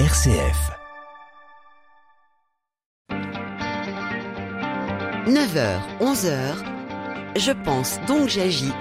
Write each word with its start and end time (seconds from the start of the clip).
RCF. 0.00 0.72
9h, 5.28 5.78
11h, 6.00 6.56
je 7.36 7.52
pense 7.52 8.00
donc 8.08 8.28
j'agis 8.28 8.72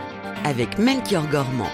avec 0.44 0.80
Melchior 0.80 1.28
Gormand. 1.28 1.70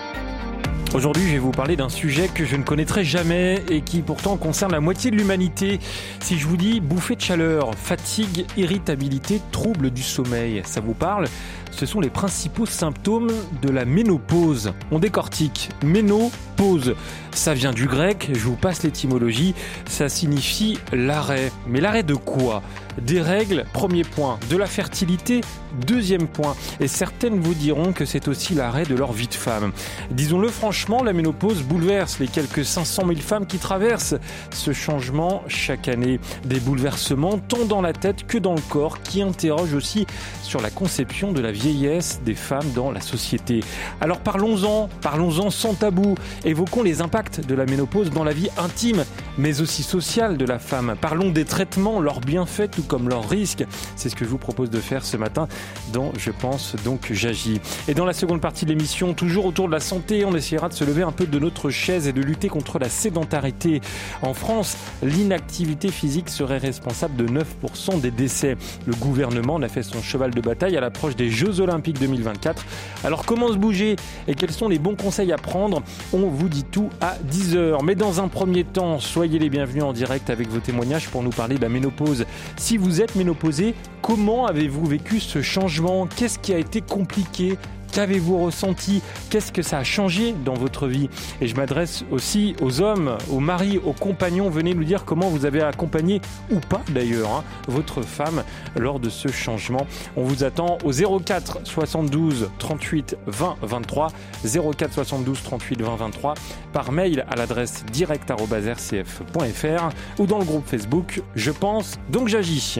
Aujourd'hui, 0.94 1.24
je 1.28 1.34
vais 1.34 1.38
vous 1.38 1.52
parler 1.52 1.76
d'un 1.78 1.88
sujet 1.88 2.28
que 2.28 2.44
je 2.44 2.56
ne 2.56 2.64
connaîtrai 2.64 3.04
jamais 3.04 3.64
et 3.70 3.82
qui 3.82 4.02
pourtant 4.02 4.38
concerne 4.38 4.72
la 4.72 4.82
moitié 4.82 5.12
de 5.12 5.16
l'humanité. 5.16 5.80
Si 6.20 6.38
je 6.38 6.48
vous 6.48 6.58
dis 6.58 6.82
bouffée 6.82 7.16
de 7.16 7.22
chaleur, 7.22 7.76
fatigue, 7.76 8.46
irritabilité, 8.58 9.40
trouble 9.52 9.92
du 9.92 10.02
sommeil, 10.02 10.64
ça 10.66 10.82
vous 10.82 10.96
parle? 10.96 11.28
Ce 11.72 11.86
sont 11.86 12.00
les 12.00 12.10
principaux 12.10 12.66
symptômes 12.66 13.32
de 13.62 13.70
la 13.70 13.86
ménopause. 13.86 14.74
On 14.92 15.00
décortique. 15.00 15.70
Ménopause. 15.84 16.96
Ça 17.32 17.54
vient 17.54 17.72
du 17.72 17.86
grec, 17.86 18.30
je 18.34 18.40
vous 18.40 18.56
passe 18.56 18.84
l'étymologie, 18.84 19.54
ça 19.86 20.10
signifie 20.10 20.78
l'arrêt. 20.92 21.52
Mais 21.68 21.80
l'arrêt 21.80 22.04
de 22.04 22.16
quoi? 22.16 22.62
Des 23.02 23.22
règles, 23.22 23.66
premier 23.72 24.04
point. 24.04 24.40
De 24.50 24.58
la 24.58 24.66
fertilité, 24.66 25.42
deuxième 25.86 26.28
point. 26.28 26.56
Et 26.82 26.88
certaines 26.88 27.40
vous 27.40 27.54
diront 27.54 27.94
que 27.94 28.04
c'est 28.04 28.28
aussi 28.28 28.56
l'arrêt 28.56 28.84
de 28.84 28.96
leur 28.96 29.14
vie 29.14 29.28
de 29.28 29.34
femme. 29.34 29.72
Disons-le 30.12 30.50
franchement, 30.50 31.02
la 31.04 31.14
ménopause 31.14 31.62
bouleverse 31.62 32.20
les 32.20 32.28
quelques 32.28 32.66
500 32.66 33.04
000 33.08 33.20
femmes 33.20 33.46
qui 33.46 33.58
traversent 33.58 34.16
ce 34.52 34.74
changement 34.74 35.44
chaque 35.48 35.88
année. 35.88 36.20
Des 36.44 36.60
bouleversements 36.60 37.38
tant 37.38 37.64
dans 37.64 37.82
la 37.82 37.94
tête 37.94 38.28
que 38.28 38.38
dans 38.38 38.56
le 38.56 38.62
corps 38.70 39.02
qui 39.02 39.22
interrogent 39.22 39.76
aussi 39.76 40.08
sur 40.44 40.62
la 40.62 40.72
conception 40.72 41.32
de 41.32 41.40
la 41.40 41.52
vieillesse 41.60 42.22
des 42.26 42.36
femmes 42.36 42.72
dans 42.74 42.92
la 42.92 43.02
société. 43.02 43.60
Alors 44.00 44.20
parlons-en, 44.20 44.90
parlons-en 45.02 45.50
sans 45.50 45.74
tabou, 45.74 46.16
évoquons 46.46 46.84
les 46.84 47.02
impacts 47.02 47.46
de 47.46 47.54
la 47.54 47.66
ménopause 47.66 48.12
dans 48.12 48.24
la 48.24 48.32
vie 48.32 48.50
intime, 48.58 49.04
mais 49.38 49.62
aussi 49.62 49.84
sociale 49.84 50.38
de 50.38 50.46
la 50.46 50.58
femme. 50.58 50.96
Parlons 51.00 51.30
des 51.30 51.46
traitements, 51.46 52.00
leurs 52.00 52.22
bienfaits, 52.22 52.72
tout 52.72 52.84
comme 52.84 53.10
leurs 53.10 53.28
risques. 53.28 53.66
C'est 53.96 54.10
ce 54.10 54.16
que 54.16 54.24
je 54.24 54.30
vous 54.30 54.38
propose 54.38 54.70
de 54.70 54.80
faire 54.80 55.04
ce 55.04 55.18
matin 55.18 55.48
dans 55.92 56.14
Je 56.18 56.32
pense 56.32 56.76
donc 56.86 57.12
j'agis. 57.12 57.60
Et 57.88 57.94
dans 57.94 58.06
la 58.06 58.14
seconde 58.14 58.42
partie 58.42 58.66
de 58.66 58.70
l'émission, 58.72 59.14
toujours 59.14 59.46
autour 59.46 59.68
de 59.68 59.74
la 59.74 59.80
santé, 59.82 60.24
on 60.26 60.36
essaiera 60.36 60.70
de 60.70 60.74
se 60.74 60.86
lever 60.86 61.04
un 61.04 61.12
peu 61.12 61.26
de 61.26 61.40
notre 61.40 61.70
chaise 61.70 62.08
et 62.08 62.14
de 62.14 62.22
lutter 62.22 62.48
contre 62.48 62.80
la 62.80 62.90
sédentarité. 62.90 63.82
En 64.22 64.34
France, 64.34 64.78
l'inactivité 65.04 65.90
physique 65.90 66.30
serait 66.30 66.58
responsable 66.58 67.18
de 67.18 67.28
9% 67.28 68.00
des 68.00 68.12
décès. 68.12 68.56
Le 68.86 68.96
gouvernement 68.96 69.56
en 69.56 69.62
a 69.62 69.68
fait 69.68 69.84
son 69.84 70.02
cheval 70.02 70.32
de 70.32 70.42
bataille 70.42 70.78
à 70.78 70.82
l'approche 70.82 71.16
des 71.16 71.30
Jeux 71.30 71.49
Olympiques 71.58 72.00
2024. 72.00 72.66
Alors 73.04 73.26
comment 73.26 73.50
se 73.50 73.58
bouger 73.58 73.96
et 74.28 74.36
quels 74.36 74.52
sont 74.52 74.70
les 74.70 74.80
bons 74.80 74.96
conseils 74.96 75.32
à 75.32 75.38
prendre? 75.38 75.82
On 76.14 76.28
vous 76.28 76.50
dit 76.50 76.64
tout 76.64 76.90
à 77.02 77.16
10h. 77.32 77.84
Mais 77.84 77.96
dans 77.96 78.22
un 78.22 78.28
premier 78.28 78.64
temps, 78.64 79.00
soyez 79.00 79.40
les 79.40 79.50
bienvenus 79.50 79.84
en 79.84 79.94
direct 79.94 80.30
avec 80.30 80.50
vos 80.50 80.60
témoignages 80.60 81.10
pour 81.10 81.24
nous 81.24 81.32
parler 81.32 81.56
de 81.56 81.62
la 81.62 81.70
ménopause. 81.70 82.26
Si 82.58 82.78
vous 82.78 83.02
êtes 83.02 83.16
ménopausé, 83.16 83.74
comment 84.02 84.46
avez-vous 84.46 84.86
vécu 84.86 85.20
ce 85.20 85.42
changement? 85.42 86.08
Qu'est-ce 86.08 86.40
qui 86.40 86.54
a 86.54 86.58
été 86.58 86.82
compliqué 86.82 87.58
Qu'avez-vous 87.92 88.38
ressenti? 88.38 89.02
Qu'est-ce 89.30 89.52
que 89.52 89.62
ça 89.62 89.80
a 89.80 89.84
changé 89.84 90.34
dans 90.46 90.54
votre 90.54 90.88
vie? 90.88 91.10
Et 91.42 91.48
je 91.48 91.56
m'adresse 91.56 92.04
aussi 92.12 92.56
aux 92.62 92.82
hommes, 92.82 93.18
aux 93.32 93.40
maris, 93.40 93.80
aux 93.84 93.94
compagnons. 93.94 94.50
Venez 94.50 94.74
nous 94.74 94.84
dire 94.84 95.06
comment 95.06 95.30
vous 95.30 95.46
avez 95.46 95.62
accompagné, 95.62 96.22
ou 96.52 96.60
pas 96.60 96.82
d'ailleurs, 96.90 97.32
hein, 97.32 97.44
votre 97.68 98.02
femme 98.02 98.44
lors 98.76 99.00
de 99.00 99.10
ce 99.10 99.30
changement. 99.30 99.88
On 100.16 100.24
vous 100.24 100.44
attend 100.44 100.78
au 100.84 100.92
04 100.92 101.62
72 101.64 102.50
38 102.60 103.18
20 103.26 103.58
23, 103.62 104.08
04 104.44 104.94
72 104.94 105.42
38 105.44 105.82
20 105.82 105.96
23, 105.96 106.34
par 106.74 106.92
mail 106.92 107.26
à 107.30 107.36
l'adresse 107.36 107.84
direct.rcf.fr 107.92 109.90
ou 110.20 110.26
dans 110.28 110.40
le 110.40 110.46
groupe 110.46 110.68
Facebook 110.68 111.22
Je 111.36 111.52
pense 111.52 111.98
donc 112.10 112.28
j'agis. 112.28 112.80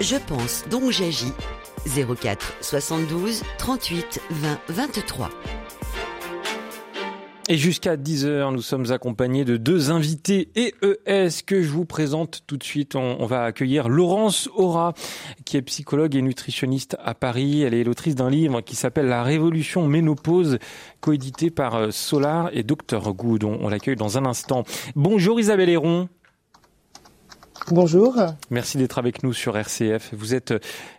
Je 0.00 0.16
pense 0.16 0.64
donc 0.70 0.90
j'agis 0.90 1.32
04 1.86 2.54
72 2.60 3.42
38 3.58 4.20
20 4.30 4.58
23. 4.68 5.30
Et 7.50 7.56
jusqu'à 7.56 7.96
10h, 7.96 8.52
nous 8.52 8.60
sommes 8.60 8.92
accompagnés 8.92 9.46
de 9.46 9.56
deux 9.56 9.90
invités 9.90 10.50
EES 10.54 11.42
que 11.46 11.62
je 11.62 11.70
vous 11.70 11.86
présente 11.86 12.42
tout 12.46 12.58
de 12.58 12.62
suite. 12.62 12.94
On, 12.94 13.24
va 13.24 13.44
accueillir 13.44 13.88
Laurence 13.88 14.50
Aura, 14.54 14.92
qui 15.46 15.56
est 15.56 15.62
psychologue 15.62 16.14
et 16.14 16.20
nutritionniste 16.20 16.98
à 17.02 17.14
Paris. 17.14 17.62
Elle 17.62 17.72
est 17.72 17.84
l'autrice 17.84 18.14
d'un 18.14 18.28
livre 18.28 18.60
qui 18.60 18.76
s'appelle 18.76 19.06
La 19.06 19.22
Révolution 19.22 19.88
Ménopause, 19.88 20.58
coédité 21.00 21.50
par 21.50 21.76
euh, 21.76 21.90
Solar 21.90 22.50
et 22.52 22.64
Dr 22.64 23.14
Good. 23.14 23.44
On, 23.44 23.58
on 23.62 23.70
l'accueille 23.70 23.96
dans 23.96 24.18
un 24.18 24.26
instant. 24.26 24.64
Bonjour 24.94 25.40
Isabelle 25.40 25.70
Héron. 25.70 26.10
Bonjour. 27.66 28.16
Merci 28.50 28.78
d'être 28.78 28.98
avec 28.98 29.22
nous 29.22 29.32
sur 29.32 29.56
RCF. 29.56 30.14
Vous 30.14 30.34
êtes 30.34 30.54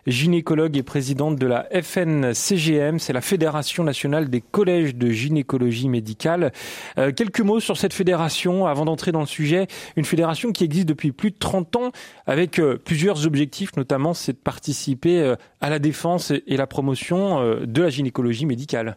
gynécologue 0.06 0.76
et 0.76 0.82
présidente 0.82 1.36
de 1.36 1.46
la 1.46 1.66
FNCGM, 1.72 2.98
c'est 2.98 3.12
la 3.12 3.20
Fédération 3.20 3.82
nationale 3.82 4.30
des 4.30 4.40
collèges 4.40 4.94
de 4.94 5.10
gynécologie 5.10 5.88
médicale. 5.88 6.52
Euh, 6.98 7.12
quelques 7.12 7.40
mots 7.40 7.60
sur 7.60 7.76
cette 7.76 7.92
fédération 7.92 8.66
avant 8.66 8.84
d'entrer 8.84 9.10
dans 9.10 9.20
le 9.20 9.26
sujet. 9.26 9.66
Une 9.96 10.04
fédération 10.04 10.52
qui 10.52 10.64
existe 10.64 10.86
depuis 10.86 11.10
plus 11.10 11.30
de 11.30 11.38
30 11.38 11.76
ans 11.76 11.90
avec 12.26 12.60
euh, 12.60 12.78
plusieurs 12.82 13.26
objectifs, 13.26 13.76
notamment 13.76 14.14
c'est 14.14 14.32
de 14.32 14.38
participer 14.38 15.20
euh, 15.20 15.34
à 15.60 15.70
la 15.70 15.80
défense 15.80 16.32
et 16.46 16.56
la 16.56 16.66
promotion 16.66 17.60
de 17.64 17.82
la 17.82 17.90
gynécologie 17.90 18.46
médicale. 18.46 18.96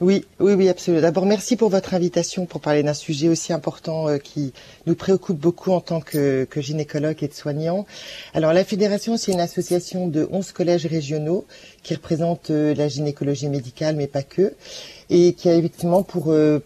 Oui, 0.00 0.24
oui, 0.38 0.54
oui, 0.54 0.70
absolument. 0.70 1.02
D'abord, 1.02 1.26
merci 1.26 1.56
pour 1.56 1.68
votre 1.68 1.92
invitation 1.92 2.46
pour 2.46 2.62
parler 2.62 2.82
d'un 2.82 2.94
sujet 2.94 3.28
aussi 3.28 3.52
important 3.52 4.08
euh, 4.08 4.16
qui 4.16 4.54
nous 4.86 4.94
préoccupe 4.94 5.36
beaucoup 5.36 5.72
en 5.72 5.82
tant 5.82 6.00
que, 6.00 6.44
que 6.44 6.62
gynécologue 6.62 7.22
et 7.22 7.28
de 7.28 7.34
soignants. 7.34 7.84
Alors, 8.32 8.54
la 8.54 8.64
Fédération, 8.64 9.18
c'est 9.18 9.32
une 9.32 9.40
association 9.40 10.08
de 10.08 10.26
11 10.32 10.52
collèges 10.52 10.86
régionaux 10.86 11.44
qui 11.82 11.92
représentent 11.92 12.50
euh, 12.50 12.74
la 12.74 12.88
gynécologie 12.88 13.50
médicale, 13.50 13.94
mais 13.94 14.06
pas 14.06 14.22
que, 14.22 14.54
et 15.10 15.34
qui 15.34 15.50
a 15.50 15.54
effectivement 15.54 16.02
pour, 16.02 16.32
euh, 16.32 16.64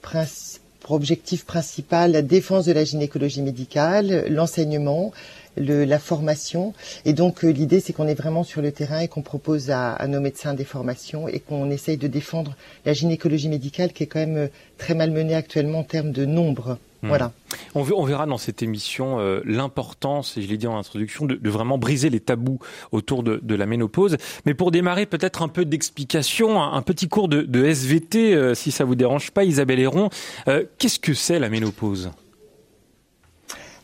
pour 0.79 0.93
objectif 0.95 1.45
principal 1.45 2.13
la 2.13 2.23
défense 2.23 2.67
de 2.67 2.73
la 2.73 2.85
gynécologie 2.85 3.43
médicale, 3.43 4.27
l'enseignement, 4.29 5.11
le, 5.57 5.85
la 5.85 5.99
formation. 5.99 6.73
Et 7.05 7.13
donc 7.13 7.45
euh, 7.45 7.51
l'idée, 7.51 7.81
c'est 7.81 7.93
qu'on 7.93 8.07
est 8.07 8.15
vraiment 8.15 8.45
sur 8.45 8.63
le 8.63 8.73
terrain 8.73 9.01
et 9.01 9.09
qu'on 9.09 9.23
propose 9.23 9.71
à, 9.71 9.93
à, 9.93 10.07
nos 10.07 10.21
médecins 10.21 10.55
des 10.55 10.65
formations 10.65 11.29
et 11.29 11.41
qu'on 11.41 11.71
essaye 11.71 11.97
de 11.97 12.09
défendre 12.09 12.57
la 12.85 12.93
gynécologie 12.93 13.49
médicale 13.49 13.93
qui 13.93 14.03
est 14.03 14.07
quand 14.07 14.21
même 14.21 14.37
euh, 14.37 14.49
très 14.79 14.95
mal 14.95 15.11
menée 15.11 15.35
actuellement 15.35 15.81
en 15.81 15.85
termes 15.85 16.13
de 16.13 16.25
nombre. 16.25 16.79
Hmm. 17.05 17.09
Voilà. 17.09 17.33
On, 17.75 17.83
on, 17.83 18.05
verra 18.05 18.25
dans 18.25 18.39
cette 18.39 18.63
émission 18.63 19.21
euh, 19.21 19.43
l'importance, 19.45 20.39
et 20.39 20.43
je 20.43 20.49
l'ai 20.49 20.57
dit 20.57 20.67
en 20.67 20.79
introduction, 20.79 21.27
de, 21.27 21.35
de, 21.35 21.51
vraiment 21.51 21.77
briser 21.77 22.09
les 22.09 22.21
tabous 22.21 22.59
autour 22.93 23.23
de, 23.23 23.41
de, 23.43 23.55
la 23.55 23.67
ménopause. 23.67 24.17
Mais 24.47 24.55
pour 24.55 24.71
démarrer, 24.71 25.05
peut-être 25.05 25.43
un 25.43 25.49
peu 25.49 25.67
d'explication, 25.67 26.63
un, 26.63 26.73
un, 26.73 26.83
petit 26.83 27.09
cours 27.09 27.29
de, 27.29 27.43
de 27.43 27.65
SVT, 27.65 28.35
euh, 28.35 28.55
si 28.55 28.71
ça 28.71 28.85
vous 28.85 28.95
dérange 28.95 29.33
pas, 29.33 29.45
Isabelle 29.45 29.81
Héron. 29.81 30.09
Euh, 30.49 30.65
Qu'est-ce 30.79 30.99
que 30.99 31.13
c'est 31.13 31.39
la 31.39 31.51
ménopause? 31.51 32.11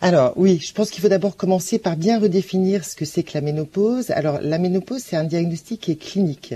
Alors 0.03 0.33
oui, 0.37 0.59
je 0.61 0.73
pense 0.73 0.91
qu'il 0.91 1.03
faut 1.03 1.09
d'abord 1.09 1.37
commencer 1.37 1.79
par 1.79 1.97
bien 1.97 2.19
redéfinir 2.19 2.85
ce 2.85 2.97
que 2.97 3.05
c'est 3.05 3.23
que 3.23 3.33
la 3.35 3.43
ménopause. 3.43 4.11
Alors 4.11 4.41
la 4.41 4.59
ménopause, 4.59 5.03
c'est 5.05 5.17
un 5.17 5.25
diagnostic 5.25 5.81
qui 5.83 5.93
est 5.93 5.97
clinique. 5.97 6.55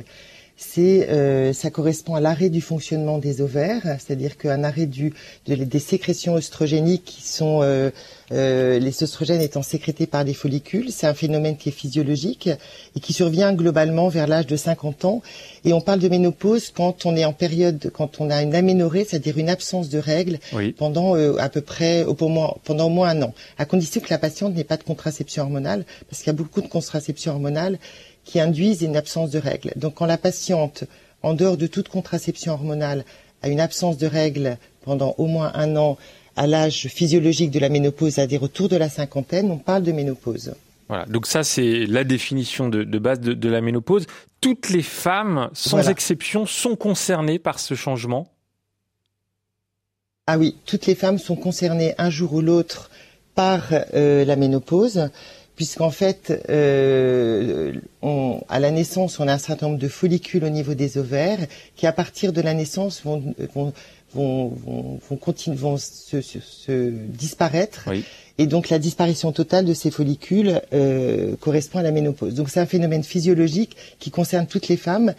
C'est, 0.57 1.09
euh, 1.11 1.53
ça 1.53 1.71
correspond 1.71 2.15
à 2.15 2.21
l'arrêt 2.21 2.49
du 2.49 2.61
fonctionnement 2.61 3.19
des 3.19 3.41
ovaires, 3.41 3.83
c'est-à-dire 3.99 4.37
qu'un 4.37 4.63
arrêt 4.63 4.87
du, 4.87 5.13
de, 5.47 5.57
des 5.57 5.79
sécrétions 5.79 6.35
oestrogéniques 6.35 7.05
qui 7.05 7.23
sont 7.23 7.61
euh, 7.63 7.91
euh, 8.33 8.79
les 8.79 9.03
oestrogènes 9.03 9.41
étant 9.41 9.63
sécrétés 9.63 10.07
par 10.07 10.25
des 10.25 10.33
follicules. 10.33 10.91
C'est 10.91 11.07
un 11.07 11.15
phénomène 11.15 11.57
qui 11.57 11.69
est 11.69 11.73
physiologique 11.73 12.49
et 12.97 13.01
qui 13.01 13.13
survient 13.13 13.53
globalement 13.53 14.09
vers 14.09 14.27
l'âge 14.27 14.47
de 14.47 14.57
50 14.57 15.05
ans. 15.05 15.23
Et 15.65 15.73
on 15.73 15.81
parle 15.81 15.99
de 15.99 16.09
ménopause 16.09 16.71
quand 16.75 17.05
on 17.05 17.17
est 17.17 17.25
en 17.25 17.33
période, 17.33 17.91
quand 17.93 18.21
on 18.21 18.31
a 18.31 18.43
une 18.43 18.55
aménorrhée, 18.55 19.05
c'est-à-dire 19.05 19.39
une 19.39 19.49
absence 19.51 19.89
de 19.89 19.99
règles 19.99 20.39
oui. 20.53 20.73
pendant 20.73 21.17
euh, 21.17 21.37
à 21.39 21.49
peu 21.49 21.61
près 21.61 22.05
au 22.05 22.29
moins, 22.29 22.55
pendant 22.65 22.87
au 22.87 22.91
moins 22.91 23.11
un 23.11 23.23
an, 23.23 23.35
à 23.59 23.67
condition 23.67 24.01
que 24.01 24.11
la 24.11 24.19
patiente 24.19 24.55
n'ait 24.55 24.65
pas 24.65 24.77
de 24.77 24.85
contraception 24.85 25.43
hormonale, 25.43 25.85
parce 26.09 26.23
qu'il 26.23 26.29
y 26.29 26.31
a 26.31 26.39
beaucoup 26.39 26.63
de 26.63 26.69
contraception 26.69 27.33
hormonale 27.33 27.79
qui 28.25 28.41
induisent 28.41 28.83
une 28.83 28.97
absence 28.97 29.31
de 29.31 29.39
règles. 29.39 29.73
Donc 29.77 29.95
quand 29.95 30.07
la 30.07 30.19
patiente, 30.19 30.85
en 31.23 31.35
dehors 31.35 31.57
de 31.57 31.67
toute 31.67 31.89
contraception 31.89 32.53
hormonale, 32.55 33.05
a 33.43 33.49
une 33.49 33.61
absence 33.61 33.99
de 33.99 34.07
règles 34.07 34.57
pendant 34.83 35.15
au 35.19 35.27
moins 35.27 35.53
un 35.55 35.77
an 35.77 35.99
à 36.37 36.47
l'âge 36.47 36.89
physiologique 36.89 37.51
de 37.51 37.59
la 37.59 37.69
ménopause, 37.69 38.19
à 38.19 38.27
des 38.27 38.37
retours 38.37 38.69
de 38.69 38.77
la 38.77 38.89
cinquantaine, 38.89 39.51
on 39.51 39.59
parle 39.59 39.83
de 39.83 39.93
ménopause. 39.93 40.55
Voilà, 40.89 41.07
donc 41.07 41.27
ça 41.27 41.45
c'est 41.45 41.87
la 41.87 42.05
définition 42.05 42.69
de, 42.69 42.85
de 42.85 42.99
base 42.99 43.21
de, 43.21 43.33
de, 43.33 43.49
la 43.49 43.61
ménopause. 43.61 44.07
Toutes 44.41 44.71
les 44.71 44.83
femmes, 44.83 45.49
sans 45.55 45.79
voilà. 45.79 45.91
exception, 45.91 46.45
sont 46.45 46.77
concernées 46.77 47.39
par 47.39 47.59
ce 47.59 47.75
changement? 47.75 48.29
Ah 50.27 50.39
oui, 50.39 50.57
toutes 50.67 50.87
les 50.87 50.95
femmes 50.95 51.19
sont 51.19 51.37
concernées 51.37 51.95
un 51.99 52.11
jour 52.11 52.35
ou 52.35 52.41
l'autre 52.41 52.91
par 53.35 53.63
euh, 53.95 54.25
la 54.25 54.37
ménopause 54.37 55.11
puisqu'en 55.57 55.91
fait, 55.91 56.43
euh, 56.49 57.73
on, 58.03 58.41
à 58.49 58.61
la 58.61 58.71
naissance, 58.71 59.21
on 59.21 59.29
a 59.29 59.33
un 59.33 59.39
certain 59.39 59.67
nombre 59.67 59.79
de 59.79 59.89
follicules 59.89 60.45
au 60.45 60.51
niveau 60.51 60.75
des 60.75 60.99
ovaires 60.99 61.47
qui, 61.77 61.87
à 61.87 61.93
partir 61.93 62.33
de 62.33 62.41
la 62.41 62.55
naissance, 62.55 63.03
vont, 63.05 63.35
vont, 63.55 63.73
vont, 64.15 64.49
vont, 64.49 65.01
vont, 65.09 65.17
continuer, 65.17 65.57
vont 65.57 65.77
se, 65.77 66.21
se, 66.21 66.41
se 66.41 66.91
disparaître. 66.91 67.89
Et 68.39 68.47
donc 68.47 68.69
la 68.69 68.79
disparition 68.79 69.31
totale 69.33 69.65
de 69.65 69.75
ces 69.75 69.91
follicules 69.91 70.61
euh, 70.73 71.37
correspond 71.37 71.79
à 71.79 71.83
la 71.83 71.93
ménopause. 71.93 72.35
Donc 72.35 72.51
c'est 72.51 72.61
un 72.61 72.67
phénomène 72.67 73.05
physiologique 73.05 73.77
qui 74.01 74.11
concerne 74.11 74.47
toutes 74.47 74.69
les 74.69 74.77
femmes. 74.77 75.15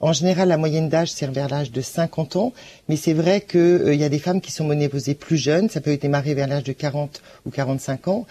En 0.00 0.12
général, 0.12 0.48
la 0.48 0.58
moyenne 0.58 0.90
d'âge, 0.90 1.10
c'est 1.10 1.26
vers 1.30 1.48
l'âge 1.48 1.72
de 1.72 1.80
50 1.80 2.36
ans, 2.36 2.52
mais 2.88 2.96
c'est 2.96 3.14
vrai 3.14 3.40
qu'il 3.40 3.60
euh, 3.60 3.94
y 3.94 4.04
a 4.04 4.10
des 4.10 4.18
femmes 4.18 4.42
qui 4.42 4.52
sont 4.52 4.66
ménopausées 4.66 5.14
plus 5.14 5.38
jeunes, 5.38 5.70
ça 5.70 5.80
peut 5.80 5.96
démarrer 5.96 6.34
vers 6.34 6.48
l'âge 6.48 6.64
de 6.64 6.72
40 6.72 7.22
ou 7.46 7.50
45 7.50 8.08
ans, 8.08 8.26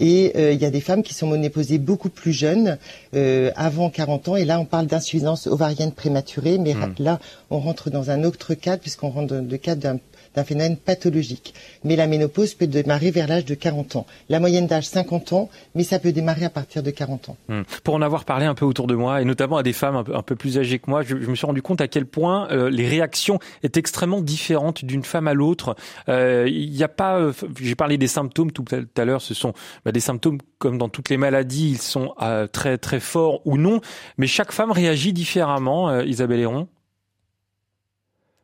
et 0.00 0.32
euh, 0.36 0.52
il 0.52 0.60
y 0.60 0.64
a 0.64 0.70
des 0.70 0.80
femmes 0.80 1.02
qui 1.02 1.14
sont 1.14 1.28
ménopausées 1.28 1.78
beaucoup 1.78 2.08
plus 2.08 2.32
jeunes, 2.32 2.78
euh, 3.14 3.50
avant 3.54 3.90
40 3.90 4.28
ans. 4.28 4.36
Et 4.36 4.46
là, 4.46 4.58
on 4.58 4.64
parle 4.64 4.86
d'insuffisance 4.86 5.46
ovarienne 5.46 5.92
prématurée. 5.92 6.58
Mais 6.58 6.74
hmm. 6.74 6.94
là, 6.98 7.20
on 7.50 7.58
rentre 7.60 7.90
dans 7.90 8.10
un 8.10 8.24
autre 8.24 8.54
cadre, 8.54 8.80
puisqu'on 8.80 9.10
rentre 9.10 9.34
dans 9.34 9.46
le 9.48 9.56
cadre 9.58 9.82
d'un 9.82 9.98
d'un 10.34 10.44
phénomène 10.44 10.76
pathologique. 10.76 11.54
Mais 11.84 11.96
la 11.96 12.06
ménopause 12.06 12.54
peut 12.54 12.66
démarrer 12.66 13.10
vers 13.10 13.26
l'âge 13.26 13.44
de 13.44 13.54
40 13.54 13.96
ans. 13.96 14.06
La 14.28 14.40
moyenne 14.40 14.66
d'âge 14.66 14.86
50 14.86 15.32
ans, 15.32 15.50
mais 15.74 15.82
ça 15.82 15.98
peut 15.98 16.12
démarrer 16.12 16.44
à 16.44 16.50
partir 16.50 16.82
de 16.82 16.90
40 16.90 17.30
ans. 17.30 17.36
Hmm. 17.48 17.62
Pour 17.84 17.94
en 17.94 18.02
avoir 18.02 18.24
parlé 18.24 18.46
un 18.46 18.54
peu 18.54 18.64
autour 18.64 18.86
de 18.86 18.94
moi, 18.94 19.20
et 19.20 19.24
notamment 19.24 19.56
à 19.56 19.62
des 19.62 19.72
femmes 19.72 19.96
un 19.96 20.22
peu, 20.22 20.36
plus 20.36 20.58
âgées 20.58 20.78
que 20.78 20.88
moi, 20.88 21.02
je, 21.02 21.14
me 21.16 21.34
suis 21.34 21.46
rendu 21.46 21.62
compte 21.62 21.80
à 21.80 21.88
quel 21.88 22.06
point 22.06 22.48
euh, 22.50 22.70
les 22.70 22.88
réactions 22.88 23.38
étaient 23.62 23.80
extrêmement 23.80 24.20
différentes 24.20 24.84
d'une 24.84 25.02
femme 25.02 25.28
à 25.28 25.34
l'autre. 25.34 25.76
Euh, 26.08 26.48
il 26.48 26.70
n'y 26.70 26.82
a 26.82 26.88
pas, 26.88 27.18
euh, 27.18 27.32
j'ai 27.60 27.74
parlé 27.74 27.98
des 27.98 28.06
symptômes 28.06 28.52
tout 28.52 28.64
à 28.96 29.04
l'heure, 29.04 29.20
ce 29.20 29.34
sont 29.34 29.52
bah, 29.84 29.92
des 29.92 30.00
symptômes 30.00 30.38
comme 30.58 30.78
dans 30.78 30.88
toutes 30.88 31.08
les 31.08 31.16
maladies, 31.16 31.70
ils 31.70 31.78
sont 31.78 32.14
très 32.52 32.76
très 32.76 33.00
forts 33.00 33.40
ou 33.46 33.56
non, 33.56 33.80
mais 34.18 34.26
chaque 34.26 34.52
femme 34.52 34.70
réagit 34.70 35.12
différemment. 35.12 36.00
Isabelle 36.02 36.40
Héron. 36.40 36.68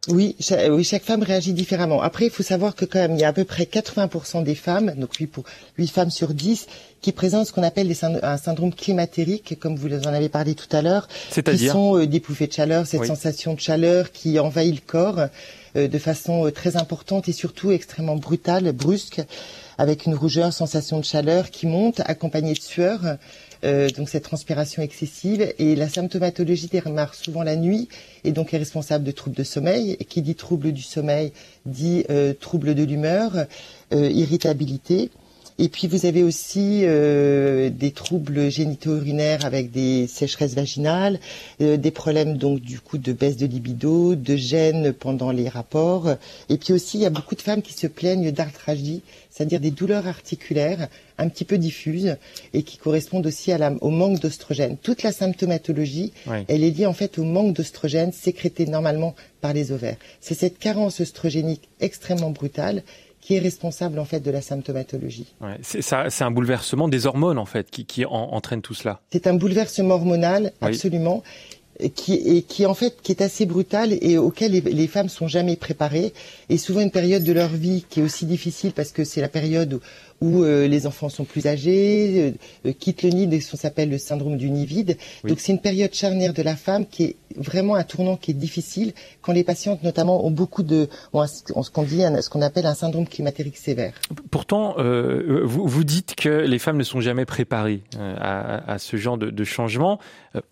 Oui, 0.08 0.36
chaque, 0.38 0.70
oui, 0.70 0.84
chaque 0.84 1.02
femme 1.02 1.22
réagit 1.22 1.52
différemment. 1.52 2.00
Après, 2.00 2.26
il 2.26 2.30
faut 2.30 2.42
savoir 2.42 2.74
que 2.74 2.84
quand 2.84 2.98
même, 2.98 3.14
il 3.14 3.20
y 3.20 3.24
a 3.24 3.28
à 3.28 3.32
peu 3.32 3.44
près 3.44 3.64
80% 3.64 4.44
des 4.44 4.54
femmes, 4.54 4.92
donc 4.96 5.14
8, 5.14 5.26
pour, 5.26 5.44
8 5.78 5.88
femmes 5.88 6.10
sur 6.10 6.32
10, 6.32 6.66
qui 7.00 7.12
présentent 7.12 7.46
ce 7.46 7.52
qu'on 7.52 7.62
appelle 7.62 7.92
un 8.22 8.36
syndrome 8.36 8.72
climatérique, 8.72 9.58
comme 9.58 9.76
vous 9.76 9.92
en 9.92 10.12
avez 10.12 10.28
parlé 10.28 10.54
tout 10.54 10.68
à 10.74 10.82
l'heure, 10.82 11.08
qui 11.32 11.68
sont 11.68 11.98
euh, 11.98 12.06
des 12.06 12.20
bouffées 12.20 12.46
de 12.46 12.52
chaleur, 12.52 12.86
cette 12.86 13.04
sensation 13.04 13.54
de 13.54 13.60
chaleur 13.60 14.12
qui 14.12 14.38
envahit 14.38 14.74
le 14.74 14.80
corps 14.84 15.26
euh, 15.76 15.88
de 15.88 15.98
façon 15.98 16.46
euh, 16.46 16.50
très 16.50 16.76
importante 16.76 17.28
et 17.28 17.32
surtout 17.32 17.70
extrêmement 17.70 18.16
brutale, 18.16 18.72
brusque, 18.72 19.22
avec 19.78 20.06
une 20.06 20.14
rougeur, 20.14 20.52
sensation 20.52 20.98
de 20.98 21.04
chaleur 21.04 21.50
qui 21.50 21.66
monte, 21.66 22.00
accompagnée 22.00 22.54
de 22.54 22.60
sueur. 22.60 23.00
Euh, 23.66 23.88
donc 23.90 24.08
cette 24.08 24.22
transpiration 24.22 24.82
excessive. 24.82 25.52
Et 25.58 25.74
la 25.74 25.88
symptomatologie 25.88 26.68
démarre 26.68 27.14
souvent 27.14 27.42
la 27.42 27.56
nuit 27.56 27.88
et 28.24 28.32
donc 28.32 28.54
est 28.54 28.58
responsable 28.58 29.04
de 29.04 29.10
troubles 29.10 29.36
de 29.36 29.42
sommeil. 29.44 29.96
Qui 30.08 30.22
dit 30.22 30.34
trouble 30.34 30.72
du 30.72 30.82
sommeil 30.82 31.32
dit 31.64 32.04
euh, 32.10 32.32
trouble 32.32 32.74
de 32.74 32.84
l'humeur, 32.84 33.46
euh, 33.92 34.08
irritabilité. 34.10 35.10
Et 35.58 35.70
puis 35.70 35.86
vous 35.86 36.04
avez 36.04 36.22
aussi 36.22 36.82
euh, 36.84 37.70
des 37.70 37.90
troubles 37.90 38.50
génito-urinaires 38.50 39.46
avec 39.46 39.70
des 39.70 40.06
sécheresses 40.06 40.54
vaginales, 40.54 41.18
euh, 41.62 41.78
des 41.78 41.90
problèmes 41.90 42.36
donc 42.36 42.60
du 42.60 42.78
coup 42.78 42.98
de 42.98 43.12
baisse 43.12 43.38
de 43.38 43.46
libido, 43.46 44.16
de 44.16 44.36
gêne 44.36 44.92
pendant 44.92 45.30
les 45.30 45.48
rapports. 45.48 46.14
Et 46.50 46.58
puis 46.58 46.74
aussi 46.74 46.98
il 46.98 47.02
y 47.02 47.06
a 47.06 47.10
beaucoup 47.10 47.34
de 47.34 47.40
femmes 47.40 47.62
qui 47.62 47.72
se 47.72 47.86
plaignent 47.86 48.30
d'arthralgie, 48.32 49.00
c'est-à-dire 49.30 49.60
des 49.60 49.70
douleurs 49.70 50.06
articulaires 50.06 50.88
un 51.16 51.28
petit 51.30 51.46
peu 51.46 51.56
diffuses 51.56 52.16
et 52.52 52.62
qui 52.62 52.76
correspondent 52.76 53.26
aussi 53.26 53.50
à 53.50 53.56
la, 53.56 53.72
au 53.80 53.88
manque 53.88 54.20
d'ostrogène. 54.20 54.76
Toute 54.76 55.02
la 55.02 55.12
symptomatologie, 55.12 56.12
elle 56.48 56.64
est 56.64 56.70
liée 56.70 56.84
en 56.84 56.92
fait 56.92 57.18
au 57.18 57.24
manque 57.24 57.54
d'ostrogène 57.54 58.12
sécrété 58.12 58.66
normalement 58.66 59.14
par 59.40 59.54
les 59.54 59.72
ovaires. 59.72 59.96
C'est 60.20 60.34
cette 60.34 60.58
carence 60.58 61.00
oestrogénique 61.00 61.68
extrêmement 61.80 62.30
brutale 62.30 62.82
qui 63.26 63.34
est 63.34 63.40
responsable 63.40 63.98
en 63.98 64.04
fait 64.04 64.20
de 64.20 64.30
la 64.30 64.40
symptomatologie. 64.40 65.34
Ouais, 65.40 65.58
c'est 65.60 66.22
un 66.22 66.30
bouleversement 66.30 66.86
des 66.86 67.06
hormones 67.06 67.38
en 67.38 67.44
fait 67.44 67.68
qui, 67.72 67.84
qui 67.84 68.04
entraîne 68.04 68.62
tout 68.62 68.72
cela. 68.72 69.00
C'est 69.10 69.26
un 69.26 69.34
bouleversement 69.34 69.96
hormonal 69.96 70.52
absolument 70.60 71.24
qui 71.96 72.14
et 72.14 72.42
qui 72.42 72.66
en 72.66 72.74
fait 72.74 73.02
qui 73.02 73.10
est 73.10 73.22
assez 73.22 73.44
brutal 73.44 73.98
et 74.00 74.16
auquel 74.16 74.52
les, 74.52 74.60
les, 74.60 74.86
femmes 74.86 75.08
sont 75.08 75.26
jamais 75.26 75.56
préparées 75.56 76.12
et 76.48 76.56
souvent 76.56 76.80
une 76.80 76.92
période 76.92 77.24
de 77.24 77.32
leur 77.32 77.48
vie 77.48 77.84
qui 77.90 77.98
est 77.98 78.02
aussi 78.04 78.26
difficile 78.26 78.72
parce 78.72 78.92
que 78.92 79.02
c'est 79.02 79.20
la 79.20 79.28
période 79.28 79.80
où, 80.15 80.15
où 80.20 80.42
euh, 80.42 80.66
les 80.66 80.86
enfants 80.86 81.08
sont 81.08 81.24
plus 81.24 81.46
âgés, 81.46 82.34
euh, 82.64 82.72
quittent 82.72 83.02
le 83.02 83.10
nid, 83.10 83.40
ce 83.40 83.50
qu'on 83.50 83.56
s'appelle 83.56 83.90
le 83.90 83.98
syndrome 83.98 84.36
du 84.36 84.50
nid 84.50 84.66
vide. 84.66 84.96
Donc 85.24 85.40
c'est 85.40 85.52
une 85.52 85.60
période 85.60 85.92
charnière 85.92 86.32
de 86.32 86.42
la 86.42 86.56
femme 86.56 86.86
qui 86.86 87.04
est 87.04 87.16
vraiment 87.36 87.74
un 87.74 87.84
tournant 87.84 88.16
qui 88.16 88.30
est 88.30 88.34
difficile 88.34 88.92
quand 89.20 89.32
les 89.32 89.44
patientes 89.44 89.82
notamment 89.82 90.24
ont 90.24 90.30
beaucoup 90.30 90.62
de 90.62 90.88
ce 91.12 91.70
qu'on 91.70 91.82
dit 91.82 92.02
ce 92.20 92.30
qu'on 92.30 92.42
appelle 92.42 92.66
un 92.66 92.74
syndrome 92.74 93.06
climatérique 93.06 93.56
sévère. 93.56 93.92
Pourtant, 94.30 94.76
euh, 94.78 95.42
vous, 95.44 95.66
vous 95.66 95.84
dites 95.84 96.14
que 96.14 96.28
les 96.28 96.58
femmes 96.58 96.78
ne 96.78 96.82
sont 96.82 97.00
jamais 97.00 97.24
préparées 97.26 97.82
à, 97.98 98.72
à, 98.72 98.78
ce 98.78 98.96
genre 98.96 99.18
de, 99.18 99.30
de 99.30 99.44
changement. 99.44 99.98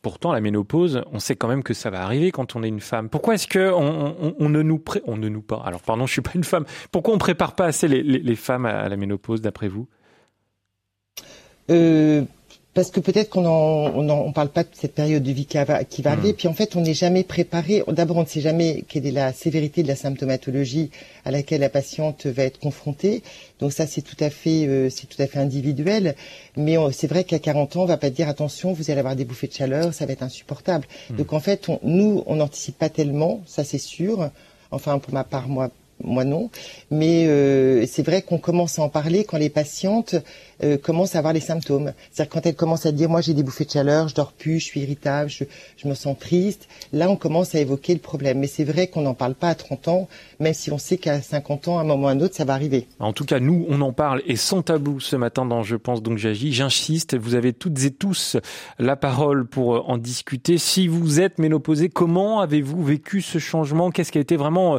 Pourtant, 0.03 0.33
la 0.33 0.41
ménopause, 0.41 1.03
on 1.13 1.19
sait 1.19 1.37
quand 1.37 1.49
même 1.49 1.63
que 1.63 1.75
ça 1.75 1.91
va 1.91 2.03
arriver 2.03 2.31
quand 2.31 2.57
on 2.57 2.63
est 2.63 2.69
une 2.69 2.81
femme. 2.81 3.09
Pourquoi 3.09 3.35
est-ce 3.35 3.47
que 3.47 3.71
on, 3.73 4.15
on, 4.21 4.35
on, 4.39 4.49
ne 4.49 4.63
nous 4.63 4.79
pré... 4.79 5.03
on 5.07 5.17
ne 5.17 5.29
nous 5.29 5.43
pas? 5.43 5.63
Alors 5.65 5.81
pardon, 5.83 6.07
je 6.07 6.13
suis 6.13 6.23
pas 6.23 6.33
une 6.35 6.45
femme. 6.45 6.65
Pourquoi 6.91 7.15
on 7.15 7.19
prépare 7.19 7.55
pas 7.55 7.67
assez 7.67 7.89
les, 7.89 8.03
les, 8.03 8.19
les 8.19 8.37
femmes 8.37 8.67
à 8.67 8.89
la 8.89 8.97
ménopause 8.97 9.41
d'après 9.55 9.69
vous 9.69 9.87
euh, 11.71 12.25
parce 12.75 12.91
que 12.91 12.99
peut-être 12.99 13.31
qu'on 13.31 13.47
en, 13.47 14.11
on, 14.11 14.33
parle 14.33 14.49
pas 14.49 14.65
de 14.65 14.69
cette 14.73 14.95
période 14.95 15.23
de 15.23 15.31
vie 15.31 15.47
qui 15.47 15.57
va, 15.57 15.85
qui 15.85 16.03
va 16.03 16.11
arriver, 16.11 16.33
hmm. 16.33 16.37
puis 16.37 16.49
en 16.49 16.55
fait 16.55 16.75
on 16.75 16.81
n'est 16.81 16.93
jamais 16.93 17.23
préparé. 17.23 17.85
D'abord 17.89 18.17
on 18.17 18.23
ne 18.23 18.27
sait 18.27 18.41
jamais 18.41 18.85
quelle 18.89 19.07
est 19.07 19.13
la 19.13 19.33
sévérité 19.33 19.85
de 19.85 19.89
la 19.89 19.95
symptomatologie 19.95 20.91
à 21.25 21.31
laquelle 21.31 21.61
la 21.61 21.69
patiente 21.69 22.27
va 22.27 22.43
être 22.43 22.59
confrontée. 22.59 23.23
Donc 23.61 23.73
ça 23.73 23.87
c'est 23.87 24.03
tout 24.03 24.17
à 24.19 24.29
fait 24.29 24.67
euh, 24.67 24.91
c'est 24.91 25.07
tout 25.07 25.23
à 25.23 25.29
fait 25.29 25.39
individuel. 25.39 26.17
Mais 26.57 26.77
c'est 26.93 27.07
vrai 27.07 27.23
qu'à 27.23 27.39
40 27.39 27.77
ans 27.77 27.83
on 27.85 27.87
va 27.87 27.97
pas 27.97 28.11
dire 28.11 28.29
attention 28.29 28.73
vous 28.73 28.91
allez 28.91 28.99
avoir 28.99 29.15
des 29.17 29.25
bouffées 29.25 29.47
de 29.47 29.55
chaleur, 29.55 29.95
ça 29.95 30.05
va 30.05 30.13
être 30.13 30.25
insupportable. 30.25 30.87
Hmm. 31.11 31.17
Donc 31.17 31.33
en 31.33 31.41
fait 31.41 31.71
nous 31.85 32.25
on 32.27 32.37
n'anticipe 32.37 32.77
pas 32.77 32.89
tellement, 32.91 33.41
ça 33.47 33.63
c'est 33.65 33.79
sûr. 33.79 34.31
Enfin 34.73 34.99
pour 34.99 35.15
ma 35.15 35.25
part 35.25 35.49
moi 35.49 35.71
moi 36.05 36.25
non. 36.25 36.51
Mais 36.91 37.27
euh, 37.27 37.87
c'est 37.87 38.03
vrai 38.03 38.23
qu'on 38.23 38.39
commence 38.39 38.79
à 38.79 38.83
en 38.83 38.89
parler 38.89 39.25
quand 39.25 39.39
les 39.39 39.51
patientes 39.51 40.15
euh, 40.63 40.77
commencent 40.77 41.15
à 41.15 41.19
avoir 41.19 41.33
les 41.33 41.41
symptômes. 41.41 41.93
C'est-à-dire 42.13 42.33
quand 42.33 42.47
elles 42.47 42.55
commencent 42.55 42.87
à 42.87 42.93
dire 42.93 43.09
moi 43.09 43.21
j'ai 43.21 43.35
des 43.35 43.43
bouffées 43.43 43.65
de 43.65 43.71
chaleur, 43.71 44.09
je 44.09 44.15
dors 44.15 44.33
plus, 44.33 44.61
je 44.61 44.65
suis 44.65 44.81
irritable, 44.81 45.31
je, 45.31 45.45
je 45.77 45.89
me 45.89 45.95
sens 45.95 46.17
triste. 46.19 46.69
Là 46.93 47.11
on 47.11 47.17
commence 47.17 47.55
à 47.55 47.61
évoquer 47.61 47.95
le 47.95 48.01
problème. 48.01 48.39
Mais 48.39 48.47
c'est 48.47 48.65
vrai 48.65 48.87
qu'on 48.87 49.03
n'en 49.03 49.15
parle 49.15 49.35
pas 49.35 49.49
à 49.49 49.55
30 49.55 49.89
ans, 49.89 50.09
même 50.41 50.55
si 50.55 50.71
on 50.73 50.79
sait 50.79 50.99
qu'à 50.99 51.21
50 51.21 51.69
ans, 51.69 51.79
à 51.79 51.83
un 51.83 51.85
moment 51.85 52.05
ou 52.05 52.09
à 52.09 52.11
un 52.13 52.21
autre, 52.21 52.35
ça 52.35 52.45
va 52.45 52.55
arriver. 52.55 52.87
En 52.99 53.13
tout 53.13 53.25
cas, 53.25 53.41
nous, 53.41 53.67
on 53.69 53.81
en 53.81 53.93
parle 53.93 54.23
et 54.27 54.37
sans 54.37 54.63
tabou 54.63 55.01
ce 55.01 55.17
matin 55.17 55.45
dans 55.47 55.63
Je 55.63 55.77
pense 55.77 56.03
donc 56.03 56.19
j'agis. 56.19 56.53
J'insiste, 56.53 57.17
vous 57.17 57.35
avez 57.35 57.53
toutes 57.53 57.83
et 57.85 57.91
tous 57.91 58.37
la 58.79 58.97
parole 58.97 59.47
pour 59.47 59.77
euh, 59.77 59.83
en 59.87 59.99
discuter. 59.99 60.59
Si 60.59 60.89
vous 60.89 61.21
êtes 61.21 61.39
ménopausé, 61.39 61.89
comment 61.89 62.41
avez-vous 62.41 62.83
vécu 62.83 63.23
ce 63.23 63.39
changement? 63.39 63.91
Qu'est-ce 63.91 64.13
qui 64.13 64.19
a 64.19 64.21
été 64.21 64.37
vraiment 64.37 64.79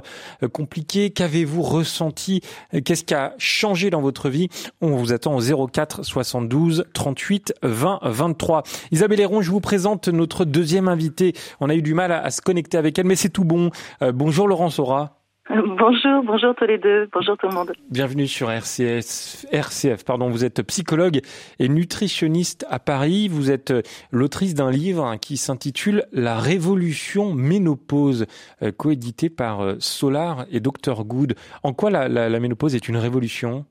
compliqué? 0.53 1.09
Qu'avez-vous 1.09 1.61
ressenti? 1.61 2.41
Qu'est-ce 2.83 3.03
qui 3.03 3.13
a 3.13 3.33
changé 3.37 3.89
dans 3.89 4.01
votre 4.01 4.29
vie? 4.29 4.49
On 4.81 4.95
vous 4.95 5.13
attend 5.13 5.35
au 5.37 5.67
04 5.67 6.03
72 6.03 6.85
38 6.93 7.53
20 7.63 7.99
23. 8.03 8.63
Isabelle 8.91 9.19
Héron, 9.19 9.41
je 9.41 9.51
vous 9.51 9.61
présente 9.61 10.07
notre 10.07 10.45
deuxième 10.45 10.87
invitée. 10.87 11.33
On 11.59 11.69
a 11.69 11.75
eu 11.75 11.81
du 11.81 11.93
mal 11.93 12.11
à, 12.11 12.29
se 12.31 12.41
connecter 12.41 12.77
avec 12.77 12.97
elle, 12.99 13.05
mais 13.05 13.15
c'est 13.15 13.29
tout 13.29 13.45
bon. 13.45 13.71
Euh, 14.01 14.11
bonjour 14.11 14.47
Laurence 14.47 14.79
Aura. 14.79 15.14
Bonjour, 15.49 16.23
bonjour 16.23 16.55
tous 16.55 16.65
les 16.65 16.79
deux, 16.79 17.07
bonjour 17.13 17.37
tout 17.37 17.47
le 17.47 17.53
monde. 17.53 17.71
Bienvenue 17.91 18.25
sur 18.25 18.49
RCS, 18.49 19.45
RCF. 19.51 20.03
Pardon, 20.03 20.27
vous 20.29 20.43
êtes 20.43 20.65
psychologue 20.65 21.19
et 21.59 21.69
nutritionniste 21.69 22.65
à 22.67 22.79
Paris. 22.79 23.27
Vous 23.29 23.51
êtes 23.51 23.69
euh, 23.69 23.83
l'autrice 24.11 24.55
d'un 24.55 24.71
livre 24.71 25.17
qui 25.21 25.37
s'intitule 25.37 26.05
La 26.11 26.39
révolution 26.39 27.31
ménopause, 27.33 28.25
euh, 28.63 28.71
coédité 28.71 29.29
par 29.29 29.61
euh, 29.61 29.75
Solar 29.77 30.45
et 30.51 30.61
Dr 30.61 31.03
Good. 31.03 31.35
En 31.61 31.73
quoi 31.73 31.91
la, 31.91 32.07
la, 32.07 32.39
ménopause 32.39 32.73
est 32.73 32.89
une 32.89 32.97
révolution? 32.97 33.65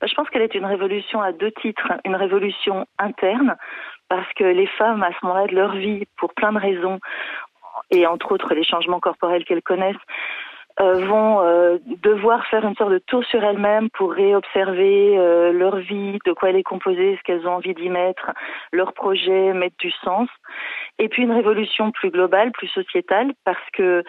Bah, 0.00 0.06
Je 0.06 0.14
pense 0.14 0.30
qu'elle 0.30 0.42
est 0.42 0.54
une 0.54 0.64
révolution 0.64 1.20
à 1.20 1.32
deux 1.32 1.52
titres. 1.60 1.92
Une 2.06 2.16
révolution 2.16 2.86
interne, 2.98 3.56
parce 4.08 4.32
que 4.32 4.44
les 4.44 4.66
femmes, 4.78 5.02
à 5.02 5.10
ce 5.10 5.26
moment-là 5.26 5.46
de 5.46 5.54
leur 5.54 5.76
vie, 5.76 6.04
pour 6.16 6.32
plein 6.32 6.52
de 6.52 6.58
raisons, 6.58 7.00
et 7.90 8.06
entre 8.06 8.32
autres 8.32 8.54
les 8.54 8.64
changements 8.64 9.00
corporels 9.00 9.44
qu'elles 9.44 9.62
connaissent, 9.62 9.96
vont 10.80 11.40
euh, 11.42 11.78
devoir 12.02 12.44
faire 12.46 12.64
une 12.66 12.74
sorte 12.74 12.92
de 12.92 12.98
tour 12.98 13.24
sur 13.24 13.42
elles-mêmes 13.44 13.90
pour 13.90 14.12
réobserver 14.12 15.16
euh, 15.16 15.52
leur 15.52 15.76
vie, 15.76 16.18
de 16.24 16.32
quoi 16.32 16.50
elle 16.50 16.56
est 16.56 16.64
composée, 16.64 17.16
ce 17.16 17.22
qu'elles 17.22 17.46
ont 17.46 17.54
envie 17.54 17.74
d'y 17.74 17.88
mettre, 17.88 18.32
leur 18.72 18.92
projet, 18.92 19.52
mettre 19.52 19.76
du 19.78 19.90
sens. 20.02 20.28
Et 20.98 21.08
puis 21.08 21.22
une 21.22 21.32
révolution 21.32 21.92
plus 21.92 22.10
globale, 22.10 22.50
plus 22.52 22.68
sociétale, 22.68 23.32
parce 23.44 23.70
que 23.72 24.02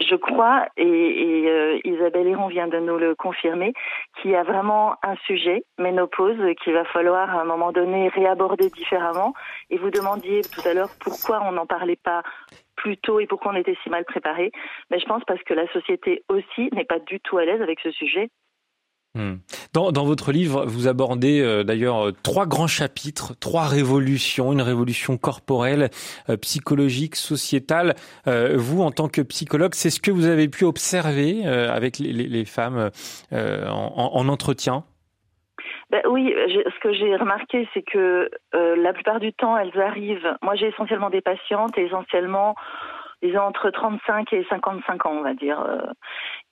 je 0.00 0.14
crois, 0.14 0.66
et, 0.78 0.86
et 0.86 1.86
Isabelle 1.86 2.26
Héron 2.26 2.48
vient 2.48 2.68
de 2.68 2.78
nous 2.78 2.96
le 2.96 3.14
confirmer, 3.14 3.74
qu'il 4.16 4.30
y 4.30 4.36
a 4.36 4.42
vraiment 4.42 4.94
un 5.02 5.14
sujet, 5.26 5.64
ménopause, 5.78 6.38
qu'il 6.64 6.72
va 6.72 6.84
falloir 6.84 7.36
à 7.36 7.42
un 7.42 7.44
moment 7.44 7.70
donné 7.70 8.08
réaborder 8.08 8.70
différemment. 8.70 9.34
Et 9.68 9.76
vous 9.76 9.90
demandiez 9.90 10.40
tout 10.40 10.66
à 10.66 10.72
l'heure 10.72 10.88
pourquoi 11.00 11.42
on 11.44 11.52
n'en 11.52 11.66
parlait 11.66 11.98
pas 12.02 12.22
plus 12.82 12.96
tôt 12.96 13.20
et 13.20 13.26
pourquoi 13.26 13.52
on 13.52 13.56
était 13.56 13.76
si 13.82 13.90
mal 13.90 14.04
préparé 14.04 14.52
Mais 14.90 14.98
je 14.98 15.06
pense 15.06 15.22
parce 15.26 15.42
que 15.42 15.54
la 15.54 15.70
société 15.72 16.24
aussi 16.28 16.70
n'est 16.72 16.84
pas 16.84 16.98
du 16.98 17.20
tout 17.20 17.38
à 17.38 17.44
l'aise 17.44 17.60
avec 17.60 17.78
ce 17.80 17.90
sujet. 17.90 18.30
Hmm. 19.16 19.38
Dans, 19.72 19.90
votre 20.04 20.30
livre, 20.30 20.66
vous 20.66 20.86
abordez 20.86 21.40
euh, 21.40 21.64
d'ailleurs 21.64 22.06
euh, 22.06 22.12
trois 22.22 22.46
grands 22.46 22.68
chapitres, 22.68 23.34
trois 23.40 23.66
révolutions, 23.66 24.52
une 24.52 24.62
révolution 24.62 25.16
corporelle, 25.16 25.90
euh, 26.28 26.36
psychologique, 26.36 27.16
sociétale. 27.16 27.96
vous, 28.26 28.82
en 28.82 28.92
tant 28.92 29.08
que 29.08 29.20
psychologue, 29.22 29.74
c'est 29.74 29.90
ce 29.90 29.98
que 29.98 30.12
vous 30.12 30.26
avez 30.26 30.48
pu 30.48 30.64
observer 30.64 31.44
avec 31.44 31.98
les, 31.98 32.44
femmes 32.44 32.90
en, 33.32 34.28
entretien? 34.28 34.84
Ben 35.90 36.02
oui, 36.08 36.32
ce 36.36 36.78
que 36.80 36.92
j'ai 36.92 37.16
remarqué, 37.16 37.68
c'est 37.74 37.82
que 37.82 38.30
la 38.52 38.92
plupart 38.92 39.20
du 39.20 39.32
temps, 39.32 39.56
elles 39.56 39.78
arrivent. 39.80 40.36
Moi, 40.42 40.54
j'ai 40.54 40.68
essentiellement 40.68 41.10
des 41.10 41.20
patientes, 41.20 41.76
essentiellement 41.76 42.54
entre 43.36 43.70
35 43.70 44.32
et 44.32 44.44
55 44.48 45.06
ans, 45.06 45.12
on 45.12 45.22
va 45.22 45.34
dire. 45.34 45.60
Euh. 45.60 45.80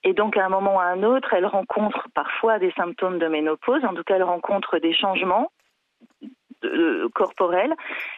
Et 0.03 0.13
donc, 0.13 0.37
à 0.37 0.45
un 0.45 0.49
moment 0.49 0.75
ou 0.75 0.79
à 0.79 0.85
un 0.85 1.03
autre, 1.03 1.33
elle 1.33 1.45
rencontre 1.45 2.07
parfois 2.13 2.59
des 2.59 2.71
symptômes 2.71 3.19
de 3.19 3.27
ménopause. 3.27 3.83
En 3.83 3.93
tout 3.93 4.03
cas, 4.03 4.15
elle 4.15 4.23
rencontre 4.23 4.79
des 4.79 4.93
changements 4.93 5.51
corporels 7.13 7.73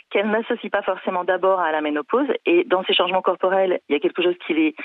qu'elle 0.09 0.27
n'associe 0.27 0.71
pas 0.71 0.81
forcément 0.81 1.23
d'abord 1.23 1.59
à 1.59 1.71
la 1.71 1.81
ménopause. 1.81 2.27
Et 2.45 2.63
dans 2.63 2.83
ces 2.83 2.93
changements 2.93 3.21
corporels, 3.21 3.79
il 3.87 3.93
y 3.93 3.95
a 3.95 3.99
quelque 3.99 4.23
chose 4.23 4.35
qui 4.45 4.53
les 4.53 4.75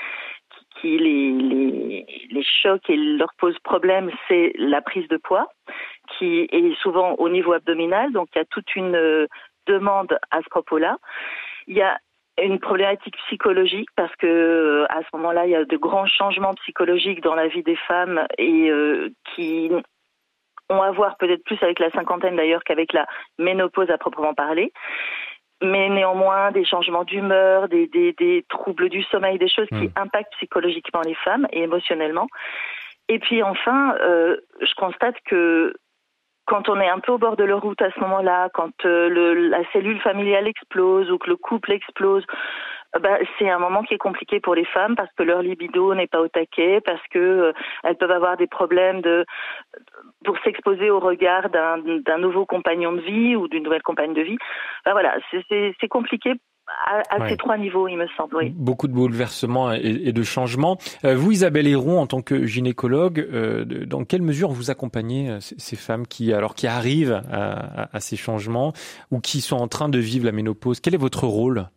choque 2.61 2.89
et 2.89 2.95
leur 2.95 3.33
pose 3.39 3.57
problème, 3.59 4.11
c'est 4.27 4.53
la 4.57 4.81
prise 4.81 5.07
de 5.07 5.17
poids, 5.17 5.47
qui 6.17 6.47
est 6.51 6.75
souvent 6.81 7.15
au 7.15 7.29
niveau 7.29 7.53
abdominal. 7.53 8.11
Donc, 8.11 8.29
il 8.35 8.39
y 8.39 8.41
a 8.41 8.45
toute 8.45 8.75
une 8.75 8.95
euh, 8.95 9.27
demande 9.67 10.17
à 10.31 10.41
ce 10.41 10.49
propos-là. 10.49 10.97
Il 11.67 11.75
y 11.75 11.81
a 11.81 11.97
une 12.41 12.59
problématique 12.59 13.17
psychologique 13.25 13.89
parce 13.95 14.15
que 14.17 14.27
euh, 14.27 14.85
à 14.89 15.01
ce 15.01 15.15
moment-là, 15.17 15.45
il 15.45 15.51
y 15.51 15.55
a 15.55 15.65
de 15.65 15.77
grands 15.77 16.05
changements 16.05 16.53
psychologiques 16.55 17.21
dans 17.21 17.35
la 17.35 17.47
vie 17.47 17.63
des 17.63 17.75
femmes 17.75 18.25
et 18.37 18.69
euh, 18.69 19.09
qui 19.33 19.71
ont 20.69 20.81
à 20.81 20.91
voir 20.91 21.17
peut-être 21.17 21.43
plus 21.43 21.61
avec 21.61 21.79
la 21.79 21.89
cinquantaine 21.91 22.35
d'ailleurs 22.35 22.63
qu'avec 22.63 22.93
la 22.93 23.07
ménopause 23.39 23.89
à 23.89 23.97
proprement 23.97 24.33
parler. 24.33 24.71
Mais 25.63 25.89
néanmoins, 25.89 26.51
des 26.51 26.65
changements 26.65 27.03
d'humeur, 27.03 27.67
des, 27.67 27.87
des, 27.87 28.13
des, 28.13 28.45
troubles 28.47 28.89
du 28.89 29.01
sommeil, 29.03 29.39
des 29.39 29.49
choses 29.49 29.67
qui 29.69 29.87
hmm. 29.87 29.93
impactent 29.95 30.33
psychologiquement 30.33 31.01
les 31.01 31.15
femmes 31.15 31.47
et 31.51 31.63
émotionnellement. 31.63 32.27
Et 33.09 33.17
puis 33.17 33.41
enfin, 33.41 33.95
euh, 34.01 34.37
je 34.61 34.73
constate 34.75 35.15
que 35.25 35.73
quand 36.47 36.69
on 36.69 36.79
est 36.79 36.89
un 36.89 36.99
peu 36.99 37.11
au 37.11 37.17
bord 37.17 37.35
de 37.35 37.43
la 37.43 37.57
route 37.57 37.81
à 37.81 37.91
ce 37.91 37.99
moment-là, 37.99 38.49
quand 38.53 38.85
euh, 38.85 39.49
la 39.49 39.59
cellule 39.73 39.99
familiale 39.99 40.47
explose 40.47 41.11
ou 41.11 41.17
que 41.17 41.29
le 41.29 41.35
couple 41.35 41.73
explose, 41.73 42.25
euh, 42.95 42.99
bah, 42.99 43.17
c'est 43.37 43.49
un 43.49 43.59
moment 43.59 43.83
qui 43.83 43.93
est 43.93 43.99
compliqué 43.99 44.39
pour 44.39 44.55
les 44.55 44.65
femmes 44.65 44.95
parce 44.95 45.11
que 45.17 45.23
leur 45.23 45.41
libido 45.41 45.93
n'est 45.93 46.07
pas 46.07 46.21
au 46.21 46.29
taquet, 46.29 46.79
parce 46.81 47.05
que 47.11 47.19
euh, 47.19 47.53
elles 47.83 47.97
peuvent 47.97 48.11
avoir 48.11 48.37
des 48.37 48.47
problèmes 48.47 49.01
de 49.01 49.25
pour 50.23 50.37
s'exposer 50.39 50.89
au 50.89 50.99
regard 50.99 51.49
d'un 51.49 52.17
nouveau 52.17 52.45
compagnon 52.45 52.93
de 52.93 53.01
vie 53.01 53.35
ou 53.35 53.47
d'une 53.47 53.63
nouvelle 53.63 53.83
compagne 53.83 54.13
de 54.13 54.21
vie. 54.21 54.37
Bah, 54.85 54.93
voilà, 54.93 55.17
c'est 55.49 55.87
compliqué 55.89 56.33
à, 56.85 57.29
ces 57.29 57.37
trois 57.37 57.57
niveaux, 57.57 57.87
il 57.87 57.97
me 57.97 58.07
semble. 58.15 58.35
Oui. 58.35 58.49
Beaucoup 58.49 58.87
de 58.87 58.93
bouleversements 58.93 59.71
et, 59.71 60.11
de 60.11 60.23
changements. 60.23 60.77
Euh, 61.05 61.15
vous, 61.15 61.31
Isabelle 61.31 61.67
Héron, 61.67 61.99
en 61.99 62.07
tant 62.07 62.21
que 62.21 62.45
gynécologue, 62.45 63.19
euh, 63.19 63.65
dans 63.65 64.03
quelle 64.03 64.21
mesure 64.21 64.51
vous 64.51 64.69
accompagnez 64.69 65.29
euh, 65.29 65.39
ces 65.39 65.75
femmes 65.75 66.07
qui, 66.07 66.33
alors, 66.33 66.55
qui 66.55 66.67
arrivent 66.67 67.21
à, 67.31 67.95
à, 67.95 67.99
ces 67.99 68.15
changements 68.15 68.73
ou 69.11 69.19
qui 69.19 69.41
sont 69.41 69.57
en 69.57 69.67
train 69.67 69.89
de 69.89 69.99
vivre 69.99 70.25
la 70.25 70.31
ménopause? 70.31 70.79
Quel 70.79 70.93
est 70.93 70.97
votre 70.97 71.25
rôle? 71.25 71.69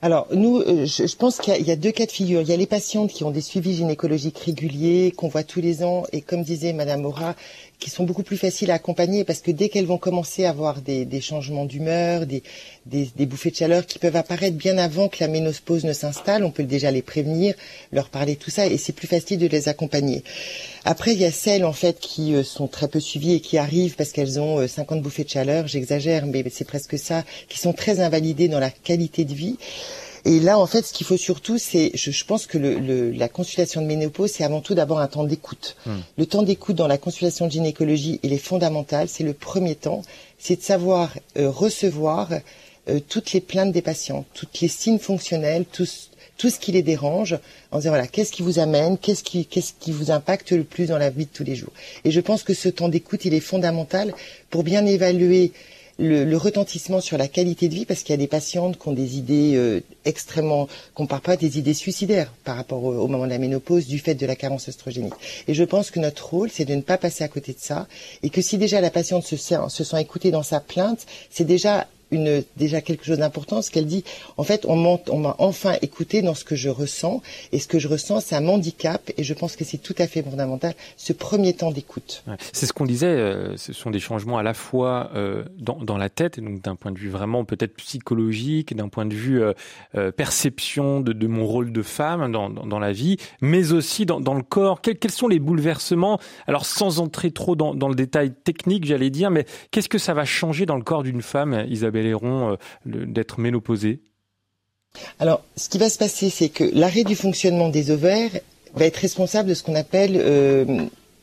Alors 0.00 0.28
nous, 0.32 0.62
je, 0.62 1.16
pense 1.16 1.38
qu'il 1.38 1.66
y, 1.66 1.72
a 1.72 1.76
deux 1.76 1.90
cas 1.90 2.06
de 2.06 2.10
figure. 2.12 2.40
Il 2.40 2.48
y 2.48 2.52
a 2.52 2.56
les 2.56 2.68
patientes 2.68 3.10
qui 3.10 3.24
ont 3.24 3.32
des 3.32 3.40
suivis 3.40 3.74
gynécologiques 3.74 4.38
réguliers, 4.38 5.12
qu'on 5.16 5.26
voit 5.26 5.42
tous 5.42 5.60
les 5.60 5.82
ans, 5.82 6.04
et 6.12 6.20
comme 6.20 6.42
disait 6.42 6.72
Madame 6.72 7.02
Mora, 7.02 7.34
qui 7.78 7.90
sont 7.90 8.04
beaucoup 8.04 8.22
plus 8.22 8.36
faciles 8.36 8.70
à 8.70 8.74
accompagner 8.74 9.24
parce 9.24 9.40
que 9.40 9.50
dès 9.50 9.68
qu'elles 9.68 9.86
vont 9.86 9.98
commencer 9.98 10.44
à 10.44 10.50
avoir 10.50 10.80
des, 10.80 11.20
changements 11.20 11.64
d'humeur, 11.64 12.26
des, 12.26 12.42
des, 12.86 13.08
des, 13.16 13.26
bouffées 13.26 13.50
de 13.50 13.56
chaleur 13.56 13.86
qui 13.86 13.98
peuvent 13.98 14.16
apparaître 14.16 14.56
bien 14.56 14.78
avant 14.78 15.08
que 15.08 15.18
la 15.20 15.28
ménopause 15.28 15.84
ne 15.84 15.92
s'installe, 15.92 16.44
on 16.44 16.50
peut 16.50 16.64
déjà 16.64 16.90
les 16.90 17.02
prévenir, 17.02 17.54
leur 17.92 18.08
parler 18.08 18.36
tout 18.36 18.50
ça 18.50 18.66
et 18.66 18.78
c'est 18.78 18.92
plus 18.92 19.06
facile 19.06 19.38
de 19.38 19.46
les 19.46 19.68
accompagner. 19.68 20.24
Après, 20.84 21.12
il 21.12 21.20
y 21.20 21.24
a 21.24 21.32
celles 21.32 21.64
en 21.64 21.72
fait 21.72 22.00
qui 22.00 22.34
euh, 22.34 22.42
sont 22.42 22.66
très 22.66 22.88
peu 22.88 23.00
suivies 23.00 23.34
et 23.34 23.40
qui 23.40 23.58
arrivent 23.58 23.94
parce 23.94 24.10
qu'elles 24.10 24.40
ont 24.40 24.66
50 24.66 24.98
euh, 24.98 25.00
bouffées 25.00 25.24
de 25.24 25.30
chaleur, 25.30 25.66
j'exagère, 25.66 26.26
mais 26.26 26.44
c'est 26.50 26.66
presque 26.66 26.98
ça, 26.98 27.24
qui 27.48 27.58
sont 27.58 27.72
très 27.72 28.00
invalidées 28.00 28.48
dans 28.48 28.60
la 28.60 28.70
qualité 28.70 29.24
de 29.24 29.34
vie. 29.34 29.56
Et 30.24 30.40
là, 30.40 30.58
en 30.58 30.66
fait, 30.66 30.84
ce 30.86 30.92
qu'il 30.92 31.06
faut 31.06 31.16
surtout, 31.16 31.58
c'est, 31.58 31.90
je, 31.94 32.24
pense 32.24 32.46
que 32.46 32.58
le, 32.58 33.10
la 33.10 33.28
consultation 33.28 33.80
de 33.80 33.86
ménopause, 33.86 34.32
c'est 34.32 34.44
avant 34.44 34.60
tout 34.60 34.74
d'abord 34.74 35.00
un 35.00 35.06
temps 35.06 35.24
d'écoute. 35.24 35.76
Hmm. 35.86 35.98
Le 36.16 36.26
temps 36.26 36.42
d'écoute 36.42 36.76
dans 36.76 36.88
la 36.88 36.98
consultation 36.98 37.46
de 37.46 37.52
gynécologie, 37.52 38.20
il 38.22 38.32
est 38.32 38.38
fondamental. 38.38 39.08
C'est 39.08 39.24
le 39.24 39.32
premier 39.32 39.74
temps. 39.74 40.02
C'est 40.38 40.56
de 40.56 40.62
savoir 40.62 41.14
euh, 41.36 41.50
recevoir 41.50 42.30
euh, 42.88 43.00
toutes 43.06 43.32
les 43.32 43.40
plaintes 43.40 43.72
des 43.72 43.82
patients, 43.82 44.24
toutes 44.34 44.60
les 44.60 44.68
signes 44.68 44.98
fonctionnels, 44.98 45.64
tout, 45.70 45.86
tout 46.38 46.50
ce 46.50 46.58
qui 46.58 46.72
les 46.72 46.82
dérange, 46.82 47.38
en 47.70 47.78
disant 47.78 47.90
voilà, 47.90 48.06
qu'est-ce 48.06 48.32
qui 48.32 48.42
vous 48.42 48.58
amène, 48.58 48.96
qu'est-ce 48.96 49.22
qui, 49.22 49.44
qu'est-ce 49.44 49.72
qui 49.78 49.92
vous 49.92 50.10
impacte 50.10 50.52
le 50.52 50.64
plus 50.64 50.86
dans 50.86 50.98
la 50.98 51.10
vie 51.10 51.26
de 51.26 51.30
tous 51.30 51.44
les 51.44 51.56
jours. 51.56 51.72
Et 52.04 52.10
je 52.10 52.20
pense 52.20 52.42
que 52.44 52.54
ce 52.54 52.68
temps 52.68 52.88
d'écoute, 52.88 53.24
il 53.24 53.34
est 53.34 53.40
fondamental 53.40 54.14
pour 54.48 54.62
bien 54.62 54.86
évaluer 54.86 55.52
le, 55.98 56.36
retentissement 56.36 57.00
sur 57.00 57.18
la 57.18 57.28
qualité 57.28 57.68
de 57.68 57.74
vie, 57.74 57.84
parce 57.84 58.02
qu'il 58.02 58.12
y 58.12 58.14
a 58.14 58.18
des 58.18 58.28
patientes 58.28 58.78
qui 58.78 58.88
ont 58.88 58.92
des 58.92 59.18
idées 59.18 59.54
euh, 59.56 59.80
extrêmement, 60.04 60.68
qu'on 60.94 61.06
parle 61.06 61.22
pas 61.22 61.36
des 61.36 61.58
idées 61.58 61.74
suicidaires 61.74 62.32
par 62.44 62.56
rapport 62.56 62.84
au, 62.84 63.08
moment 63.08 63.24
de 63.24 63.30
la 63.30 63.38
ménopause 63.38 63.86
du 63.86 63.98
fait 63.98 64.14
de 64.14 64.26
la 64.26 64.36
carence 64.36 64.68
oestrogénique. 64.68 65.14
Et 65.48 65.54
je 65.54 65.64
pense 65.64 65.90
que 65.90 65.98
notre 65.98 66.28
rôle, 66.30 66.50
c'est 66.50 66.64
de 66.64 66.74
ne 66.74 66.82
pas 66.82 66.98
passer 66.98 67.24
à 67.24 67.28
côté 67.28 67.52
de 67.52 67.58
ça, 67.60 67.88
et 68.22 68.30
que 68.30 68.40
si 68.40 68.58
déjà 68.58 68.80
la 68.80 68.90
patiente 68.90 69.24
se, 69.24 69.36
se 69.36 69.84
sent 69.84 70.00
écoutée 70.00 70.30
dans 70.30 70.42
sa 70.44 70.60
plainte, 70.60 71.06
c'est 71.30 71.44
déjà 71.44 71.86
une, 72.10 72.42
déjà 72.56 72.80
quelque 72.80 73.04
chose 73.04 73.18
d'important, 73.18 73.62
ce 73.62 73.70
qu'elle 73.70 73.86
dit, 73.86 74.04
en 74.36 74.44
fait, 74.44 74.64
on 74.66 74.76
m'a 74.76 75.36
enfin 75.38 75.74
écouté 75.82 76.22
dans 76.22 76.34
ce 76.34 76.44
que 76.44 76.56
je 76.56 76.68
ressens, 76.68 77.22
et 77.52 77.58
ce 77.58 77.68
que 77.68 77.78
je 77.78 77.88
ressens, 77.88 78.20
c'est 78.20 78.36
un 78.36 78.48
handicap, 78.48 79.10
et 79.16 79.24
je 79.24 79.34
pense 79.34 79.56
que 79.56 79.64
c'est 79.64 79.78
tout 79.78 79.94
à 79.98 80.06
fait 80.06 80.22
fondamental, 80.22 80.74
ce 80.96 81.12
premier 81.12 81.52
temps 81.52 81.70
d'écoute. 81.70 82.24
C'est 82.52 82.66
ce 82.66 82.72
qu'on 82.72 82.86
disait, 82.86 83.06
euh, 83.06 83.56
ce 83.56 83.72
sont 83.72 83.90
des 83.90 84.00
changements 84.00 84.38
à 84.38 84.42
la 84.42 84.54
fois 84.54 85.10
euh, 85.14 85.44
dans, 85.58 85.76
dans, 85.76 85.98
la 85.98 86.08
tête, 86.08 86.38
et 86.38 86.40
donc 86.40 86.62
d'un 86.62 86.76
point 86.76 86.92
de 86.92 86.98
vue 86.98 87.10
vraiment 87.10 87.44
peut-être 87.44 87.74
psychologique, 87.76 88.74
d'un 88.74 88.88
point 88.88 89.06
de 89.06 89.14
vue 89.14 89.42
euh, 89.42 90.12
perception 90.12 91.00
de, 91.00 91.26
mon 91.26 91.46
rôle 91.46 91.72
de 91.72 91.82
femme 91.82 92.32
dans, 92.32 92.48
dans, 92.48 92.78
la 92.78 92.92
vie, 92.92 93.16
mais 93.40 93.72
aussi 93.72 94.06
dans, 94.06 94.18
le 94.18 94.42
corps. 94.42 94.80
Quels, 94.80 94.98
quels, 94.98 95.10
sont 95.10 95.28
les 95.28 95.38
bouleversements? 95.38 96.18
Alors 96.46 96.64
sans 96.64 97.00
entrer 97.00 97.30
trop 97.32 97.54
dans 97.56 97.88
le 97.88 97.94
détail 97.94 98.32
technique, 98.32 98.86
j'allais 98.86 99.10
dire, 99.10 99.30
mais 99.30 99.44
qu'est-ce 99.70 99.88
que 99.88 99.98
ça 99.98 100.14
va 100.14 100.24
changer 100.24 100.64
dans 100.64 100.76
le 100.76 100.82
corps 100.82 101.02
d'une 101.02 101.22
femme, 101.22 101.66
Isabelle? 101.68 101.97
Euh, 102.04 102.56
d'être 102.84 103.38
Alors, 105.18 105.44
ce 105.56 105.68
qui 105.68 105.78
va 105.78 105.88
se 105.88 105.98
passer, 105.98 106.30
c'est 106.30 106.48
que 106.48 106.64
l'arrêt 106.72 107.04
du 107.04 107.14
fonctionnement 107.14 107.68
des 107.68 107.90
ovaires 107.90 108.30
va 108.74 108.86
être 108.86 108.96
responsable 108.96 109.48
de 109.48 109.54
ce 109.54 109.62
qu'on 109.62 109.74
appelle 109.74 110.16
euh, 110.16 110.64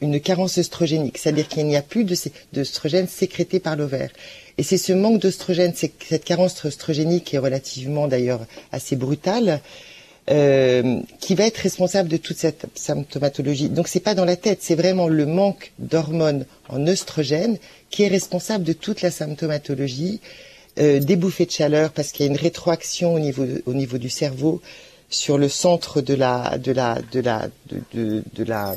une 0.01 0.19
carence 0.19 0.57
œstrogénique, 0.57 1.17
c'est-à-dire 1.17 1.47
qu'il 1.47 1.65
n'y 1.65 1.75
a 1.77 1.81
plus 1.81 2.05
d'œstrogène 2.53 3.07
sécrété 3.07 3.59
par 3.59 3.75
l'ovaire. 3.75 4.11
Et 4.57 4.63
c'est 4.63 4.77
ce 4.77 4.93
manque 4.93 5.19
d'œstrogène, 5.19 5.73
cette 5.75 6.23
carence 6.23 6.63
œstrogénique 6.65 7.25
qui 7.25 7.35
est 7.35 7.39
relativement 7.39 8.07
d'ailleurs 8.07 8.45
assez 8.71 8.95
brutale, 8.95 9.59
euh, 10.29 11.01
qui 11.19 11.35
va 11.35 11.45
être 11.45 11.57
responsable 11.57 12.09
de 12.09 12.17
toute 12.17 12.37
cette 12.37 12.65
symptomatologie. 12.73 13.69
Donc 13.69 13.87
c'est 13.87 13.99
pas 13.99 14.15
dans 14.15 14.25
la 14.25 14.35
tête, 14.35 14.59
c'est 14.61 14.75
vraiment 14.75 15.07
le 15.07 15.25
manque 15.25 15.71
d'hormones 15.77 16.45
en 16.69 16.87
œstrogène 16.87 17.57
qui 17.89 18.03
est 18.03 18.07
responsable 18.07 18.63
de 18.63 18.73
toute 18.73 19.01
la 19.01 19.11
symptomatologie 19.11 20.21
euh, 20.79 20.99
des 20.99 21.15
de 21.45 21.51
chaleur 21.51 21.91
parce 21.91 22.11
qu'il 22.11 22.25
y 22.25 22.29
a 22.29 22.31
une 22.31 22.37
rétroaction 22.37 23.13
au 23.13 23.19
niveau, 23.19 23.45
au 23.65 23.73
niveau 23.73 23.97
du 23.97 24.09
cerveau 24.09 24.61
sur 25.15 25.37
le 25.37 25.49
centre 25.49 26.01
de 26.01 26.13
la, 26.13 26.57
de 26.57 26.71
la, 26.71 26.99
de 27.11 27.19
la, 27.19 27.47
de, 27.93 28.23
de, 28.33 28.43
la 28.43 28.75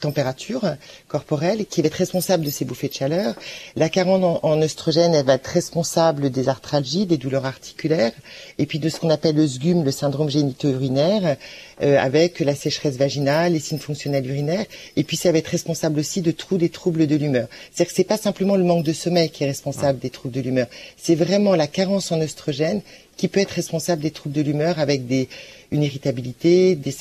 température 0.00 0.62
corporelle 1.08 1.66
qui 1.66 1.82
va 1.82 1.88
être 1.88 1.94
responsable 1.94 2.44
de 2.44 2.50
ces 2.50 2.64
bouffées 2.64 2.88
de 2.88 2.94
chaleur. 2.94 3.34
La 3.76 3.88
carence 3.88 4.22
en, 4.24 4.40
en 4.42 4.60
oestrogène, 4.62 5.14
elle 5.14 5.26
va 5.26 5.34
être 5.34 5.46
responsable 5.46 6.30
des 6.30 6.48
arthralgies, 6.48 7.06
des 7.06 7.18
douleurs 7.18 7.46
articulaires, 7.46 8.12
et 8.58 8.66
puis 8.66 8.78
de 8.78 8.88
ce 8.88 8.98
qu'on 8.98 9.10
appelle 9.10 9.36
le 9.36 9.46
SGUM, 9.46 9.84
le 9.84 9.90
syndrome 9.90 10.30
génito-urinaire, 10.30 11.36
euh, 11.82 11.98
avec 11.98 12.40
la 12.40 12.54
sécheresse 12.54 12.96
vaginale, 12.96 13.52
les 13.52 13.60
signes 13.60 13.78
fonctionnels 13.78 14.26
urinaires, 14.26 14.66
et 14.96 15.04
puis 15.04 15.16
ça 15.16 15.30
va 15.32 15.38
être 15.38 15.48
responsable 15.48 16.00
aussi 16.00 16.20
de 16.20 16.30
tous 16.30 16.58
des 16.58 16.68
troubles 16.68 17.06
de 17.06 17.16
l'humeur. 17.16 17.48
C'est-à-dire 17.72 17.90
que 17.90 17.96
c'est 17.96 18.04
pas 18.04 18.16
simplement 18.18 18.56
le 18.56 18.64
manque 18.64 18.84
de 18.84 18.92
sommeil 18.92 19.30
qui 19.30 19.44
est 19.44 19.48
responsable 19.48 19.98
des 19.98 20.10
troubles 20.10 20.34
de 20.34 20.40
l'humeur, 20.40 20.66
c'est 20.96 21.14
vraiment 21.14 21.54
la 21.54 21.66
carence 21.66 22.12
en 22.12 22.20
oestrogène 22.20 22.82
qui 23.16 23.28
peut 23.28 23.40
être 23.40 23.50
responsable 23.52 24.02
des 24.02 24.10
troubles 24.10 24.34
de 24.34 24.40
l'humeur 24.40 24.78
avec 24.78 25.06
des, 25.06 25.28
une 25.72 25.82
irritabilité, 25.82 26.76
des, 26.76 26.94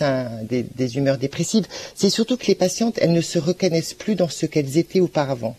des, 0.63 0.97
humeurs 0.97 1.17
dépressives. 1.17 1.67
C'est 1.93 2.09
surtout 2.09 2.37
que 2.37 2.47
les 2.47 2.55
patientes, 2.55 2.97
elles 3.01 3.13
ne 3.13 3.21
se 3.21 3.37
reconnaissent 3.37 3.93
plus 3.93 4.15
dans 4.15 4.29
ce 4.29 4.45
qu'elles 4.45 4.77
étaient 4.77 5.01
auparavant. 5.01 5.55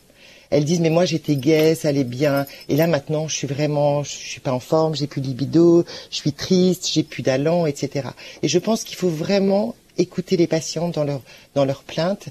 elles 0.50 0.64
disent 0.64 0.81
mais 0.81 0.90
moi 0.90 1.07
j'étais 1.07 1.37
gaie, 1.37 1.75
ça 1.75 1.88
allait 1.88 2.04
bien, 2.04 2.47
et 2.69 2.76
là 2.76 2.87
maintenant 2.87 3.26
je 3.26 3.35
suis 3.35 3.47
vraiment, 3.47 4.02
je 4.02 4.11
suis 4.11 4.40
pas 4.40 4.52
en 4.52 4.61
forme, 4.61 4.95
j'ai 4.95 5.07
plus 5.07 5.23
de 5.23 5.26
libido, 5.26 5.85
je 6.11 6.16
suis 6.16 6.33
triste, 6.33 6.90
j'ai 6.92 7.02
plus 7.02 7.23
d'allant, 7.23 7.64
etc. 7.64 8.09
Et 8.42 8.49
je 8.49 8.59
pense 8.59 8.85
qu'il 8.85 8.97
faut 8.97 9.09
vraiment 9.09 9.75
écouter 9.99 10.37
les 10.37 10.47
patients 10.47 10.88
dans 10.88 11.04
leur 11.04 11.23
dans 11.54 11.64
leurs 11.64 11.85
plaintes 11.85 12.26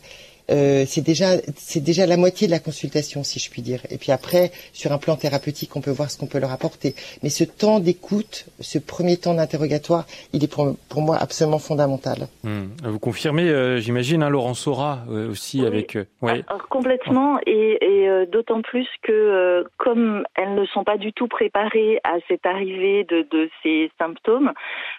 euh, 0.52 0.84
c'est 0.86 1.02
déjà 1.02 1.38
c'est 1.56 1.84
déjà 1.84 2.06
la 2.06 2.18
moitié 2.18 2.48
de 2.48 2.52
la 2.52 2.60
consultation, 2.60 3.24
si 3.24 3.40
je 3.40 3.50
puis 3.50 3.62
dire. 3.62 3.82
Et 3.90 3.98
puis 3.98 4.12
après, 4.12 4.52
sur 4.74 4.92
un 4.92 4.98
plan 4.98 5.16
thérapeutique, 5.16 5.76
on 5.76 5.82
peut 5.82 5.92
voir 5.92 6.12
ce 6.12 6.18
qu'on 6.18 6.28
peut 6.28 6.40
leur 6.40 6.52
apporter. 6.52 6.94
Mais 7.24 7.30
ce 7.30 7.44
temps 7.44 7.80
d'écoute, 7.80 8.46
ce 8.60 8.78
premier 8.80 9.18
temps 9.18 9.34
d'interrogatoire, 9.34 10.06
il 10.34 10.44
est 10.44 10.52
pour, 10.52 10.76
pour, 10.90 11.02
moi 11.02 11.18
absolument 11.18 11.60
fondamental. 11.60 12.28
Hmm. 12.44 12.68
Vous 12.84 13.00
confirmez, 13.00 13.50
euh, 13.50 13.78
j'imagine, 13.78 14.24
hein, 14.24 14.30
Laurent 14.30 14.54
Sora 14.54 15.00
euh, 15.10 15.32
aussi 15.32 15.66
avec. 15.66 15.98
Ouais. 16.22 16.44
Alors, 16.48 16.68
complètement, 16.68 17.40
et, 17.46 17.78
et 17.82 18.26
d'autant 18.28 18.62
plus 18.62 18.88
que 19.04 19.66
comme 19.78 20.24
elles 20.36 20.56
ne 20.56 20.66
sont 20.66 20.84
pas 20.84 20.98
du 20.98 21.14
tout 21.14 21.28
préparées 21.28 22.00
à 22.04 22.16
cette 22.28 22.46
arrivée 22.46 23.06
de, 23.06 23.26
de 23.32 23.50
ces 23.64 23.92
symptômes, 24.00 24.52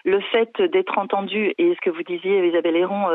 le 0.03 0.19
fait 0.31 0.49
d'être 0.71 0.97
entendues 0.97 1.53
et 1.57 1.75
ce 1.75 1.81
que 1.81 1.89
vous 1.89 2.03
disiez, 2.03 2.47
Isabelle 2.47 2.75
Héron, 2.75 3.05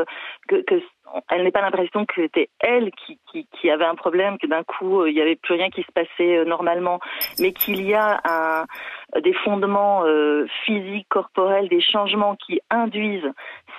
que, 0.47 0.61
que 0.63 0.81
elle 1.29 1.43
n'est 1.43 1.51
pas 1.51 1.61
l'impression 1.61 2.05
que 2.05 2.13
c'était 2.15 2.49
elle 2.59 2.91
qui, 2.91 3.69
avait 3.69 3.85
un 3.85 3.95
problème, 3.95 4.37
que 4.37 4.47
d'un 4.47 4.63
coup 4.63 5.01
euh, 5.01 5.09
il 5.09 5.15
n'y 5.15 5.21
avait 5.21 5.35
plus 5.35 5.55
rien 5.55 5.69
qui 5.69 5.83
se 5.83 5.91
passait 5.91 6.37
euh, 6.37 6.45
normalement, 6.45 6.99
mais 7.39 7.51
qu'il 7.51 7.85
y 7.85 7.93
a 7.93 8.65
des 9.23 9.33
fondements 9.33 10.03
euh, 10.05 10.45
physiques, 10.65 11.07
corporels, 11.09 11.67
des 11.69 11.81
changements 11.81 12.35
qui 12.35 12.61
induisent 12.69 13.31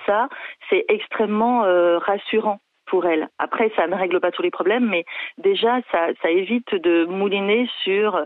ça, 0.05 0.27
c'est 0.69 0.85
extrêmement 0.87 1.61
rassurant 1.99 2.59
pour 2.91 3.05
elle. 3.05 3.29
Après, 3.39 3.71
ça 3.77 3.87
ne 3.87 3.95
règle 3.95 4.19
pas 4.19 4.31
tous 4.31 4.41
les 4.41 4.51
problèmes, 4.51 4.85
mais 4.85 5.05
déjà, 5.37 5.79
ça, 5.91 6.09
ça 6.21 6.29
évite 6.29 6.75
de 6.75 7.05
mouliner 7.05 7.67
sur 7.83 8.21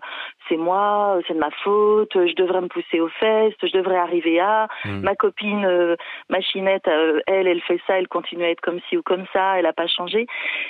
c'est 0.50 0.58
moi, 0.58 1.20
c'est 1.28 1.36
de 1.36 1.40
ma 1.40 1.52
faute, 1.64 2.14
je 2.14 2.34
devrais 2.36 2.62
me 2.62 2.68
pousser 2.68 3.00
aux 3.00 3.10
fesses, 3.20 3.54
je 3.62 3.72
devrais 3.72 3.98
arriver 3.98 4.40
à. 4.40 4.68
Hmm. 4.84 5.02
Ma 5.02 5.16
copine 5.16 5.66
euh, 5.66 5.96
machinette, 6.30 6.88
euh, 6.88 7.20
elle, 7.28 7.48
elle 7.48 7.62
fait 7.62 7.80
ça, 7.86 8.00
elle 8.00 8.08
continue 8.08 8.44
à 8.44 8.50
être 8.50 8.62
comme 8.62 8.80
ci 8.90 8.98
ou 8.98 9.04
comme 9.04 9.26
ça, 9.34 9.58
elle 9.58 9.66
n'a 9.66 9.74
pas 9.74 9.88
changé. 9.88 10.26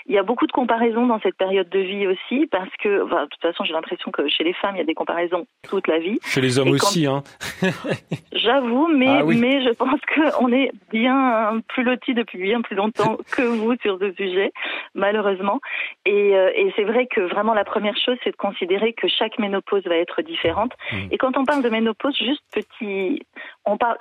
Il 0.07 0.13
y 0.13 0.17
a 0.17 0.23
beaucoup 0.23 0.45
de 0.45 0.51
comparaisons 0.51 1.07
dans 1.07 1.21
cette 1.21 1.37
période 1.37 1.69
de 1.69 1.79
vie 1.79 2.07
aussi, 2.07 2.47
parce 2.47 2.75
que, 2.83 3.03
enfin, 3.03 3.23
de 3.23 3.29
toute 3.29 3.41
façon, 3.41 3.63
j'ai 3.63 3.73
l'impression 3.73 4.11
que 4.11 4.27
chez 4.27 4.43
les 4.43 4.53
femmes, 4.53 4.75
il 4.75 4.79
y 4.79 4.81
a 4.81 4.85
des 4.85 4.93
comparaisons 4.93 5.47
toute 5.69 5.87
la 5.87 5.99
vie. 5.99 6.19
Chez 6.25 6.41
les 6.41 6.59
hommes 6.59 6.71
aussi, 6.71 7.05
hein. 7.05 7.23
J'avoue, 8.33 8.87
mais, 8.87 9.07
ah 9.07 9.23
mais 9.25 9.63
je 9.63 9.69
pense 9.69 9.99
qu'on 10.13 10.51
est 10.51 10.71
bien 10.91 11.61
plus 11.69 11.83
lotis 11.83 12.13
depuis 12.13 12.39
bien 12.39 12.61
plus 12.61 12.75
longtemps 12.75 13.17
que 13.31 13.41
vous 13.41 13.75
sur 13.85 13.99
ce 13.99 14.11
sujet, 14.13 14.51
malheureusement. 14.95 15.59
Et, 16.05 16.35
euh, 16.35 16.49
et 16.55 16.73
c'est 16.75 16.83
vrai 16.83 17.05
que 17.05 17.21
vraiment 17.21 17.53
la 17.53 17.63
première 17.63 17.95
chose, 17.97 18.17
c'est 18.23 18.31
de 18.31 18.35
considérer 18.35 18.93
que 18.93 19.07
chaque 19.07 19.37
ménopause 19.37 19.83
va 19.85 19.97
être 19.97 20.21
différente. 20.23 20.71
Mmh. 20.91 20.97
Et 21.11 21.17
quand 21.17 21.37
on 21.37 21.45
parle 21.45 21.61
de 21.61 21.69
ménopause, 21.69 22.17
juste 22.17 22.43
petit, 22.51 23.21
on 23.65 23.77
parle, 23.77 23.97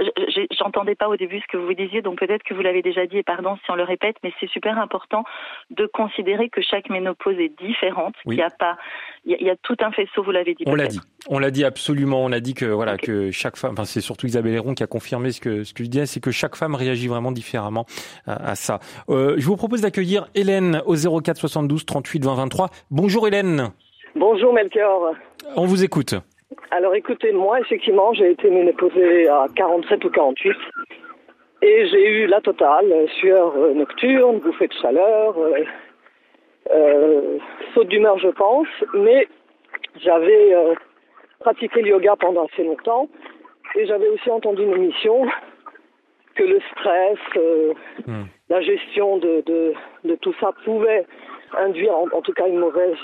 j'entendais 0.59 0.95
pas 0.95 1.09
au 1.09 1.17
début 1.17 1.41
ce 1.41 1.47
que 1.51 1.57
vous 1.57 1.73
disiez, 1.73 2.03
donc 2.03 2.19
peut-être 2.19 2.43
que 2.43 2.53
vous 2.53 2.61
l'avez 2.61 2.83
déjà 2.83 3.07
dit 3.07 3.19
et 3.19 3.23
pardon 3.23 3.57
si 3.65 3.71
on 3.71 3.75
le 3.75 3.83
répète, 3.83 4.17
mais 4.23 4.33
c'est 4.39 4.49
super 4.51 4.79
important 4.79 5.25
de 5.71 5.87
considérer 5.87 6.51
que 6.51 6.61
chaque 6.61 6.91
ménopause 6.91 7.39
est 7.39 7.53
différente. 7.61 8.15
Il 8.27 8.35
y 8.35 8.43
a 8.43 8.51
pas, 8.51 8.77
il 9.25 9.41
y, 9.41 9.51
a 9.51 9.57
tout 9.57 9.77
un 9.81 9.91
faisceau, 9.91 10.23
vous 10.23 10.33
l'avez 10.33 10.55
dit. 10.55 10.65
On 10.67 10.75
l'a 10.75 10.87
dit, 10.87 11.01
on 11.29 11.39
l'a 11.39 11.51
dit 11.51 11.65
absolument. 11.65 12.23
On 12.25 12.33
a 12.33 12.41
dit 12.41 12.55
que 12.55 12.67
voilà 12.67 12.99
que 12.99 13.31
chaque 13.31 13.57
femme, 13.57 13.73
enfin 13.73 13.85
c'est 13.85 14.03
surtout 14.03 14.27
Isabelle 14.27 14.55
Héron 14.55 14.75
qui 14.75 14.83
a 14.83 14.87
confirmé 14.87 15.33
ce 15.33 15.41
que 15.41 15.65
ce 15.65 15.73
que 15.73 15.83
je 15.83 15.89
disais, 15.89 16.07
c'est 16.07 16.21
que 16.21 16.31
chaque 16.31 16.57
femme 16.57 16.75
réagit 16.75 17.09
vraiment 17.09 17.33
différemment 17.33 17.87
à, 18.27 18.55
ça. 18.55 18.81
Euh, 19.09 19.35
je 19.39 19.47
vous 19.47 19.57
propose 19.57 19.81
d'accueillir 19.81 20.27
Hélène 20.35 20.83
au 20.85 20.95
04 20.95 21.39
72 21.39 21.87
38 21.87 22.25
20 22.25 22.35
23. 22.35 22.69
Bonjour 22.91 23.27
Hélène. 23.27 23.71
Bonjour 24.15 24.53
Melchior. 24.53 25.15
On 25.57 25.67
vous 25.67 25.83
écoute. 25.85 26.15
Alors 26.71 26.95
écoutez, 26.95 27.33
moi 27.33 27.61
effectivement 27.61 28.13
j'ai 28.13 28.31
été 28.31 28.51
ménopausée 28.51 29.29
à 29.29 29.47
47 29.55 30.05
ou 30.05 30.11
48 30.11 30.57
et 31.63 31.87
j'ai 31.89 32.09
eu 32.09 32.27
la 32.27 32.41
totale, 32.41 32.93
sueur 33.21 33.55
euh, 33.57 33.73
nocturne, 33.73 34.39
bouffée 34.41 34.69
de 34.69 34.75
chaleur, 34.75 35.39
euh, 35.39 35.65
euh, 36.71 37.39
saut 37.73 37.85
d'humeur 37.85 38.19
je 38.19 38.29
pense, 38.29 38.69
mais 38.93 39.27
j'avais 40.03 40.55
pratiqué 41.41 41.81
le 41.83 41.89
yoga 41.89 42.17
pendant 42.17 42.45
assez 42.47 42.65
longtemps. 42.65 43.09
Et 43.77 43.87
j'avais 43.87 44.09
aussi 44.09 44.31
entendu 44.31 44.63
une 44.63 44.75
émission 44.75 45.27
que 46.35 46.45
le 46.45 46.61
stress, 46.73 47.19
hmm. 48.07 48.25
la 48.49 48.61
gestion 48.61 49.19
de, 49.19 49.43
de, 49.47 50.15
tout 50.17 50.35
ça 50.41 50.53
pouvait 50.65 51.07
induire 51.59 51.95
en, 51.97 52.21
tout 52.21 52.33
cas 52.33 52.47
une 52.47 52.59
mauvaise 52.59 52.99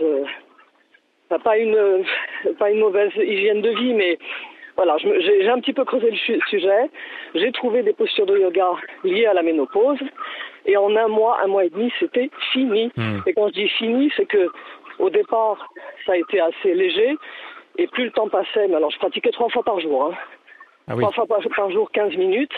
pas 1.39 1.57
une, 1.57 2.05
pas 2.59 2.71
une 2.71 2.81
mauvaise 2.81 3.13
hygiène 3.17 3.63
de 3.63 3.71
vie, 3.71 3.95
mais 3.95 4.19
voilà, 4.77 4.97
j'ai 4.99 5.49
un 5.49 5.61
petit 5.61 5.73
peu 5.73 5.85
creusé 5.85 6.11
le 6.11 6.41
sujet. 6.49 6.91
J'ai 7.35 7.53
trouvé 7.53 7.83
des 7.83 7.93
postures 7.93 8.27
de 8.27 8.39
yoga 8.39 8.73
liées 9.05 9.27
à 9.27 9.35
la 9.35 9.43
ménopause. 9.43 9.99
Et 10.65 10.77
en 10.77 10.95
un 10.97 11.09
mois, 11.09 11.39
un 11.43 11.49
mois 11.49 11.65
et 11.65 11.71
demi, 11.71 11.93
c'était 11.99 12.31
fini. 12.53 12.91
Hmm. 12.97 13.19
Et 13.27 13.35
quand 13.35 13.49
je 13.49 13.55
dis 13.55 13.69
fini, 13.69 14.11
c'est 14.17 14.27
que 14.27 14.49
au 14.99 15.11
départ, 15.11 15.69
ça 16.07 16.13
a 16.13 16.17
été 16.17 16.41
assez 16.41 16.75
léger. 16.75 17.17
Et 17.79 17.87
plus 17.89 18.05
le 18.05 18.11
temps 18.11 18.29
passait, 18.29 18.69
mais 18.69 18.77
alors 18.77 18.91
je 18.91 18.99
pratiquais 18.99 19.31
trois 19.31 19.49
fois 19.49 19.63
par 19.63 19.81
jour. 19.81 20.11
Hein. 20.11 20.15
Ah 20.89 20.95
trois 20.97 21.13
fois 21.13 21.27
par 21.27 21.71
jour, 21.71 21.91
15 21.93 22.17
minutes. 22.17 22.57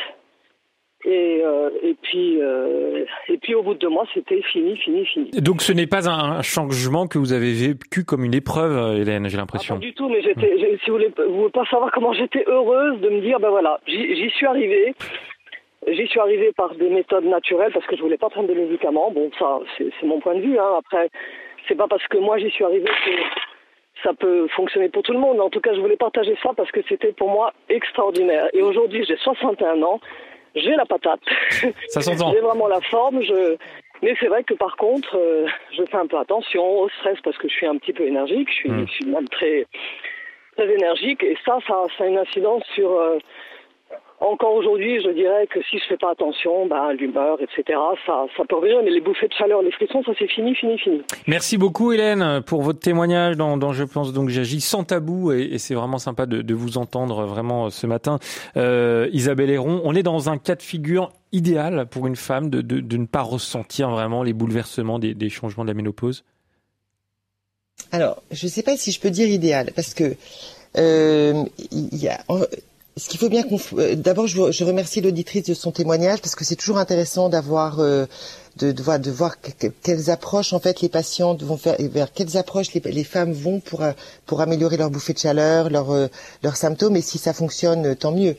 Et, 1.05 1.41
euh, 1.43 1.71
et 1.83 1.97
puis 2.01 2.41
euh, 2.41 3.05
et 3.29 3.37
puis 3.38 3.57
au 3.57 3.62
bout 3.62 3.75
de 3.75 3.81
deux 3.81 3.88
mois, 3.88 4.05
c'était 4.15 4.41
fini, 4.43 4.77
fini, 4.77 5.05
fini. 5.05 5.31
Donc 5.33 5.61
ce 5.61 5.73
n'est 5.73 5.88
pas 5.88 6.09
un 6.09 6.43
changement 6.43 7.09
que 7.09 7.19
vous 7.19 7.33
avez 7.33 7.53
vécu 7.53 8.05
comme 8.05 8.25
une 8.25 8.35
épreuve, 8.35 9.01
Hélène, 9.01 9.29
j'ai 9.29 9.37
l'impression. 9.37 9.75
pas 9.75 9.81
du 9.81 9.95
tout, 9.95 10.09
mais 10.09 10.23
j'étais, 10.23 10.57
si 10.85 10.91
vous 10.91 10.97
voulez, 10.97 11.12
vous 11.29 11.35
voulez 11.35 11.51
pas 11.51 11.65
savoir 11.67 11.91
comment 11.91 12.12
j'étais 12.12 12.45
heureuse 12.47 13.01
de 13.01 13.09
me 13.09 13.21
dire, 13.21 13.41
ben 13.41 13.51
voilà, 13.51 13.81
j'y 13.87 14.31
suis 14.31 14.47
arrivée. 14.47 14.95
J'y 15.88 16.07
suis 16.07 16.21
arrivée 16.21 16.53
par 16.53 16.73
des 16.77 16.88
méthodes 16.88 17.25
naturelles 17.25 17.73
parce 17.73 17.85
que 17.87 17.97
je 17.97 18.03
voulais 18.03 18.17
pas 18.17 18.31
prendre 18.31 18.49
de 18.49 18.55
médicaments. 18.55 19.11
Bon, 19.11 19.29
ça, 19.37 19.59
c'est 19.77 20.07
mon 20.07 20.21
point 20.21 20.37
de 20.37 20.41
vue. 20.41 20.57
Hein. 20.57 20.75
Après, 20.79 21.11
c'est 21.67 21.75
pas 21.75 21.88
parce 21.88 22.07
que 22.07 22.19
moi 22.19 22.38
j'y 22.38 22.51
suis 22.51 22.65
arrivée 22.65 22.85
que 22.85 23.11
ça 24.05 24.12
peut 24.15 24.47
fonctionner 24.55 24.88
pour 24.88 25.03
tout 25.03 25.12
le 25.12 25.19
monde. 25.19 25.41
En 25.41 25.51
tout 25.51 25.61
cas, 25.61 25.75
je 25.75 25.81
voulais 25.81 25.97
partager 25.97 26.37
ça 26.41 26.51
parce 26.57 26.71
que 26.71 26.81
c'était 26.88 27.12
pour 27.12 27.31
moi 27.31 27.53
extraordinaire. 27.69 28.49
Et 28.53 28.62
aujourd'hui, 28.62 29.05
j'ai 29.09 29.17
61 29.17 29.83
ans 29.83 30.01
j'ai 30.55 30.75
la 30.77 30.87
patate. 30.87 31.21
Ça 31.88 32.01
s'entend. 32.01 32.33
j'ai 32.35 32.41
vraiment 32.41 32.69
la 32.69 32.81
forme. 32.81 33.23
Je... 33.23 33.57
Mais 34.03 34.15
c'est 34.19 34.27
vrai 34.27 34.43
que 34.45 34.55
par 34.55 34.77
contre, 34.77 35.17
euh, 35.17 35.47
je 35.77 35.85
fais 35.85 35.97
un 35.97 36.07
peu 36.07 36.19
attention 36.19 36.81
au 36.81 36.88
stress 36.88 37.19
parce 37.23 37.38
que 37.38 37.49
je 37.49 37.55
suis 37.55 37.67
un 37.67 37.77
petit 37.77 37.93
peu 37.93 38.07
énergique. 38.07 38.49
Je 38.51 38.55
suis, 38.55 38.71
hmm. 38.71 38.87
je 38.87 38.93
suis 38.93 39.07
même 39.07 39.29
très, 39.29 39.67
très 40.57 40.73
énergique. 40.73 41.23
Et 41.23 41.37
ça, 41.45 41.59
ça, 41.67 41.85
ça 41.97 42.05
a 42.05 42.07
une 42.07 42.19
incidence 42.19 42.65
sur, 42.75 42.91
euh, 42.93 43.19
encore 44.23 44.55
aujourd'hui, 44.55 45.03
je 45.03 45.11
dirais 45.11 45.47
que 45.49 45.61
si 45.69 45.79
je 45.79 45.85
fais 45.89 45.97
pas 45.97 46.13
attention, 46.13 46.67
bah, 46.67 46.93
l'humeur, 46.93 47.39
etc., 47.41 47.79
ça, 48.07 48.27
ça 48.37 48.45
peut 48.49 48.57
revenir. 48.57 48.81
Mais 48.85 48.91
les 48.91 49.01
bouffées 49.01 49.29
de 49.29 49.33
chaleur, 49.35 49.63
les 49.63 49.73
frissons, 49.73 50.03
ça 50.05 50.13
c'est 50.19 50.29
fini, 50.29 50.55
fini, 50.55 50.79
fini. 50.79 51.03
Merci 51.27 51.59
beaucoup, 51.59 51.93
Hélène, 51.93 52.43
pour 52.47 52.63
votre 52.63 52.79
témoignage 52.79 53.37
dans, 53.37 53.73
Je 53.73 53.85
pense 53.85 54.13
donc 54.13 54.29
j'agis 54.29 54.61
sans 54.61 54.85
tabou 54.85 55.33
et, 55.33 55.59
c'est 55.59 55.75
vraiment 55.75 55.99
sympa 55.99 56.27
de, 56.27 56.55
vous 56.55 56.79
entendre 56.79 57.25
vraiment 57.25 57.71
ce 57.71 57.87
matin. 57.87 58.19
Euh, 58.57 59.09
Isabelle 59.13 59.51
Héron, 59.51 59.81
on 59.85 59.95
est 59.95 60.03
dans 60.03 60.29
un 60.31 60.39
cas 60.39 60.55
de 60.55 60.63
figure 60.63 61.13
idéal 61.33 61.87
pour 61.91 62.07
une 62.07 62.17
femme 62.17 62.51
de, 62.51 62.61
de, 62.61 62.97
ne 62.97 63.07
pas 63.07 63.23
ressentir 63.23 63.91
vraiment 63.91 64.23
les 64.23 64.33
bouleversements 64.33 64.99
des, 64.99 65.15
des 65.15 65.31
changements 65.31 65.65
de 65.65 65.69
la 65.69 65.75
ménopause? 65.75 66.25
Alors, 67.91 68.23
je 68.31 68.47
ne 68.47 68.51
sais 68.51 68.63
pas 68.63 68.77
si 68.77 68.93
je 68.93 69.01
peux 69.01 69.11
dire 69.11 69.29
idéal 69.29 69.73
parce 69.75 69.95
que 69.95 70.15
euh, 70.77 71.45
il 71.71 71.97
y 71.97 72.09
a 72.09 72.21
ce 72.97 73.09
qu'il 73.09 73.19
faut 73.19 73.29
bien. 73.29 73.45
Euh, 73.75 73.95
d'abord, 73.95 74.27
je, 74.27 74.51
je, 74.51 74.65
remercie 74.65 75.01
l'auditrice 75.01 75.45
de 75.45 75.55
son 75.55 75.71
témoignage 75.71 76.21
parce 76.21 76.35
que 76.35 76.45
c'est 76.45 76.57
toujours 76.57 76.79
intéressant 76.79 77.29
d'avoir 77.29 77.81
euh, 77.81 78.07
de, 78.59 79.11
voir, 79.11 79.37
quelles 79.83 80.11
approches 80.11 80.53
en 80.53 80.61
fait 80.61 80.83
les 80.83 80.91
patients 80.91 81.35
vont 81.35 81.57
faire, 81.57 81.77
vers 81.79 82.13
quelles 82.13 82.37
approches 82.37 82.69
les, 82.75 83.05
femmes 83.05 83.33
vont 83.33 83.61
pour 83.61 83.83
euh, 83.83 83.93
pour 84.27 84.43
améliorer 84.43 84.77
leur 84.77 84.91
bouffée 84.91 85.15
de 85.15 85.19
chaleur, 85.19 85.71
leurs 85.71 86.09
leurs 86.43 86.57
symptômes 86.57 86.97
et 86.97 87.03
si 87.03 87.19
ça 87.19 87.33
fonctionne, 87.33 87.97
tant 87.97 88.13
mieux. 88.13 88.37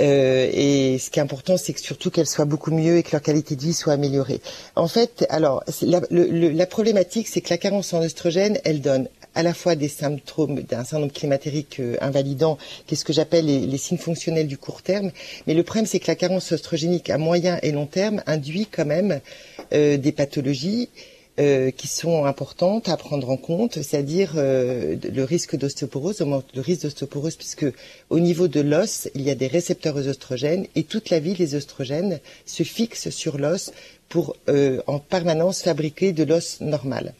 Euh, 0.00 0.48
et 0.52 0.98
ce 0.98 1.10
qui 1.10 1.18
est 1.18 1.22
important, 1.22 1.56
c'est 1.56 1.72
que 1.72 1.80
surtout 1.80 2.10
qu'elles 2.10 2.26
soient 2.26 2.44
beaucoup 2.44 2.70
mieux 2.70 2.96
et 2.96 3.02
que 3.02 3.12
leur 3.12 3.22
qualité 3.22 3.56
de 3.56 3.60
vie 3.60 3.74
soit 3.74 3.92
améliorée. 3.92 4.40
En 4.76 4.88
fait, 4.88 5.26
alors 5.28 5.62
la, 5.82 6.00
le, 6.10 6.64
problématique, 6.64 7.28
c'est 7.28 7.40
que 7.40 7.50
la 7.50 7.58
carence 7.58 7.92
en 7.92 8.00
oestrogène, 8.00 8.58
elle 8.64 8.80
donne 8.80 9.08
à 9.34 9.42
la 9.42 9.54
fois 9.54 9.74
des 9.74 9.88
symptômes 9.88 10.62
d'un 10.62 10.84
syndrome 10.84 11.10
climatérique 11.10 11.80
euh, 11.80 11.96
invalidant, 12.00 12.58
qui 12.86 12.94
est 12.94 12.96
ce 12.96 13.04
que 13.04 13.12
j'appelle 13.12 13.46
les, 13.46 13.78
signes 13.78 13.98
fonctionnels 13.98 14.46
du 14.46 14.58
court 14.58 14.82
terme. 14.82 15.10
Mais 15.46 15.54
le 15.54 15.62
problème, 15.62 15.86
c'est 15.86 16.00
que 16.00 16.08
la 16.08 16.16
carence 16.16 16.52
oestrogénique 16.52 17.10
à 17.10 17.18
moyen 17.18 17.58
et 17.62 17.72
long 17.72 17.86
terme 17.86 18.22
induit 18.26 18.66
quand 18.66 18.86
même 18.86 19.20
euh, 19.72 19.96
des 19.96 20.12
pathologies 20.12 20.88
euh, 21.40 21.70
qui 21.70 21.88
sont 21.88 22.26
importantes 22.26 22.88
à 22.88 22.96
prendre 22.96 23.30
en 23.30 23.36
compte, 23.36 23.74
c'est-à-dire 23.82 24.32
le 24.36 25.22
risque 25.24 25.56
d'ostéoporose, 25.56 26.20
le 26.20 26.60
risque 26.60 26.82
d'ostéoporose 26.82 27.36
puisque 27.36 27.66
au 28.10 28.20
niveau 28.20 28.46
de 28.46 28.60
l'os, 28.60 29.08
il 29.14 29.22
y 29.22 29.30
a 29.30 29.34
des 29.34 29.46
récepteurs 29.46 29.96
aux 29.96 30.06
oestrogènes 30.06 30.66
et 30.76 30.84
toute 30.84 31.10
la 31.10 31.18
vie, 31.18 31.34
les 31.34 31.54
oestrogènes 31.54 32.20
se 32.46 32.62
fixent 32.62 33.10
sur 33.10 33.38
l'os 33.38 33.72
pour 34.08 34.36
en 34.86 34.98
permanence 34.98 35.62
fabriquer 35.62 36.12
de 36.12 36.24
l'os 36.24 36.60
normal. 36.60 37.14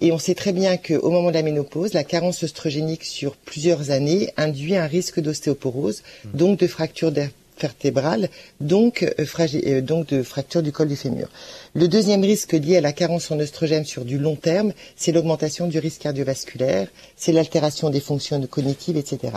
Et 0.00 0.12
on 0.12 0.18
sait 0.18 0.34
très 0.34 0.52
bien 0.52 0.76
qu'au 0.76 1.10
moment 1.10 1.28
de 1.28 1.34
la 1.34 1.42
ménopause, 1.42 1.94
la 1.94 2.04
carence 2.04 2.42
oestrogénique 2.42 3.04
sur 3.04 3.36
plusieurs 3.36 3.90
années 3.90 4.30
induit 4.36 4.76
un 4.76 4.86
risque 4.86 5.20
d'ostéoporose, 5.20 6.02
mmh. 6.02 6.36
donc 6.36 6.58
de 6.58 6.66
fracture 6.66 7.12
vertébrale, 7.60 8.28
donc, 8.60 9.02
euh, 9.02 9.24
euh, 9.66 9.80
donc 9.80 10.08
de 10.08 10.22
fracture 10.22 10.62
du 10.62 10.72
col 10.72 10.88
du 10.88 10.96
fémur. 10.96 11.28
Le 11.74 11.88
deuxième 11.88 12.22
risque 12.22 12.52
lié 12.52 12.78
à 12.78 12.80
la 12.80 12.92
carence 12.92 13.30
en 13.30 13.38
oestrogène 13.38 13.84
sur 13.84 14.04
du 14.04 14.18
long 14.18 14.36
terme, 14.36 14.72
c'est 14.96 15.12
l'augmentation 15.12 15.66
du 15.66 15.78
risque 15.78 16.02
cardiovasculaire, 16.02 16.88
c'est 17.16 17.32
l'altération 17.32 17.90
des 17.90 18.00
fonctions 18.00 18.40
cognitives, 18.46 18.96
etc. 18.96 19.34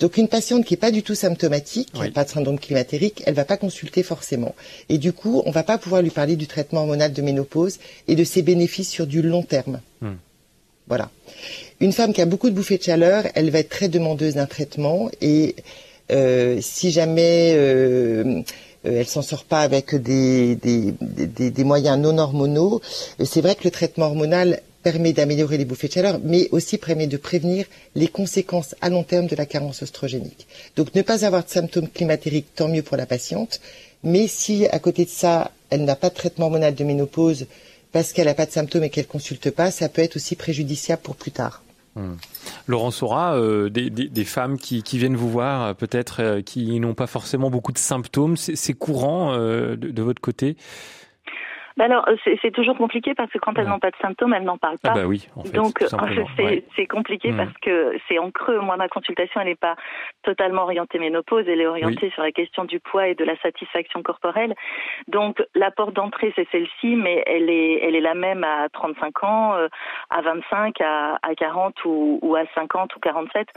Donc 0.00 0.16
une 0.16 0.28
patiente 0.28 0.64
qui 0.64 0.74
n'est 0.74 0.78
pas 0.78 0.90
du 0.90 1.02
tout 1.02 1.14
symptomatique, 1.14 1.90
qui 1.92 2.00
n'a 2.00 2.10
pas 2.10 2.24
de 2.24 2.30
syndrome 2.30 2.58
climatérique, 2.58 3.22
elle 3.26 3.34
va 3.34 3.44
pas 3.44 3.56
consulter 3.56 4.02
forcément. 4.02 4.54
Et 4.88 4.98
du 4.98 5.12
coup, 5.12 5.42
on 5.46 5.50
va 5.50 5.62
pas 5.62 5.78
pouvoir 5.78 6.02
lui 6.02 6.10
parler 6.10 6.36
du 6.36 6.46
traitement 6.46 6.80
hormonal 6.80 7.12
de 7.12 7.22
ménopause 7.22 7.78
et 8.08 8.14
de 8.14 8.24
ses 8.24 8.42
bénéfices 8.42 8.90
sur 8.90 9.06
du 9.06 9.22
long 9.22 9.42
terme. 9.42 9.80
Hmm. 10.00 10.14
Voilà. 10.86 11.10
Une 11.80 11.92
femme 11.92 12.12
qui 12.12 12.20
a 12.20 12.26
beaucoup 12.26 12.50
de 12.50 12.54
bouffées 12.54 12.78
de 12.78 12.82
chaleur, 12.82 13.24
elle 13.34 13.50
va 13.50 13.60
être 13.60 13.70
très 13.70 13.88
demandeuse 13.88 14.34
d'un 14.34 14.46
traitement 14.46 15.10
et 15.20 15.56
si 16.10 16.90
jamais 16.90 17.54
euh, 17.56 18.42
euh, 18.86 19.00
elle 19.00 19.06
s'en 19.06 19.22
sort 19.22 19.44
pas 19.44 19.60
avec 19.60 19.94
des, 19.94 20.58
moyens 21.64 21.98
non 21.98 22.18
hormonaux, 22.18 22.80
c'est 23.24 23.40
vrai 23.40 23.54
que 23.54 23.64
le 23.64 23.70
traitement 23.70 24.06
hormonal 24.06 24.60
permet 24.82 25.14
d'améliorer 25.14 25.56
les 25.56 25.64
bouffées 25.64 25.88
de 25.88 25.94
chaleur, 25.94 26.20
mais 26.22 26.48
aussi 26.52 26.76
permet 26.76 27.06
de 27.06 27.16
prévenir 27.16 27.64
les 27.94 28.08
conséquences 28.08 28.74
à 28.82 28.90
long 28.90 29.02
terme 29.02 29.26
de 29.26 29.36
la 29.36 29.46
carence 29.46 29.82
oestrogénique. 29.82 30.46
Donc 30.76 30.94
ne 30.94 31.00
pas 31.00 31.24
avoir 31.24 31.44
de 31.44 31.48
symptômes 31.48 31.88
climatériques, 31.88 32.54
tant 32.54 32.68
mieux 32.68 32.82
pour 32.82 32.98
la 32.98 33.06
patiente, 33.06 33.60
mais 34.02 34.28
si 34.28 34.66
à 34.66 34.78
côté 34.78 35.06
de 35.06 35.10
ça, 35.10 35.52
elle 35.70 35.84
n'a 35.84 35.96
pas 35.96 36.10
de 36.10 36.14
traitement 36.14 36.46
hormonal 36.46 36.74
de 36.74 36.84
ménopause 36.84 37.46
parce 37.92 38.12
qu'elle 38.12 38.26
n'a 38.26 38.34
pas 38.34 38.44
de 38.44 38.50
symptômes 38.50 38.84
et 38.84 38.90
qu'elle 38.90 39.06
consulte 39.06 39.50
pas, 39.50 39.70
ça 39.70 39.88
peut 39.88 40.02
être 40.02 40.16
aussi 40.16 40.36
préjudiciable 40.36 41.00
pour 41.00 41.16
plus 41.16 41.30
tard. 41.30 41.63
Hmm. 41.96 42.14
Laurent 42.66 42.90
Sora, 42.90 43.36
euh, 43.36 43.68
des, 43.70 44.24
femmes 44.24 44.58
qui, 44.58 44.82
viennent 44.98 45.16
vous 45.16 45.30
voir, 45.30 45.62
euh, 45.62 45.74
peut-être 45.74 46.20
euh, 46.20 46.42
qui 46.42 46.80
n'ont 46.80 46.94
pas 46.94 47.06
forcément 47.06 47.50
beaucoup 47.50 47.72
de 47.72 47.78
symptômes, 47.78 48.36
c'est 48.36 48.74
courant 48.74 49.36
de, 49.36 50.02
votre 50.02 50.20
côté? 50.20 50.56
Bah 51.76 51.86
alors, 51.86 52.08
c'est 52.24 52.52
toujours 52.52 52.76
compliqué 52.76 53.14
parce 53.14 53.30
que 53.32 53.38
quand 53.38 53.58
elles 53.58 53.66
n'ont 53.66 53.80
pas 53.80 53.90
de 53.90 53.96
symptômes, 54.00 54.32
elles 54.32 54.44
n'en 54.44 54.58
parlent 54.58 54.76
ah 54.84 54.88
pas. 54.90 54.94
bah 54.94 55.06
oui, 55.06 55.26
en 55.34 55.42
fait, 55.42 55.52
Donc, 55.52 55.84
c'est 56.76 56.86
compliqué 56.86 57.32
mm. 57.32 57.36
parce 57.36 57.52
que 57.60 57.96
c'est 58.06 58.18
en 58.18 58.30
creux. 58.30 58.60
Moi, 58.60 58.76
ma 58.76 58.88
consultation, 58.88 59.40
elle 59.40 59.48
n'est 59.48 59.56
pas 59.56 59.74
totalement 60.22 60.62
orientée 60.62 61.00
ménopause, 61.00 61.44
elle 61.48 61.60
est 61.60 61.66
orientée 61.66 62.10
sur 62.10 62.22
la 62.22 62.30
question 62.30 62.64
du 62.64 62.78
poids 62.78 63.08
et 63.08 63.16
de 63.16 63.24
la 63.24 63.36
satisfaction 63.38 64.02
corporelle. 64.02 64.54
Donc, 65.08 65.42
la 65.56 65.72
porte 65.72 65.94
d'entrée, 65.94 66.32
c'est 66.36 66.46
celle-ci, 66.52 66.94
mais 66.94 67.24
elle 67.26 67.50
est, 67.50 67.80
elle 67.82 67.96
est 67.96 68.00
la 68.00 68.14
même 68.14 68.44
à 68.44 68.68
35 68.68 69.24
ans, 69.24 69.54
euh, 69.54 69.66
à 70.10 70.20
25, 70.22 70.80
à, 70.80 71.18
à 71.22 71.34
40 71.34 71.84
ou, 71.86 72.20
ou, 72.22 72.36
à 72.36 72.44
50 72.54 72.94
ou 72.94 73.00
47. 73.00 73.48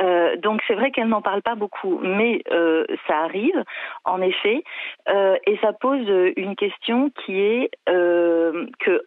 Euh, 0.00 0.36
donc, 0.36 0.62
c'est 0.66 0.74
vrai 0.74 0.90
qu'elles 0.90 1.08
n'en 1.08 1.22
parlent 1.22 1.42
pas 1.42 1.54
beaucoup, 1.54 2.00
mais 2.02 2.42
euh, 2.50 2.84
ça 3.06 3.18
arrive, 3.18 3.62
en 4.04 4.20
effet, 4.20 4.64
euh, 5.08 5.36
et 5.46 5.56
ça 5.58 5.72
pose 5.72 6.08
une 6.36 6.56
question 6.56 7.10
qui 7.24 7.40
est 7.40 7.51
euh, 7.88 8.66
que 8.80 9.02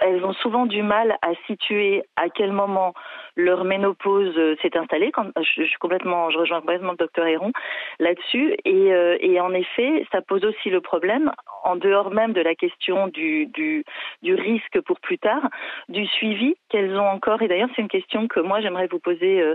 elles 0.00 0.24
ont 0.24 0.32
souvent 0.32 0.66
du 0.66 0.82
mal 0.82 1.16
à 1.22 1.30
situer 1.46 2.02
à 2.16 2.28
quel 2.28 2.52
moment 2.52 2.94
leur 3.36 3.64
ménopause 3.64 4.34
euh, 4.36 4.56
s'est 4.62 4.76
installée. 4.76 5.10
Quand, 5.12 5.26
je, 5.36 5.62
suis 5.62 5.78
complètement, 5.78 6.30
je 6.30 6.38
rejoins 6.38 6.60
complètement 6.60 6.92
le 6.92 6.96
docteur 6.96 7.26
Héron 7.26 7.52
là-dessus. 7.98 8.56
Et, 8.64 8.92
euh, 8.92 9.16
et, 9.20 9.40
en 9.40 9.52
effet, 9.52 10.06
ça 10.12 10.20
pose 10.22 10.44
aussi 10.44 10.70
le 10.70 10.80
problème, 10.80 11.30
en 11.64 11.76
dehors 11.76 12.10
même 12.10 12.32
de 12.32 12.40
la 12.40 12.54
question 12.54 13.08
du, 13.08 13.46
du, 13.46 13.84
du 14.22 14.34
risque 14.34 14.80
pour 14.82 15.00
plus 15.00 15.18
tard, 15.18 15.48
du 15.88 16.06
suivi 16.06 16.56
qu'elles 16.68 16.96
ont 16.96 17.08
encore. 17.08 17.42
Et 17.42 17.48
d'ailleurs, 17.48 17.68
c'est 17.74 17.82
une 17.82 17.88
question 17.88 18.28
que 18.28 18.40
moi 18.40 18.60
j'aimerais 18.60 18.88
vous 18.88 18.98
poser, 18.98 19.40
euh, 19.40 19.54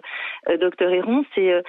docteur 0.57 0.91
Héron, 0.91 1.25
c'est 1.35 1.61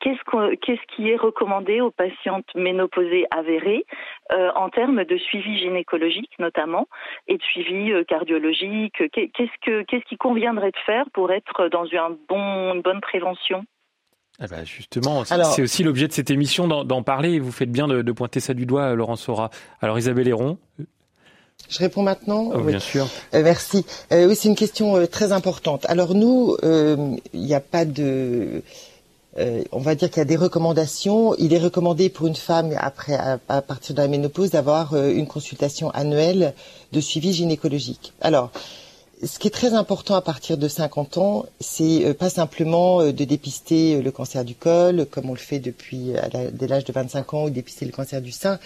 qu'est-ce, 0.00 0.94
qui 0.94 1.10
est 1.10 1.16
recommandé 1.16 1.80
aux 1.80 1.90
patientes 1.90 2.54
ménopausées 2.54 3.26
avérées 3.30 3.84
en 4.54 4.68
termes 4.68 5.04
de 5.04 5.16
suivi 5.16 5.58
gynécologique 5.58 6.32
notamment 6.38 6.86
et 7.28 7.36
de 7.36 7.42
suivi 7.42 7.92
cardiologique? 8.06 9.02
Qu'est-ce 9.12 9.58
que 9.62 9.82
qu'est-ce 9.82 10.04
qui 10.04 10.16
conviendrait 10.16 10.70
de 10.70 10.78
faire 10.86 11.06
pour 11.12 11.32
être 11.32 11.39
dans 11.72 11.84
un 11.84 12.16
bon, 12.28 12.74
une 12.74 12.82
bonne 12.82 13.00
prévention 13.00 13.64
ah 14.42 14.46
bah, 14.48 14.64
justement, 14.64 15.24
c'est 15.24 15.60
aussi 15.60 15.82
l'objet 15.82 16.08
de 16.08 16.14
cette 16.14 16.30
émission 16.30 16.66
d'en 16.66 17.02
parler. 17.02 17.38
Vous 17.38 17.52
faites 17.52 17.70
bien 17.70 17.86
de, 17.86 18.12
pointer 18.12 18.40
ça 18.40 18.54
du 18.54 18.64
doigt, 18.64 18.94
Laurent 18.94 19.16
Sora. 19.16 19.50
Alors 19.82 19.98
Isabelle 19.98 20.28
Héron. 20.28 20.56
Je 21.68 21.78
réponds 21.78 22.02
maintenant. 22.02 22.50
Oh, 22.54 22.60
Bien 22.60 22.80
sûr. 22.80 23.06
Euh, 23.34 23.42
merci. 23.42 23.84
Euh, 24.12 24.26
oui, 24.26 24.34
c'est 24.34 24.48
une 24.48 24.56
question 24.56 24.96
euh, 24.96 25.06
très 25.06 25.32
importante. 25.32 25.84
Alors 25.90 26.14
nous, 26.14 26.56
il 26.62 27.40
n'y 27.40 27.54
a 27.54 27.60
pas 27.60 27.84
de, 27.84 28.62
on 29.36 29.80
va 29.80 29.94
dire 29.94 30.08
qu'il 30.08 30.18
y 30.18 30.22
a 30.22 30.24
des 30.24 30.36
recommandations. 30.36 31.34
Il 31.36 31.52
est 31.52 31.58
recommandé 31.58 32.08
pour 32.08 32.26
une 32.26 32.34
femme 32.34 32.72
après, 32.78 33.14
à, 33.14 33.38
à 33.50 33.60
partir 33.60 33.94
de 33.94 34.00
la 34.00 34.08
ménopause, 34.08 34.50
d'avoir 34.50 34.96
une 34.96 35.26
consultation 35.26 35.90
annuelle 35.90 36.54
de 36.92 37.00
suivi 37.00 37.34
gynécologique. 37.34 38.14
Alors 38.22 38.50
ce 39.22 39.38
qui 39.38 39.48
est 39.48 39.50
très 39.50 39.74
important 39.74 40.14
à 40.14 40.22
partir 40.22 40.56
de 40.56 40.66
50 40.66 41.18
ans, 41.18 41.46
c'est 41.60 42.04
euh, 42.06 42.14
pas 42.14 42.30
simplement 42.30 43.00
euh, 43.00 43.12
de 43.12 43.24
dépister 43.24 43.96
euh, 43.96 44.02
le 44.02 44.10
cancer 44.10 44.44
du 44.44 44.54
col, 44.54 45.06
comme 45.10 45.28
on 45.28 45.34
le 45.34 45.38
fait 45.38 45.58
depuis 45.58 46.12
dès 46.52 46.66
l'âge 46.66 46.84
de 46.84 46.92
25 46.92 47.34
ans, 47.34 47.44
ou 47.44 47.50
dépister 47.50 47.84
le 47.84 47.92
cancer 47.92 48.22
du 48.22 48.32
sein. 48.32 48.58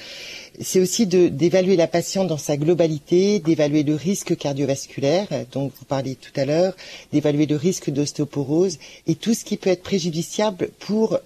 C'est 0.60 0.80
aussi 0.80 1.06
d'évaluer 1.06 1.76
la 1.76 1.88
patiente 1.88 2.28
dans 2.28 2.38
sa 2.38 2.56
globalité, 2.56 3.40
d'évaluer 3.40 3.82
le 3.82 3.94
risque 3.96 4.36
cardiovasculaire, 4.36 5.26
dont 5.52 5.72
vous 5.76 5.84
parliez 5.84 6.14
tout 6.14 6.32
à 6.36 6.44
l'heure, 6.44 6.74
d'évaluer 7.12 7.46
le 7.46 7.56
risque 7.56 7.90
d'ostéoporose 7.90 8.78
et 9.06 9.16
tout 9.16 9.34
ce 9.34 9.44
qui 9.44 9.56
peut 9.56 9.70
être 9.70 9.82
préjudiciable 9.82 10.68
pour 10.78 11.18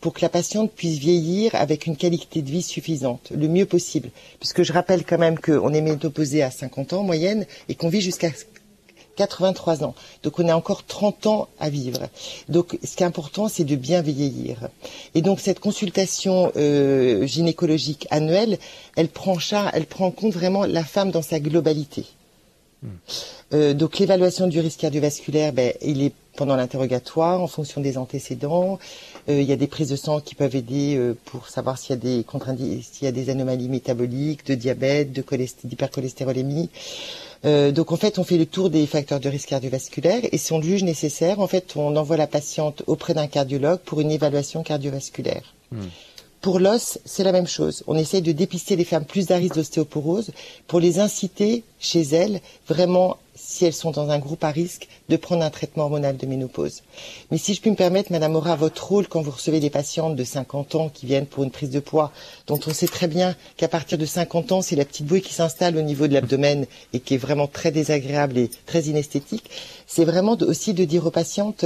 pour 0.00 0.14
que 0.14 0.22
la 0.22 0.28
patiente 0.28 0.72
puisse 0.72 0.98
vieillir 0.98 1.54
avec 1.54 1.86
une 1.86 1.96
qualité 1.96 2.42
de 2.42 2.50
vie 2.50 2.62
suffisante, 2.62 3.32
le 3.34 3.48
mieux 3.48 3.66
possible. 3.66 4.10
Puisque 4.38 4.62
je 4.62 4.72
rappelle 4.72 5.04
quand 5.04 5.18
même 5.18 5.38
qu'on 5.38 5.72
est 5.74 5.82
ménopausé 5.82 6.42
à 6.42 6.50
50 6.50 6.94
ans 6.94 7.00
en 7.00 7.04
moyenne 7.04 7.46
et 7.68 7.74
qu'on 7.74 7.88
vit 7.88 8.00
jusqu'à 8.00 8.30
83 9.16 9.84
ans. 9.84 9.94
Donc 10.22 10.38
on 10.38 10.48
a 10.48 10.54
encore 10.54 10.84
30 10.84 11.26
ans 11.26 11.48
à 11.58 11.68
vivre. 11.68 12.08
Donc 12.48 12.78
ce 12.82 12.96
qui 12.96 13.02
est 13.02 13.06
important, 13.06 13.48
c'est 13.48 13.64
de 13.64 13.76
bien 13.76 14.00
vieillir. 14.00 14.68
Et 15.14 15.20
donc 15.20 15.40
cette 15.40 15.60
consultation 15.60 16.52
euh, 16.56 17.26
gynécologique 17.26 18.06
annuelle, 18.10 18.58
elle 18.96 19.08
prend, 19.08 19.36
elle 19.72 19.86
prend 19.86 20.06
en 20.06 20.10
compte 20.10 20.32
vraiment 20.32 20.64
la 20.64 20.84
femme 20.84 21.10
dans 21.10 21.22
sa 21.22 21.40
globalité. 21.40 22.06
Euh, 23.52 23.74
donc 23.74 23.98
l'évaluation 23.98 24.46
du 24.46 24.60
risque 24.60 24.80
cardiovasculaire, 24.80 25.52
ben, 25.52 25.72
il 25.82 26.02
est 26.02 26.12
pendant 26.36 26.56
l'interrogatoire 26.56 27.42
en 27.42 27.46
fonction 27.46 27.80
des 27.80 27.98
antécédents. 27.98 28.78
Euh, 29.28 29.42
il 29.42 29.48
y 29.48 29.52
a 29.52 29.56
des 29.56 29.66
prises 29.66 29.90
de 29.90 29.96
sang 29.96 30.20
qui 30.20 30.34
peuvent 30.34 30.54
aider 30.56 30.96
euh, 30.96 31.16
pour 31.26 31.48
savoir 31.48 31.76
s'il 31.76 31.90
y 31.90 31.92
a 31.92 31.96
des 31.96 32.24
s'il 32.82 33.04
y 33.04 33.06
a 33.06 33.12
des 33.12 33.30
anomalies 33.30 33.68
métaboliques, 33.68 34.46
de 34.46 34.54
diabète, 34.54 35.12
de 35.12 35.24
d'hypercholestérolémie. 35.64 36.70
Donc 37.42 37.90
en 37.90 37.96
fait, 37.96 38.18
on 38.18 38.24
fait 38.24 38.36
le 38.36 38.44
tour 38.44 38.68
des 38.68 38.86
facteurs 38.86 39.18
de 39.18 39.28
risque 39.28 39.48
cardiovasculaire 39.48 40.20
et 40.30 40.36
si 40.36 40.52
on 40.52 40.58
le 40.58 40.64
juge 40.64 40.84
nécessaire, 40.84 41.40
en 41.40 41.46
fait, 41.46 41.74
on 41.74 41.96
envoie 41.96 42.18
la 42.18 42.26
patiente 42.26 42.82
auprès 42.86 43.14
d'un 43.14 43.28
cardiologue 43.28 43.80
pour 43.80 44.00
une 44.00 44.10
évaluation 44.10 44.62
cardiovasculaire. 44.62 45.54
Hmm. 45.72 45.86
Pour 46.40 46.58
l'os, 46.58 46.98
c'est 47.04 47.24
la 47.24 47.32
même 47.32 47.46
chose. 47.46 47.84
On 47.86 47.96
essaye 47.96 48.22
de 48.22 48.32
dépister 48.32 48.74
les 48.74 48.84
femmes 48.84 49.04
plus 49.04 49.30
à 49.30 49.36
risque 49.36 49.56
d'ostéoporose 49.56 50.30
pour 50.66 50.80
les 50.80 50.98
inciter 50.98 51.64
chez 51.78 52.02
elles 52.02 52.40
vraiment 52.66 53.18
si 53.50 53.64
elles 53.64 53.72
sont 53.72 53.90
dans 53.90 54.10
un 54.10 54.18
groupe 54.20 54.44
à 54.44 54.50
risque, 54.50 54.86
de 55.08 55.16
prendre 55.16 55.42
un 55.42 55.50
traitement 55.50 55.84
hormonal 55.84 56.16
de 56.16 56.24
ménopause. 56.24 56.82
Mais 57.30 57.38
si 57.38 57.52
je 57.52 57.60
puis 57.60 57.70
me 57.70 57.76
permettre, 57.76 58.12
Madame 58.12 58.36
Aura, 58.36 58.54
votre 58.54 58.86
rôle 58.86 59.08
quand 59.08 59.22
vous 59.22 59.32
recevez 59.32 59.58
des 59.58 59.70
patientes 59.70 60.14
de 60.14 60.22
50 60.22 60.76
ans 60.76 60.88
qui 60.88 61.06
viennent 61.06 61.26
pour 61.26 61.42
une 61.42 61.50
prise 61.50 61.70
de 61.70 61.80
poids, 61.80 62.12
dont 62.46 62.60
on 62.66 62.72
sait 62.72 62.86
très 62.86 63.08
bien 63.08 63.34
qu'à 63.56 63.66
partir 63.66 63.98
de 63.98 64.06
50 64.06 64.52
ans, 64.52 64.62
c'est 64.62 64.76
la 64.76 64.84
petite 64.84 65.06
bouée 65.06 65.20
qui 65.20 65.34
s'installe 65.34 65.76
au 65.76 65.82
niveau 65.82 66.06
de 66.06 66.14
l'abdomen 66.14 66.66
et 66.92 67.00
qui 67.00 67.14
est 67.14 67.18
vraiment 67.18 67.48
très 67.48 67.72
désagréable 67.72 68.38
et 68.38 68.50
très 68.66 68.82
inesthétique, 68.82 69.50
c'est 69.86 70.04
vraiment 70.04 70.36
aussi 70.42 70.72
de 70.72 70.84
dire 70.84 71.04
aux 71.04 71.10
patientes, 71.10 71.64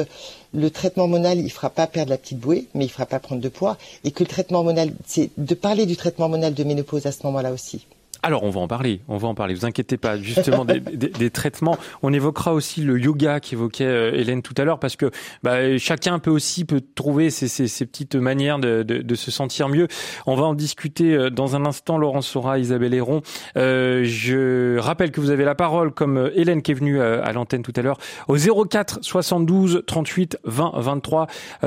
le 0.55 0.70
traitement 0.70 1.05
hormonal, 1.05 1.38
il 1.38 1.51
fera 1.51 1.68
pas 1.68 1.87
perdre 1.87 2.11
la 2.11 2.18
petite 2.18 2.38
bouée, 2.38 2.66
mais 2.73 2.87
il 2.87 2.90
fera 2.90 3.05
pas 3.05 3.18
prendre 3.18 3.42
de 3.42 3.49
poids, 3.51 3.77
et 4.05 4.11
que 4.11 4.25
le 4.25 4.29
traitement 4.29 4.61
hormonal, 4.61 4.94
c'est 5.07 5.31
de 5.37 5.55
parler 5.55 5.85
du 5.85 5.97
traitement 5.97 6.25
hormonal 6.25 6.55
de 6.55 6.64
ménopause 6.64 7.05
à 7.05 7.12
ce 7.12 7.27
moment-là 7.27 7.53
aussi. 7.53 7.87
Alors, 8.24 8.42
on 8.42 8.48
va 8.48 8.62
en 8.62 8.68
parler, 8.68 9.02
on 9.06 9.18
va 9.18 9.28
en 9.28 9.34
parler. 9.34 9.52
Vous 9.52 9.66
inquiétez 9.66 9.98
pas. 9.98 10.16
Justement, 10.16 10.64
des, 10.64 11.30
traitements. 11.30 11.76
On 12.02 12.10
évoquera 12.10 12.54
aussi 12.54 12.80
le 12.80 12.98
yoga 12.98 13.38
qu'évoquait 13.38 13.84
euh, 13.84 14.14
Hélène 14.14 14.40
tout 14.40 14.54
à 14.56 14.64
l'heure, 14.64 14.78
parce 14.78 14.96
que 14.96 15.10
bah, 15.42 15.76
chacun 15.76 16.18
peut 16.18 16.30
aussi 16.30 16.64
peut 16.64 16.80
trouver 16.94 17.28
ses, 17.28 17.68
petites 17.84 18.14
manières 18.14 18.58
de, 18.58 19.14
se 19.14 19.30
sentir 19.30 19.68
mieux. 19.68 19.88
On 20.24 20.37
va 20.37 20.44
en 20.44 20.54
discuter 20.54 21.14
euh, 21.14 21.28
dans 21.28 21.54
un 21.54 21.66
instant. 21.66 21.98
Laurence 21.98 22.26
Sora, 22.26 22.58
Isabelle 22.58 22.94
Héron. 22.94 23.20
Euh, 23.58 24.04
je 24.04 24.78
rappelle 24.78 25.10
que 25.10 25.20
vous 25.20 25.28
avez 25.28 25.44
la 25.44 25.54
parole, 25.54 25.92
comme 25.92 26.30
Hélène 26.34 26.62
qui 26.62 26.70
est 26.70 26.74
venue 26.74 27.02
à 27.02 27.30
l'antenne 27.32 27.62
tout 27.62 27.74
à 27.76 27.82
l'heure, 27.82 27.98
au 28.28 28.37
04 28.38 29.00
72 29.02 29.82
38 29.87 30.38
20 30.44 30.72
23 30.76 31.26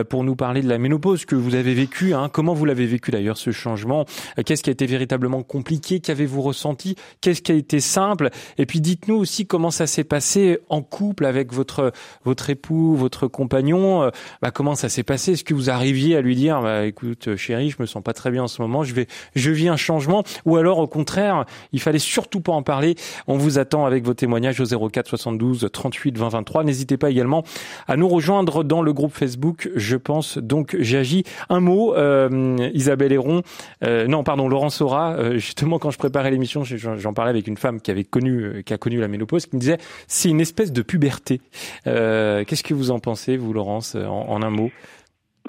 pour 0.10 0.24
nous 0.24 0.36
parler 0.36 0.64
de 0.64 0.70
la 0.70 0.80
ménopause 0.80 1.26
que 1.26 1.36
vous 1.36 1.54
avez 1.54 1.76
vécu. 1.76 2.16
Hein. 2.16 2.30
Comment 2.34 2.56
vous 2.56 2.66
l'avez 2.66 2.88
vécu 2.88 3.12
d'ailleurs 3.12 3.38
ce 3.38 3.52
changement? 3.52 4.06
Qu'est-ce 4.44 4.64
qui 4.64 4.72
a 4.72 4.74
été 4.74 4.88
véritablement 4.88 5.44
compliqué? 5.44 6.00
Qu'avez-vous 6.00 6.47
ressenti 6.48 6.96
Qu'est-ce 7.22 7.42
qui 7.42 7.52
a 7.52 7.56
été 7.56 7.80
simple 7.80 8.30
Et 8.58 8.66
puis 8.66 8.82
dites-nous 8.82 9.16
aussi 9.16 9.46
comment 9.46 9.72
ça 9.72 9.88
s'est 9.88 10.04
passé 10.04 10.60
en 10.70 10.82
couple 10.82 11.26
avec 11.26 11.54
votre 11.54 11.92
votre 12.24 12.50
époux, 12.50 12.96
votre 12.96 13.28
compagnon. 13.28 14.04
Euh, 14.04 14.10
bah, 14.42 14.52
comment 14.52 14.76
ça 14.76 14.90
s'est 14.90 15.04
passé? 15.04 15.34
Est-ce 15.34 15.44
que 15.44 15.54
vous 15.54 15.70
arriviez 15.70 16.16
à 16.16 16.22
lui 16.22 16.36
dire 16.36 16.62
bah, 16.62 16.86
écoute 16.86 17.36
chérie, 17.36 17.70
je 17.70 17.78
me 17.80 17.86
sens 17.86 18.04
pas 18.04 18.14
très 18.14 18.32
bien 18.32 18.44
en 18.44 18.48
ce 18.48 18.62
moment, 18.62 18.84
je 18.84 18.94
vais 18.94 19.08
je 19.36 19.52
vis 19.52 19.70
un 19.70 19.78
changement 19.78 20.24
ou 20.46 20.58
alors 20.58 20.80
au 20.80 20.88
contraire, 20.88 21.46
il 21.72 21.80
fallait 21.80 22.00
surtout 22.00 22.42
pas 22.42 22.54
en 22.54 22.64
parler. 22.64 22.96
On 23.28 23.38
vous 23.38 23.60
attend 23.60 23.86
avec 23.86 24.04
vos 24.04 24.14
témoignages 24.14 24.60
au 24.60 24.90
04 24.90 25.08
72 25.10 25.70
38 25.72 26.18
20 26.18 26.30
23. 26.30 26.64
N'hésitez 26.64 26.98
pas 26.98 27.10
également 27.10 27.44
à 27.88 27.98
nous 27.98 28.08
rejoindre 28.08 28.64
dans 28.64 28.82
le 28.82 28.94
groupe 28.94 29.14
Facebook. 29.14 29.70
Je 29.76 29.96
pense 29.96 30.38
donc 30.38 30.76
j'agis. 30.80 31.24
Un 31.50 31.60
mot, 31.60 31.96
euh, 31.96 32.56
Isabelle 32.74 33.12
Héron, 33.14 33.42
euh, 33.84 34.08
non 34.08 34.24
pardon, 34.24 34.48
Laurent 34.48 34.70
Sora. 34.70 35.14
Euh, 35.14 35.38
justement, 35.38 35.80
quand 35.80 35.92
je 35.92 35.98
préparais 35.98 36.32
l'émission, 36.38 36.64
j'en 36.64 37.14
parlais 37.14 37.32
avec 37.32 37.48
une 37.48 37.58
femme 37.58 37.82
qui 37.82 37.92
avait 37.92 38.04
connu, 38.04 38.64
qui 38.66 38.74
a 38.74 38.78
connu 38.78 39.00
la 39.00 39.08
ménopause, 39.08 39.46
qui 39.46 39.56
me 39.56 39.62
disait 39.62 39.78
c'est 40.08 40.30
une 40.30 40.42
espèce 40.42 40.72
de 40.72 40.82
puberté. 40.82 41.42
Qu'est-ce 41.86 42.64
que 42.64 42.74
vous 42.74 42.92
en 42.92 43.00
pensez, 43.00 43.38
vous, 43.38 43.54
Laurence, 43.54 43.96
en 43.96 44.42
un 44.42 44.50
mot? 44.50 44.72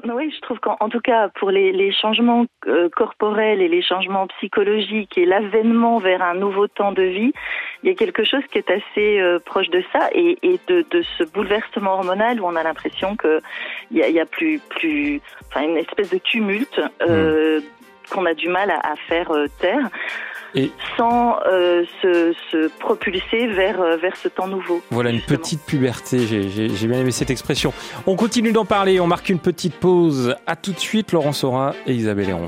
Oui, 0.05 0.33
je 0.35 0.41
trouve 0.41 0.59
qu'en 0.61 0.89
tout 0.89 1.01
cas, 1.01 1.29
pour 1.29 1.51
les, 1.51 1.73
les 1.73 1.93
changements 1.93 2.47
euh, 2.67 2.89
corporels 2.89 3.61
et 3.61 3.69
les 3.69 3.83
changements 3.83 4.27
psychologiques 4.39 5.19
et 5.19 5.25
l'avènement 5.25 5.99
vers 5.99 6.23
un 6.23 6.35
nouveau 6.35 6.69
temps 6.69 6.93
de 6.93 7.03
vie, 7.03 7.33
il 7.83 7.89
y 7.89 7.93
a 7.93 7.95
quelque 7.95 8.25
chose 8.25 8.43
qui 8.51 8.59
est 8.59 8.71
assez 8.71 9.21
euh, 9.21 9.39
proche 9.39 9.69
de 9.71 9.83
ça 9.93 10.09
et, 10.13 10.39
et 10.43 10.61
de, 10.69 10.85
de, 10.91 11.03
ce 11.17 11.25
bouleversement 11.25 11.95
hormonal 11.95 12.41
où 12.41 12.47
on 12.47 12.57
a 12.57 12.63
l'impression 12.63 13.17
qu'il 13.17 13.41
y 13.93 14.03
a, 14.03 14.09
y 14.09 14.21
a 14.21 14.27
plus, 14.27 14.61
plus, 14.69 15.21
enfin, 15.49 15.63
une 15.63 15.77
espèce 15.77 16.11
de 16.11 16.19
tumulte 16.19 16.81
euh, 17.03 17.61
mmh. 17.61 18.15
qu'on 18.15 18.27
a 18.27 18.35
du 18.35 18.49
mal 18.49 18.71
à, 18.71 18.95
faire 19.09 19.31
euh, 19.33 19.47
taire 19.61 19.89
et 20.55 20.71
sans 20.97 21.37
euh, 21.47 21.85
se, 22.03 22.35
se, 22.51 22.69
propulser 22.79 23.47
vers, 23.49 23.81
euh, 23.81 23.97
vers 23.97 24.17
ce 24.17 24.29
temps 24.29 24.47
nouveau. 24.47 24.83
Voilà 24.91 25.11
une 25.11 25.21
petite 25.21 25.65
puberté, 25.65 26.27
j'ai 26.27 26.87
bien 26.87 27.01
aimé 27.01 27.11
cette 27.11 27.31
expression. 27.31 27.73
On 28.07 28.17
continue 28.17 28.53
d'en 28.53 28.65
parler, 28.65 29.01
on 29.01 29.07
marque 29.07 29.29
une 29.29 29.39
petite 29.39 29.75
pause. 29.75 30.35
À 30.47 30.57
tout 30.57 30.73
de 30.73 30.79
suite, 30.79 31.13
Laurent 31.13 31.33
Sora 31.33 31.75
et 31.87 31.95
Isabelle 31.95 32.31
Héron. 32.31 32.47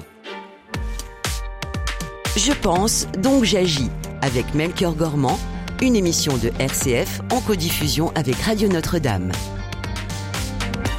Je 2.37 2.53
pense, 2.53 3.09
donc 3.19 3.45
j'agis, 3.45 3.91
avec 4.23 4.55
Melchior 4.55 4.95
Gormand, 4.95 5.39
une 5.83 5.97
émission 5.97 6.37
de 6.37 6.51
RCF 6.59 7.21
en 7.33 7.41
codiffusion 7.41 8.13
avec 8.15 8.37
Radio 8.37 8.69
Notre-Dame. 8.69 9.33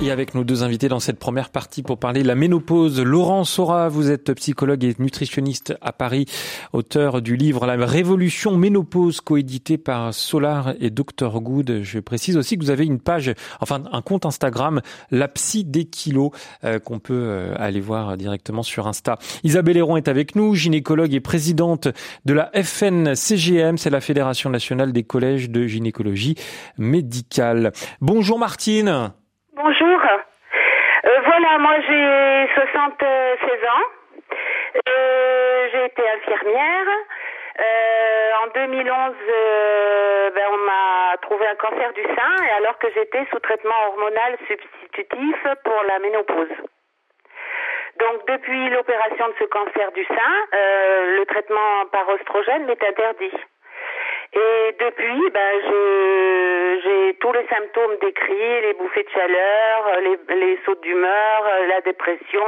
Et 0.04 0.10
avec 0.10 0.34
nos 0.34 0.44
deux 0.44 0.64
invités 0.64 0.88
dans 0.88 1.00
cette 1.00 1.20
première 1.20 1.52
partie 1.52 1.84
pour 1.84 2.00
parler 2.00 2.24
de 2.24 2.28
la 2.28 2.34
ménopause, 2.34 3.00
Laurent 3.00 3.44
Sora, 3.44 3.88
vous 3.88 4.10
êtes 4.10 4.34
psychologue 4.34 4.84
et 4.84 4.96
nutritionniste 4.98 5.76
à 5.80 5.94
Paris, 5.94 6.26
auteur 6.74 7.22
du 7.22 7.36
livre 7.36 7.68
La 7.68 7.76
Révolution 7.86 8.58
Ménopause, 8.58 9.22
coédité 9.22 9.78
par 9.78 10.12
Solar 10.12 10.74
et 10.80 10.90
Dr 10.90 11.40
Good. 11.40 11.82
Je 11.84 12.00
précise 12.00 12.36
aussi 12.36 12.58
que 12.58 12.64
vous 12.64 12.72
avez 12.72 12.84
une 12.84 13.00
page, 13.00 13.32
enfin 13.60 13.84
un 13.92 14.02
compte 14.02 14.26
Instagram, 14.26 14.82
la 15.12 15.28
psy 15.28 15.66
des 15.66 15.86
kilos, 15.86 16.32
euh, 16.64 16.80
qu'on 16.80 16.98
peut 16.98 17.14
euh, 17.14 17.54
aller 17.60 17.80
voir 17.80 18.18
directement 18.18 18.64
sur 18.64 18.88
Insta. 18.88 19.20
Isabelle 19.44 19.78
Héron 19.78 19.98
est 19.98 20.08
avec 20.08 20.36
nous, 20.36 20.56
gynécologue 20.56 21.14
et 21.14 21.20
présidente 21.20 21.90
de 22.26 22.34
la 22.34 22.50
FNCGM, 22.56 23.78
c'est 23.78 23.92
la 23.92 24.02
Fédération 24.02 24.50
nationale 24.50 24.94
des 24.94 25.04
collèges 25.04 25.52
de 25.52 25.68
gynécologie 25.68 26.34
médicale. 26.80 27.72
Bonjour 28.02 28.40
Martine. 28.40 29.12
Bonjour. 29.64 30.02
Euh, 31.06 31.20
voilà, 31.24 31.58
moi 31.60 31.76
j'ai 31.88 32.50
76 32.56 33.68
ans. 33.70 33.86
Euh, 34.90 35.68
j'ai 35.72 35.86
été 35.86 36.02
infirmière. 36.10 36.88
Euh, 37.60 38.32
en 38.44 38.48
2011, 38.56 39.14
ben, 40.34 40.44
on 40.52 40.58
m'a 40.58 41.18
trouvé 41.22 41.46
un 41.46 41.56
cancer 41.56 41.94
du 41.94 42.02
sein 42.02 42.44
alors 42.58 42.80
que 42.80 42.88
j'étais 42.96 43.24
sous 43.30 43.40
traitement 43.40 43.76
hormonal 43.90 44.36
substitutif 44.48 45.48
pour 45.64 45.84
la 45.88 46.00
ménopause. 46.00 46.58
Donc 48.00 48.26
depuis 48.28 48.70
l'opération 48.72 49.28
de 49.28 49.34
ce 49.38 49.46
cancer 49.46 49.92
du 49.92 50.04
sein, 50.06 50.34
le 50.54 51.24
traitement 51.26 51.86
par 51.92 52.10
oestrogène 52.10 52.66
m'est 52.66 52.84
interdit. 52.84 53.38
Et 54.34 54.76
depuis, 54.80 55.30
ben, 55.30 55.62
j'ai 56.84 57.14
tous 57.20 57.34
les 57.34 57.46
symptômes 57.48 57.98
décrits, 58.02 58.62
les 58.62 58.74
bouffées 58.74 59.04
de 59.04 59.10
chaleur, 59.10 60.00
les, 60.02 60.36
les 60.36 60.60
sauts 60.66 60.80
d'humeur, 60.82 61.50
la 61.68 61.82
dépression. 61.82 62.46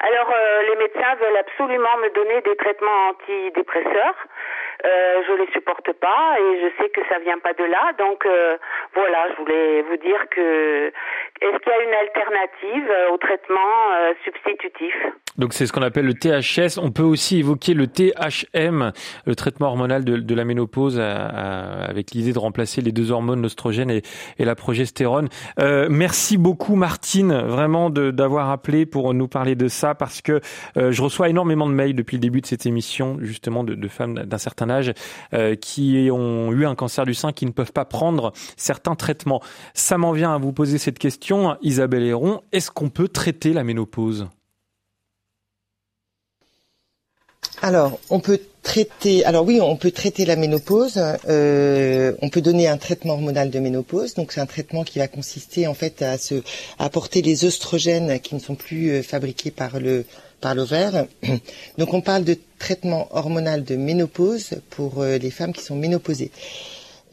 Alors, 0.00 0.32
euh, 0.32 0.62
les 0.70 0.76
médecins 0.76 1.14
veulent 1.20 1.36
absolument 1.36 1.96
me 1.98 2.08
donner 2.14 2.40
des 2.40 2.56
traitements 2.56 3.10
antidépresseurs. 3.10 4.16
Euh, 4.84 5.22
je 5.26 5.32
les 5.42 5.50
supporte 5.52 5.92
pas 5.94 6.36
et 6.38 6.60
je 6.62 6.82
sais 6.82 6.88
que 6.90 7.00
ça 7.08 7.18
vient 7.18 7.38
pas 7.38 7.52
de 7.52 7.64
là. 7.64 7.92
Donc 7.98 8.24
euh, 8.26 8.56
voilà, 8.94 9.28
je 9.32 9.42
voulais 9.42 9.82
vous 9.82 9.96
dire 9.96 10.28
que 10.30 10.92
est-ce 11.40 11.58
qu'il 11.58 11.72
y 11.72 11.74
a 11.74 11.82
une 11.82 11.94
alternative 11.94 12.90
euh, 12.90 13.10
au 13.12 13.18
traitement 13.18 13.92
euh, 13.96 14.12
substitutif? 14.24 14.94
Donc 15.36 15.52
c'est 15.52 15.66
ce 15.66 15.72
qu'on 15.72 15.82
appelle 15.82 16.06
le 16.06 16.14
THS. 16.14 16.78
On 16.82 16.90
peut 16.90 17.02
aussi 17.02 17.38
évoquer 17.38 17.74
le 17.74 17.86
THM, 17.86 18.92
le 19.24 19.34
traitement 19.36 19.68
hormonal 19.68 20.04
de, 20.04 20.16
de 20.16 20.34
la 20.34 20.44
ménopause, 20.44 20.98
avec 21.00 22.10
l'idée 22.10 22.32
de 22.32 22.38
remplacer 22.38 22.80
les 22.80 22.90
deux 22.90 23.12
hormones, 23.12 23.40
l'oestrogène 23.40 23.90
et, 23.90 24.02
et, 24.38 24.44
la 24.44 24.56
progestérone. 24.56 25.28
Euh, 25.60 25.86
merci 25.88 26.38
beaucoup 26.38 26.74
Martine, 26.74 27.32
vraiment 27.32 27.88
d'avoir 27.88 28.50
appelé 28.50 28.84
pour 28.84 29.14
nous 29.14 29.28
parler 29.28 29.54
de 29.54 29.68
ça, 29.68 29.94
parce 29.94 30.22
que 30.22 30.40
euh, 30.76 30.90
je 30.90 31.02
reçois 31.02 31.28
énormément 31.28 31.68
de 31.68 31.74
mails 31.74 31.94
depuis 31.94 32.16
le 32.16 32.20
début 32.20 32.40
de 32.40 32.46
cette 32.46 32.66
émission, 32.66 33.18
justement 33.20 33.62
de, 33.62 33.74
de 33.74 33.88
femmes 33.88 34.14
d'un 34.14 34.38
euh, 35.34 35.54
qui 35.54 36.08
ont 36.12 36.52
eu 36.52 36.66
un 36.66 36.74
cancer 36.74 37.04
du 37.04 37.14
sein, 37.14 37.32
qui 37.32 37.46
ne 37.46 37.50
peuvent 37.50 37.72
pas 37.72 37.84
prendre 37.84 38.32
certains 38.56 38.94
traitements. 38.94 39.40
Ça 39.74 39.98
m'en 39.98 40.12
vient 40.12 40.34
à 40.34 40.38
vous 40.38 40.52
poser 40.52 40.78
cette 40.78 40.98
question 40.98 41.56
Isabelle 41.62 42.02
Héron, 42.02 42.42
est-ce 42.52 42.70
qu'on 42.70 42.90
peut 42.90 43.08
traiter 43.08 43.52
la 43.52 43.64
ménopause? 43.64 44.28
Alors, 47.60 47.98
on 48.10 48.20
peut 48.20 48.40
traiter. 48.62 49.24
Alors 49.24 49.44
oui, 49.44 49.60
on 49.60 49.76
peut 49.76 49.90
traiter 49.90 50.24
la 50.24 50.36
ménopause. 50.36 51.00
Euh, 51.28 52.12
on 52.22 52.28
peut 52.28 52.40
donner 52.40 52.68
un 52.68 52.76
traitement 52.76 53.14
hormonal 53.14 53.50
de 53.50 53.58
ménopause. 53.58 54.14
Donc 54.14 54.32
c'est 54.32 54.40
un 54.40 54.46
traitement 54.46 54.84
qui 54.84 54.98
va 54.98 55.08
consister 55.08 55.66
en 55.66 55.74
fait 55.74 56.02
à 56.02 56.18
se 56.18 56.42
apporter 56.78 57.22
les 57.22 57.44
oestrogènes 57.44 58.20
qui 58.20 58.34
ne 58.34 58.40
sont 58.40 58.54
plus 58.54 58.90
euh, 58.90 59.02
fabriqués 59.02 59.50
par 59.50 59.80
le 59.80 60.04
par 60.40 60.54
l'ovaire. 60.54 61.06
Donc 61.78 61.94
on 61.94 62.00
parle 62.00 62.24
de 62.24 62.38
traitement 62.58 63.08
hormonal 63.10 63.64
de 63.64 63.76
ménopause 63.76 64.50
pour 64.70 65.02
euh, 65.02 65.18
les 65.18 65.30
femmes 65.30 65.52
qui 65.52 65.62
sont 65.62 65.76
ménopausées 65.76 66.30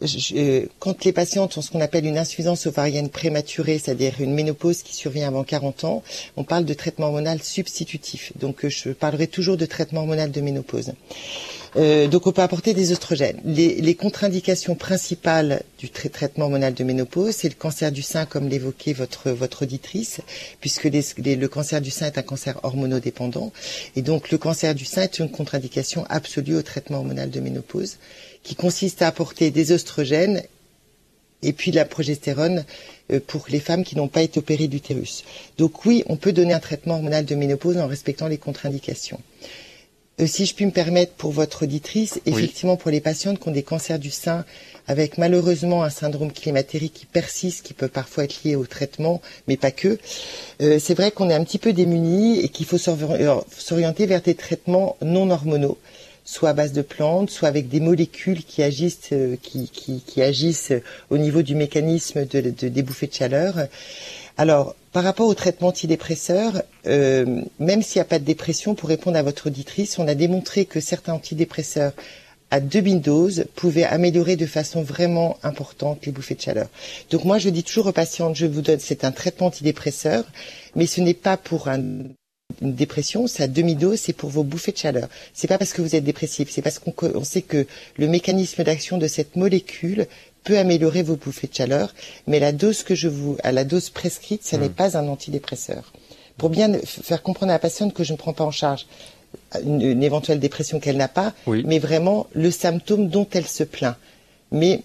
je, 0.02 0.68
quand 0.80 1.04
les 1.06 1.14
patientes 1.14 1.58
ont 1.58 1.62
ce 1.62 1.72
qu'on 1.72 1.82
appelle 1.82 2.06
une 2.06 2.18
insuffisance 2.18 2.66
ovarienne 2.68 3.10
prématurée, 3.10 3.80
c'est-à-dire 3.80 4.16
une 4.20 4.34
ménopause 4.34 4.82
qui 4.84 4.96
survient 4.96 5.28
avant 5.28 5.44
40 5.44 5.84
ans, 5.86 6.04
on 6.36 6.44
parle 6.44 6.66
de 6.66 6.74
traitement 6.74 7.08
hormonal 7.08 7.42
substitutif. 7.42 8.34
Donc 8.38 8.66
euh, 8.66 8.70
je 8.70 8.90
parlerai 8.90 9.28
toujours 9.28 9.58
de 9.58 9.66
traitement 9.66 10.02
hormonal 10.02 10.32
de 10.32 10.42
ménopause. 10.42 10.94
Euh, 11.78 12.08
donc 12.08 12.26
on 12.26 12.32
peut 12.32 12.42
apporter 12.42 12.74
des 12.74 12.92
oestrogènes. 12.92 13.40
Les, 13.44 13.82
les 13.82 13.96
contre-indications 13.96 14.76
principales 14.76 15.64
du 15.78 15.90
traitement 15.90 16.46
hormonal 16.46 16.74
de 16.74 16.84
ménopause, 16.84 17.36
c'est 17.36 17.50
le 17.50 17.56
cancer 17.56 17.92
du 17.92 18.02
sein, 18.02 18.26
comme 18.26 18.48
l'évoquait 18.48 18.94
votre, 18.94 19.64
auditrice, 19.64 20.22
puisque 20.62 20.86
le 20.86 21.46
cancer 21.48 21.82
du 21.82 21.92
sein 21.92 22.08
est 22.08 22.18
un 22.18 22.24
cancer 22.24 22.60
hormonodépendant. 22.64 23.52
Et 23.96 24.02
donc 24.02 24.32
le 24.32 24.38
cancer 24.38 24.74
du 24.74 24.86
sein 24.86 25.04
est 25.04 25.20
une 25.20 25.30
contre-indication 25.30 26.06
absolue 26.10 26.56
au 26.56 26.62
traitement 26.62 27.00
hormonal 27.00 27.30
de 27.30 27.40
ménopause 27.40 27.98
qui 28.44 28.56
consiste 28.56 29.02
à 29.02 29.08
apporter 29.08 29.52
des 29.52 29.72
oestrogènes 29.72 30.44
et 31.42 31.52
puis 31.52 31.72
de 31.72 31.76
la 31.76 31.86
progestérone 31.86 32.64
euh, 33.12 33.20
pour 33.26 33.46
les 33.50 33.60
femmes 33.60 33.84
qui 33.84 33.96
n'ont 33.96 34.08
pas 34.08 34.22
été 34.22 34.40
opérées 34.40 34.68
d'utérus. 34.68 35.24
Donc 35.58 35.86
oui, 35.86 36.04
on 36.08 36.16
peut 36.16 36.32
donner 36.32 36.54
un 36.54 36.60
traitement 36.60 36.96
hormonal 36.96 37.26
de 37.26 37.36
ménopause 37.36 37.78
en 37.78 37.88
respectant 37.88 38.28
les 38.28 38.38
contre-indications. 38.38 39.20
Euh, 40.22 40.28
si 40.28 40.46
je 40.46 40.56
puis 40.56 40.66
me 40.66 40.72
permettre 40.72 41.14
pour 41.14 41.32
votre 41.32 41.64
auditrice, 41.64 42.22
effectivement 42.26 42.78
pour 42.78 42.90
les 42.90 43.02
patientes 43.02 43.40
qui 43.40 43.48
ont 43.50 43.52
des 43.52 43.64
cancers 43.64 44.00
du 44.00 44.12
sein 44.12 44.46
avec 44.88 45.18
malheureusement 45.18 45.84
un 45.84 45.90
syndrome 45.90 46.32
climatérique 46.32 46.94
qui 46.94 47.06
persiste, 47.06 47.66
qui 47.66 47.74
peut 47.74 47.88
parfois 47.88 48.24
être 48.26 48.44
lié 48.44 48.56
au 48.56 48.66
traitement, 48.66 49.22
mais 49.48 49.58
pas 49.58 49.72
que, 49.72 49.98
euh, 50.62 50.80
c'est 50.80 50.94
vrai 50.94 51.12
qu'on 51.12 51.30
est 51.30 51.34
un 51.34 51.44
petit 51.44 51.58
peu 51.58 51.74
démunis 51.74 52.40
et 52.40 52.50
qu'il 52.50 52.66
faut 52.66 52.78
s'orienter 52.78 54.06
vers 54.06 54.22
des 54.22 54.36
traitements 54.36 54.96
non 55.02 55.30
hormonaux 55.30 55.78
soit 56.28 56.50
à 56.50 56.54
base 56.54 56.74
de 56.74 56.82
plantes, 56.82 57.30
soit 57.30 57.48
avec 57.48 57.70
des 57.70 57.80
molécules 57.80 58.44
qui 58.44 58.64
agissent, 58.64 59.12
euh, 59.12 59.36
qui, 59.42 59.70
qui, 59.70 60.02
qui, 60.02 60.24
agissent 60.24 60.74
au 61.12 61.20
niveau 61.20 61.44
du 61.44 61.54
mécanisme 61.54 62.26
de, 62.26 62.42
de, 62.42 62.68
des 62.68 62.82
bouffées 62.82 63.06
de 63.06 63.14
chaleur. 63.14 63.68
Alors, 64.38 64.76
par 64.92 65.04
rapport 65.04 65.28
au 65.28 65.34
traitement 65.34 65.70
antidépresseur, 65.70 66.62
euh, 66.88 67.42
même 67.60 67.82
s'il 67.82 68.00
n'y 68.00 68.02
a 68.02 68.06
pas 68.06 68.20
de 68.20 68.26
dépression, 68.26 68.76
pour 68.76 68.90
répondre 68.90 69.18
à 69.18 69.24
votre 69.24 69.48
auditrice, 69.48 69.98
on 70.00 70.08
a 70.08 70.16
démontré 70.16 70.66
que 70.66 70.80
certains 70.80 71.14
antidépresseurs 71.14 71.94
à 72.52 72.60
demi-dose 72.60 73.46
pouvaient 73.56 73.84
améliorer 73.86 74.36
de 74.36 74.46
façon 74.46 74.84
vraiment 74.84 75.38
importante 75.42 76.06
les 76.06 76.12
bouffées 76.12 76.36
de 76.36 76.42
chaleur. 76.42 76.68
Donc 77.10 77.24
moi, 77.24 77.38
je 77.40 77.50
dis 77.50 77.64
toujours 77.64 77.88
aux 77.88 77.92
patientes, 77.92 78.36
je 78.36 78.46
vous 78.46 78.62
donne, 78.62 78.80
c'est 78.80 79.04
un 79.04 79.12
traitement 79.12 79.48
antidépresseur, 79.48 80.26
mais 80.76 80.86
ce 80.86 81.02
n'est 81.02 81.14
pas 81.14 81.38
pour 81.38 81.68
un 81.68 81.82
Une 82.62 82.74
dépression, 82.76 83.28
c'est 83.28 83.44
à 83.44 83.48
demi-dose, 83.48 84.00
c'est 84.00 84.14
pour 84.14 84.30
vos 84.30 84.44
bouffées 84.44 84.72
de 84.72 84.78
chaleur. 84.78 85.10
C'est 85.34 85.48
pas 85.48 85.58
parce 85.58 85.74
que 85.74 85.82
vous 85.82 85.96
êtes 85.96 86.04
dépressif, 86.04 86.50
c'est 86.50 86.62
parce 86.62 86.80
qu'on 86.80 87.24
sait 87.24 87.42
que 87.42 87.66
le 87.98 88.08
mécanisme 88.08 88.64
d'action 88.64 88.98
de 88.98 89.08
cette 89.08 89.36
molécule 89.36 90.08
peut 90.46 90.58
améliorer 90.58 91.04
vos 91.04 91.18
bouffées 91.18 91.48
de 91.48 91.54
chaleur, 91.54 91.94
mais 92.28 92.40
la 92.40 92.54
dose 92.54 92.84
que 92.84 92.96
je 92.96 93.10
vous, 93.10 93.36
à 93.44 93.52
la 93.52 93.66
dose 93.66 93.90
prescrite, 93.90 94.46
ça 94.46 94.58
n'est 94.58 94.70
hmm. 94.70 94.74
pas 94.74 94.98
un 94.98 95.08
antidépresseur. 95.10 95.92
Pour 96.38 96.50
bien 96.50 96.72
faire 96.84 97.22
comprendre 97.22 97.52
à 97.52 97.56
la 97.56 97.60
patiente 97.60 97.94
que 97.94 98.04
je 98.04 98.14
ne 98.14 98.18
prends 98.18 98.34
pas 98.34 98.46
en 98.46 98.52
charge 98.52 98.88
une, 99.64 100.04
éventuelle 100.04 100.40
dépression 100.40 100.80
qu'elle 100.80 100.98
n'a 100.98 101.08
pas, 101.08 101.34
mais 101.48 101.80
vraiment 101.80 102.28
le 102.34 102.52
symptôme 102.52 103.10
dont 103.10 103.28
elle 103.32 103.48
se 103.48 103.64
plaint. 103.64 103.96
Mais 104.52 104.82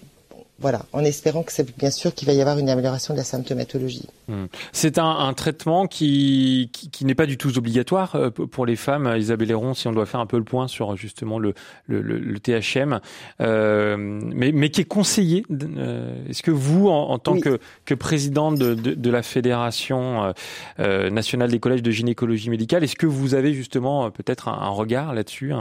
voilà, 0.61 0.85
en 0.93 1.03
espérant 1.03 1.41
que 1.41 1.51
c'est 1.51 1.75
bien 1.77 1.89
sûr 1.89 2.13
qu'il 2.13 2.27
va 2.27 2.33
y 2.33 2.41
avoir 2.41 2.59
une 2.59 2.69
amélioration 2.69 3.15
de 3.15 3.17
la 3.17 3.23
symptomatologie. 3.23 4.07
Hmm. 4.27 4.45
C'est 4.71 4.99
un, 4.99 5.33
traitement 5.33 5.87
qui, 5.87 6.69
qui, 6.71 7.03
n'est 7.03 7.15
pas 7.15 7.25
du 7.25 7.37
tout 7.37 7.57
obligatoire 7.57 8.15
euh, 8.15 8.29
pour 8.29 8.67
les 8.67 8.75
femmes. 8.75 9.11
Isabelle 9.17 9.49
Héron, 9.49 9.73
si 9.73 9.87
on 9.87 9.91
doit 9.91 10.05
faire 10.05 10.19
un 10.19 10.27
peu 10.27 10.37
le 10.37 10.43
point 10.43 10.67
sur 10.67 10.95
justement 10.95 11.39
le, 11.39 11.55
le, 11.87 12.39
THM, 12.39 12.99
euh, 13.41 13.97
mais, 13.97 14.51
mais, 14.51 14.69
qui 14.69 14.81
est 14.81 14.85
conseillé. 14.85 15.43
Euh, 15.51 16.13
est-ce 16.29 16.43
que 16.43 16.51
vous, 16.51 16.89
en, 16.89 17.17
tant 17.17 17.39
que, 17.39 17.59
que 17.85 17.95
présidente 17.95 18.59
de, 18.59 18.75
de, 18.75 19.09
la 19.09 19.23
Fédération 19.23 20.33
nationale 20.77 21.49
des 21.49 21.59
collèges 21.59 21.83
de 21.83 21.91
gynécologie 21.91 22.51
médicale, 22.51 22.83
est-ce 22.83 22.95
que 22.95 23.07
vous 23.07 23.33
avez 23.33 23.53
justement 23.53 24.11
peut-être 24.11 24.47
un, 24.47 24.53
un 24.53 24.69
regard 24.69 25.13
là-dessus 25.13 25.53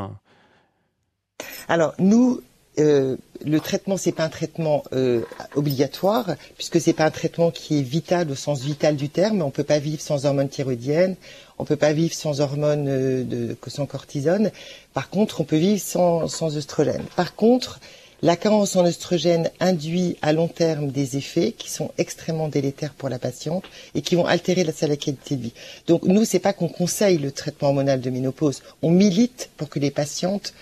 Alors 1.68 1.94
nous, 1.98 2.42
euh, 2.78 3.16
le 3.44 3.58
traitement 3.58 3.96
c'est 3.96 4.12
pas 4.12 4.24
un 4.24 4.28
traitement 4.28 4.84
euh, 4.92 5.22
obligatoire 5.56 6.36
puisque 6.56 6.80
c'est 6.80 6.92
pas 6.92 7.04
un 7.04 7.10
traitement 7.10 7.50
qui 7.50 7.78
est 7.78 7.82
vital 7.82 8.30
au 8.30 8.34
sens 8.34 8.62
vital 8.62 8.96
du 8.96 9.08
terme. 9.08 9.42
On 9.42 9.50
peut 9.50 9.64
pas 9.64 9.80
vivre 9.80 10.00
sans 10.00 10.24
hormones 10.24 10.48
thyroïdiennes, 10.48 11.16
on 11.58 11.64
peut 11.64 11.76
pas 11.76 11.92
vivre 11.92 12.14
sans 12.14 12.40
hormones 12.40 12.88
euh, 12.88 13.54
sans 13.66 13.86
cortisone. 13.86 14.50
Par 14.94 15.10
contre, 15.10 15.40
on 15.40 15.44
peut 15.44 15.56
vivre 15.56 15.82
sans 15.82 16.28
sans. 16.28 16.50
Par 17.16 17.34
contre, 17.34 17.80
la 18.22 18.36
carence 18.36 18.76
en 18.76 18.84
œstrogène 18.84 19.50
induit 19.60 20.16
à 20.20 20.32
long 20.32 20.48
terme 20.48 20.90
des 20.90 21.16
effets 21.16 21.52
qui 21.52 21.70
sont 21.70 21.90
extrêmement 21.96 22.48
délétères 22.48 22.92
pour 22.92 23.08
la 23.08 23.18
patiente 23.18 23.64
et 23.94 24.02
qui 24.02 24.14
vont 24.14 24.26
altérer 24.26 24.62
la, 24.62 24.72
sa 24.72 24.86
qualité 24.96 25.36
de 25.36 25.42
vie. 25.42 25.52
Donc 25.86 26.04
nous, 26.04 26.24
c'est 26.24 26.38
pas 26.38 26.52
qu'on 26.52 26.68
conseille 26.68 27.16
le 27.18 27.32
traitement 27.32 27.68
hormonal 27.68 28.00
de 28.00 28.10
ménopause, 28.10 28.62
on 28.82 28.90
milite 28.90 29.48
pour 29.56 29.70
que 29.70 29.78
les 29.78 29.90
patientes 29.90 30.52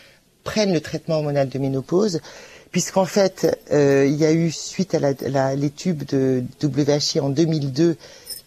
prennent 0.49 0.73
le 0.73 0.81
traitement 0.81 1.17
hormonal 1.17 1.51
de 1.51 1.59
ménopause, 1.59 2.21
puisqu'en 2.71 3.05
fait, 3.05 3.61
euh, 3.71 4.07
il 4.09 4.17
y 4.17 4.25
a 4.25 4.33
eu, 4.33 4.51
suite 4.51 4.95
à 4.95 5.55
l'étude 5.55 6.07
de 6.07 6.43
WHI 6.63 7.21
en 7.21 7.29
2002, 7.29 7.99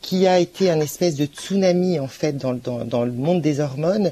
qui 0.01 0.25
a 0.25 0.39
été 0.39 0.71
un 0.71 0.79
espèce 0.79 1.13
de 1.13 1.25
tsunami 1.25 1.99
en 1.99 2.07
fait 2.07 2.37
dans, 2.37 2.53
le 2.53 3.11
monde 3.11 3.43
des 3.43 3.59
hormones, 3.59 4.11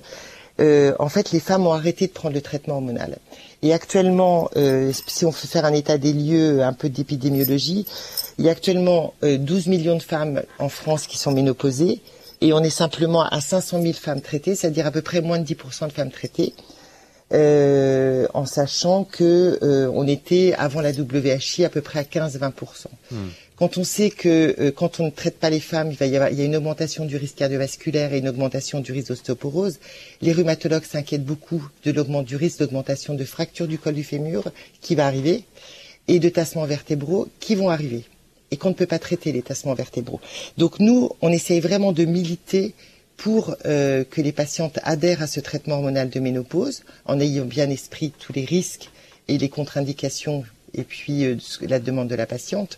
euh, 0.59 0.93
en 0.99 1.09
fait, 1.09 1.31
les 1.31 1.39
femmes 1.39 1.65
ont 1.65 1.73
arrêté 1.73 2.05
de 2.05 2.11
prendre 2.11 2.35
le 2.35 2.41
traitement 2.41 2.75
hormonal. 2.75 3.17
Et 3.63 3.73
actuellement, 3.73 4.51
euh, 4.55 4.91
si 5.07 5.25
on 5.25 5.31
veut 5.31 5.47
faire 5.47 5.65
un 5.65 5.73
état 5.73 5.97
des 5.97 6.13
lieux, 6.13 6.61
un 6.61 6.73
peu 6.73 6.89
d'épidémiologie, 6.89 7.87
il 8.37 8.45
y 8.45 8.49
a 8.49 8.51
actuellement 8.51 9.15
12 9.23 9.65
millions 9.65 9.97
de 9.97 10.03
femmes 10.03 10.43
en 10.59 10.69
France 10.69 11.07
qui 11.07 11.17
sont 11.17 11.31
ménopausées, 11.31 12.01
et 12.41 12.53
on 12.53 12.59
est 12.59 12.69
simplement 12.69 13.23
à 13.23 13.41
500 13.41 13.81
000 13.81 13.93
femmes 13.93 14.21
traitées, 14.21 14.53
c'est-à-dire 14.53 14.85
à 14.85 14.91
peu 14.91 15.01
près 15.01 15.21
moins 15.21 15.39
de 15.39 15.45
10% 15.45 15.87
de 15.87 15.91
femmes 15.91 16.11
traitées. 16.11 16.53
Euh, 17.31 18.25
en 18.33 18.47
sachant 18.47 19.03
que 19.03 19.59
euh, 19.61 19.91
on 19.93 20.07
était 20.07 20.55
avant 20.57 20.81
la 20.81 20.91
WHI 20.91 21.63
à 21.63 21.69
peu 21.69 21.81
près 21.81 21.99
à 21.99 22.03
15-20%. 22.03 22.53
Hmm. 23.11 23.17
Quand 23.55 23.77
on 23.77 23.83
sait 23.83 24.09
que 24.09 24.55
euh, 24.59 24.71
quand 24.71 24.99
on 24.99 25.05
ne 25.05 25.09
traite 25.11 25.37
pas 25.37 25.51
les 25.51 25.59
femmes, 25.59 25.91
il 25.91 25.97
va 25.97 26.07
y 26.07 26.15
avoir 26.15 26.31
il 26.31 26.39
y 26.39 26.41
a 26.41 26.45
une 26.45 26.55
augmentation 26.55 27.05
du 27.05 27.17
risque 27.17 27.35
cardiovasculaire 27.35 28.13
et 28.13 28.17
une 28.17 28.29
augmentation 28.29 28.79
du 28.79 28.91
risque 28.91 29.09
d'ostéoporose, 29.09 29.79
les 30.23 30.31
rhumatologues 30.31 30.85
s'inquiètent 30.85 31.23
beaucoup 31.23 31.69
de 31.83 31.91
l'augmentation 31.91 32.29
du 32.29 32.35
risque 32.35 32.59
d'augmentation 32.59 33.13
de 33.13 33.23
fracture 33.23 33.67
du 33.67 33.77
col 33.77 33.93
du 33.93 34.03
fémur 34.03 34.45
qui 34.81 34.95
va 34.95 35.05
arriver 35.05 35.43
et 36.07 36.17
de 36.17 36.29
tassements 36.29 36.65
vertébraux 36.65 37.27
qui 37.39 37.53
vont 37.53 37.69
arriver 37.69 38.05
et 38.49 38.57
qu'on 38.57 38.69
ne 38.69 38.73
peut 38.73 38.87
pas 38.87 38.97
traiter 38.97 39.31
les 39.31 39.43
tassements 39.43 39.75
vertébraux. 39.75 40.19
Donc 40.57 40.79
nous, 40.79 41.11
on 41.21 41.31
essaye 41.31 41.59
vraiment 41.59 41.91
de 41.91 42.05
militer 42.05 42.73
pour 43.19 43.55
euh, 43.65 44.05
que 44.09 44.21
les 44.21 44.31
patientes 44.31 44.79
adhèrent 44.83 45.21
à 45.21 45.27
ce 45.27 45.41
traitement 45.41 45.75
hormonal 45.75 46.09
de 46.09 46.19
ménopause, 46.21 46.83
en 47.03 47.19
ayant 47.19 47.43
bien 47.43 47.69
esprit 47.69 48.13
tous 48.17 48.31
les 48.31 48.45
risques 48.45 48.89
et 49.27 49.37
les 49.37 49.49
contre-indications, 49.49 50.45
et 50.73 50.83
puis 50.83 51.25
euh, 51.25 51.35
la 51.61 51.79
demande 51.79 52.07
de 52.07 52.15
la 52.15 52.25
patiente. 52.25 52.77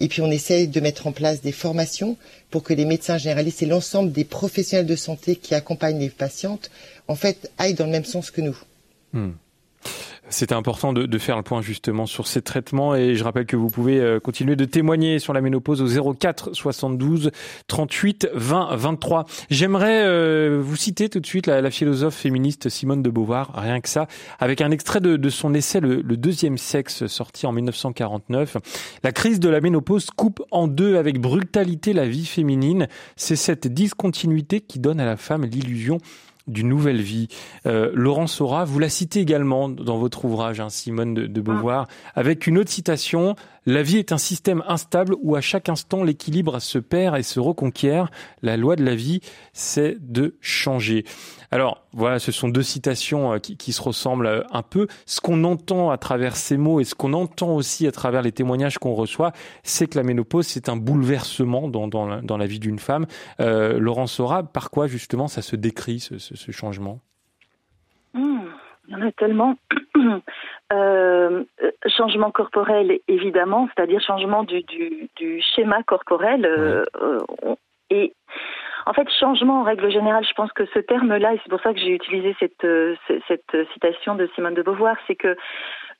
Et 0.00 0.08
puis 0.08 0.22
on 0.22 0.30
essaye 0.30 0.68
de 0.68 0.80
mettre 0.80 1.06
en 1.06 1.12
place 1.12 1.42
des 1.42 1.52
formations 1.52 2.16
pour 2.50 2.62
que 2.62 2.72
les 2.72 2.86
médecins 2.86 3.18
généralistes 3.18 3.62
et 3.62 3.66
l'ensemble 3.66 4.10
des 4.10 4.24
professionnels 4.24 4.86
de 4.86 4.96
santé 4.96 5.36
qui 5.36 5.54
accompagnent 5.54 6.00
les 6.00 6.08
patientes, 6.08 6.70
en 7.06 7.14
fait, 7.14 7.50
aillent 7.58 7.74
dans 7.74 7.84
le 7.84 7.92
même 7.92 8.06
sens 8.06 8.30
que 8.30 8.40
nous. 8.40 8.58
Hmm. 9.12 9.32
C'était 10.30 10.54
important 10.54 10.92
de, 10.92 11.04
de, 11.04 11.18
faire 11.18 11.36
le 11.36 11.42
point 11.42 11.60
justement 11.60 12.06
sur 12.06 12.26
ces 12.26 12.40
traitements 12.40 12.94
et 12.94 13.14
je 13.14 13.22
rappelle 13.22 13.44
que 13.44 13.56
vous 13.56 13.68
pouvez 13.68 14.00
euh, 14.00 14.20
continuer 14.20 14.56
de 14.56 14.64
témoigner 14.64 15.18
sur 15.18 15.34
la 15.34 15.42
ménopause 15.42 15.82
au 15.82 16.14
04 16.14 16.54
72 16.54 17.30
38 17.66 18.28
20 18.32 18.74
23. 18.74 19.26
J'aimerais 19.50 20.02
euh, 20.04 20.60
vous 20.62 20.76
citer 20.76 21.10
tout 21.10 21.20
de 21.20 21.26
suite 21.26 21.46
la, 21.46 21.60
la, 21.60 21.70
philosophe 21.70 22.14
féministe 22.14 22.70
Simone 22.70 23.02
de 23.02 23.10
Beauvoir, 23.10 23.52
rien 23.54 23.80
que 23.80 23.88
ça, 23.88 24.06
avec 24.40 24.62
un 24.62 24.70
extrait 24.70 25.00
de, 25.00 25.16
de 25.16 25.28
son 25.28 25.52
essai 25.52 25.80
le, 25.80 26.00
le, 26.00 26.16
deuxième 26.16 26.56
sexe 26.56 27.06
sorti 27.06 27.46
en 27.46 27.52
1949. 27.52 28.56
La 29.02 29.12
crise 29.12 29.40
de 29.40 29.50
la 29.50 29.60
ménopause 29.60 30.08
coupe 30.10 30.42
en 30.50 30.68
deux 30.68 30.96
avec 30.96 31.20
brutalité 31.20 31.92
la 31.92 32.06
vie 32.06 32.26
féminine. 32.26 32.88
C'est 33.16 33.36
cette 33.36 33.68
discontinuité 33.68 34.60
qui 34.60 34.78
donne 34.78 35.00
à 35.00 35.04
la 35.04 35.16
femme 35.16 35.44
l'illusion 35.44 35.98
d'une 36.46 36.68
nouvelle 36.68 37.00
vie. 37.00 37.28
Euh, 37.66 37.90
Laurent 37.94 38.26
Sora, 38.26 38.64
vous 38.64 38.78
la 38.78 38.88
citez 38.88 39.20
également 39.20 39.68
dans 39.68 39.98
votre 39.98 40.24
ouvrage, 40.24 40.60
hein, 40.60 40.68
Simone 40.68 41.14
de, 41.14 41.26
de, 41.26 41.40
Beauvoir, 41.40 41.86
avec 42.14 42.46
une 42.46 42.58
autre 42.58 42.70
citation 42.70 43.36
La 43.66 43.82
vie 43.82 43.98
est 43.98 44.12
un 44.12 44.18
système 44.18 44.62
instable 44.68 45.14
où 45.22 45.36
à 45.36 45.40
chaque 45.40 45.68
instant 45.68 46.02
l'équilibre 46.02 46.60
se 46.60 46.78
perd 46.78 47.16
et 47.16 47.22
se 47.22 47.40
reconquiert. 47.40 48.10
La 48.42 48.56
loi 48.56 48.76
de 48.76 48.84
la 48.84 48.94
vie, 48.94 49.20
c'est 49.52 49.96
de 50.00 50.36
changer. 50.40 51.04
Alors 51.54 51.86
voilà, 51.92 52.18
ce 52.18 52.32
sont 52.32 52.48
deux 52.48 52.64
citations 52.64 53.34
euh, 53.34 53.38
qui, 53.38 53.72
se 53.72 53.80
ressemblent 53.80 54.26
euh, 54.26 54.42
un 54.50 54.62
peu. 54.62 54.88
Ce 55.06 55.20
qu'on 55.20 55.44
entend 55.44 55.92
à 55.92 55.98
travers 55.98 56.34
ces 56.34 56.56
mots 56.56 56.80
et 56.80 56.84
ce 56.84 56.96
qu'on 56.96 57.12
entend 57.12 57.54
aussi 57.54 57.86
à 57.86 57.92
travers 57.92 58.22
les 58.22 58.32
témoignages 58.32 58.78
qu'on 58.78 58.94
reçoit, 58.94 59.30
c'est 59.62 59.88
que 59.88 59.96
la 59.96 60.02
ménopause, 60.02 60.48
c'est 60.48 60.68
un 60.68 60.74
bouleversement 60.74 61.68
dans, 61.68 61.86
dans, 61.86 62.36
la, 62.36 62.46
vie 62.46 62.58
d'une 62.58 62.80
femme. 62.80 63.06
Euh, 63.38 63.78
Laurent 63.78 64.08
Sora, 64.08 64.42
par 64.42 64.70
quoi 64.70 64.88
justement 64.88 65.28
ça 65.28 65.42
se 65.42 65.54
décrit, 65.54 66.00
ce, 66.00 66.50
changement? 66.50 66.98
Hmm, 68.14 68.46
Il 68.88 68.94
y 68.94 68.96
en 68.96 69.06
a 69.06 69.12
tellement. 69.12 69.54
changement 71.86 72.32
corporel, 72.32 72.98
évidemment, 73.06 73.68
c'est-à-dire 73.76 74.00
changement 74.00 74.42
du, 74.42 74.64
schéma 75.54 75.84
corporel. 75.84 76.84
et 77.90 78.12
en 78.86 78.92
fait, 78.92 79.08
changement 79.18 79.60
en 79.60 79.62
règle 79.64 79.90
générale, 79.90 80.24
je 80.28 80.34
pense 80.34 80.52
que 80.52 80.66
ce 80.66 80.78
terme-là, 80.78 81.34
et 81.34 81.40
c'est 81.42 81.50
pour 81.50 81.60
ça 81.60 81.72
que 81.72 81.80
j'ai 81.80 81.94
utilisé 81.94 82.36
cette, 82.38 82.64
euh, 82.64 82.94
cette 83.28 83.56
citation 83.72 84.14
de 84.14 84.28
Simone 84.34 84.54
de 84.54 84.62
Beauvoir, 84.62 84.96
c'est 85.06 85.16
que 85.16 85.36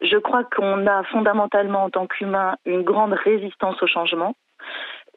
je 0.00 0.16
crois 0.16 0.44
qu'on 0.44 0.86
a 0.86 1.02
fondamentalement 1.04 1.84
en 1.84 1.90
tant 1.90 2.06
qu'humain 2.06 2.56
une 2.66 2.82
grande 2.82 3.12
résistance 3.12 3.82
au 3.82 3.86
changement. 3.86 4.34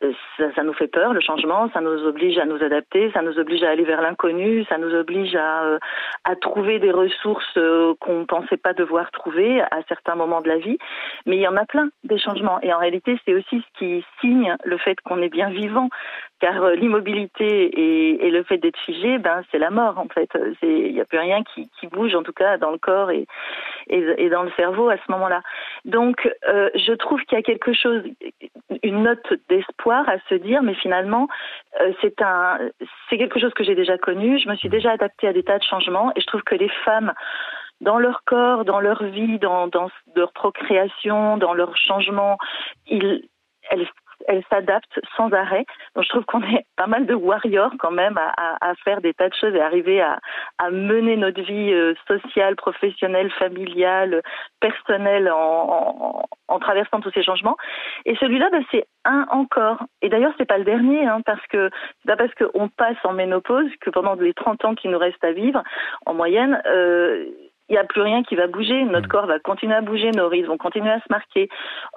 Euh, 0.03 0.13
ça, 0.55 0.63
nous 0.63 0.73
fait 0.73 0.87
peur, 0.87 1.11
le 1.11 1.21
changement, 1.21 1.71
ça 1.73 1.81
nous 1.81 2.05
oblige 2.05 2.37
à 2.37 2.45
nous 2.45 2.61
adapter, 2.63 3.11
ça 3.13 3.23
nous 3.23 3.39
oblige 3.39 3.63
à 3.63 3.71
aller 3.71 3.83
vers 3.83 4.01
l'inconnu, 4.01 4.63
ça 4.65 4.77
nous 4.77 4.93
oblige 4.93 5.35
euh, 5.35 5.79
à 6.23 6.35
trouver 6.35 6.77
des 6.77 6.91
ressources 6.91 7.57
qu'on 7.99 8.19
ne 8.19 8.25
pensait 8.25 8.57
pas 8.57 8.73
devoir 8.73 9.09
trouver 9.09 9.59
à 9.61 9.81
certains 9.89 10.13
moments 10.13 10.41
de 10.41 10.49
la 10.49 10.59
vie. 10.59 10.77
Mais 11.25 11.37
il 11.37 11.41
y 11.41 11.47
en 11.47 11.57
a 11.57 11.65
plein 11.65 11.89
des 12.03 12.19
changements. 12.19 12.61
Et 12.61 12.71
en 12.71 12.77
réalité, 12.77 13.19
c'est 13.25 13.33
aussi 13.33 13.59
ce 13.61 13.79
qui 13.79 14.05
signe 14.21 14.55
le 14.63 14.77
fait 14.77 15.01
qu'on 15.01 15.21
est 15.21 15.29
bien 15.29 15.49
vivant 15.49 15.89
car 16.39 16.63
euh, 16.63 16.75
l'immobilité 16.75 17.45
et, 17.45 18.27
et, 18.27 18.31
le 18.31 18.43
fait 18.43 18.57
d'être 18.57 18.77
figé, 18.79 19.17
ben 19.17 19.43
c'est 19.51 19.57
la 19.57 19.69
mort 19.69 19.97
en 19.97 20.07
fait. 20.07 20.29
Il 20.61 20.93
n'y 20.93 21.01
a 21.01 21.05
plus 21.05 21.17
rien 21.17 21.43
qui, 21.43 21.69
qui, 21.79 21.87
bouge 21.87 22.15
en 22.15 22.23
tout 22.23 22.33
cas 22.33 22.57
dans 22.57 22.71
le 22.71 22.77
corps 22.77 23.11
et, 23.11 23.25
et, 23.87 24.03
et 24.17 24.29
dans 24.29 24.43
le 24.43 24.51
cerveau 24.51 24.89
à 24.89 24.97
ce 24.97 25.11
moment-là. 25.11 25.41
Donc 25.85 26.29
euh, 26.47 26.69
je 26.75 26.93
trouve 26.93 27.21
qu'il 27.23 27.37
y 27.37 27.39
a 27.39 27.43
quelque 27.43 27.73
chose, 27.73 28.03
une 28.83 29.03
note 29.03 29.33
d'espoir 29.49 30.07
à 30.07 30.19
se 30.29 30.35
dire, 30.35 30.61
mais 30.61 30.75
finalement 30.75 31.27
euh, 31.81 31.91
c'est 32.01 32.21
un, 32.21 32.59
c'est 33.09 33.17
quelque 33.17 33.39
chose 33.39 33.53
que 33.53 33.63
j'ai 33.63 33.75
déjà 33.75 33.97
connu. 33.97 34.39
Je 34.39 34.49
me 34.49 34.55
suis 34.55 34.69
déjà 34.69 34.91
adaptée 34.91 35.27
à 35.27 35.33
des 35.33 35.43
tas 35.43 35.57
de 35.57 35.63
changements 35.63 36.11
et 36.15 36.21
je 36.21 36.27
trouve 36.27 36.43
que 36.43 36.55
les 36.55 36.69
femmes 36.85 37.13
dans 37.81 37.99
leur 37.99 38.23
corps, 38.25 38.65
dans 38.65 38.79
leur 38.79 39.03
vie, 39.03 39.37
dans, 39.39 39.67
dans 39.67 39.89
leur 40.15 40.31
procréation, 40.33 41.37
dans 41.37 41.53
leur 41.53 41.77
changement, 41.77 42.37
ils, 42.87 43.27
elles 43.69 43.87
elle 44.27 44.43
s'adapte 44.49 44.99
sans 45.15 45.31
arrêt. 45.31 45.65
Donc 45.95 46.03
je 46.03 46.09
trouve 46.09 46.25
qu'on 46.25 46.43
est 46.43 46.65
pas 46.75 46.87
mal 46.87 47.05
de 47.05 47.15
warriors 47.15 47.71
quand 47.79 47.91
même 47.91 48.17
à, 48.17 48.57
à, 48.61 48.75
faire 48.83 49.01
des 49.01 49.13
tas 49.13 49.29
de 49.29 49.33
choses 49.33 49.55
et 49.55 49.61
arriver 49.61 50.01
à, 50.01 50.19
à 50.57 50.69
mener 50.69 51.17
notre 51.17 51.41
vie 51.41 51.73
euh, 51.73 51.93
sociale, 52.07 52.55
professionnelle, 52.55 53.31
familiale, 53.31 54.21
personnelle 54.59 55.31
en, 55.31 56.23
en 56.47 56.59
traversant 56.59 56.99
tous 56.99 57.11
ces 57.11 57.23
changements. 57.23 57.57
Et 58.05 58.15
celui-là, 58.17 58.49
ben, 58.51 58.63
c'est 58.71 58.85
un 59.05 59.25
encore. 59.31 59.83
Et 60.01 60.09
d'ailleurs, 60.09 60.33
c'est 60.37 60.45
pas 60.45 60.57
le 60.57 60.63
dernier, 60.63 61.05
hein, 61.05 61.21
parce 61.25 61.45
que 61.47 61.69
c'est 62.01 62.15
pas 62.15 62.17
parce 62.17 62.33
qu'on 62.35 62.69
passe 62.69 62.97
en 63.03 63.13
ménopause 63.13 63.69
que 63.81 63.89
pendant 63.89 64.15
les 64.15 64.33
30 64.33 64.65
ans 64.65 64.75
qui 64.75 64.87
nous 64.87 64.99
restent 64.99 65.23
à 65.23 65.31
vivre, 65.31 65.63
en 66.05 66.13
moyenne, 66.13 66.61
euh, 66.65 67.25
il 67.69 67.73
n'y 67.73 67.77
a 67.77 67.83
plus 67.83 68.01
rien 68.01 68.23
qui 68.23 68.35
va 68.35 68.47
bouger. 68.47 68.83
Notre 68.83 69.07
mmh. 69.07 69.11
corps 69.11 69.25
va 69.25 69.39
continuer 69.39 69.75
à 69.75 69.81
bouger, 69.81 70.11
nos 70.11 70.29
rides 70.29 70.45
vont 70.45 70.57
continuer 70.57 70.91
à 70.91 70.99
se 70.99 71.07
marquer. 71.09 71.49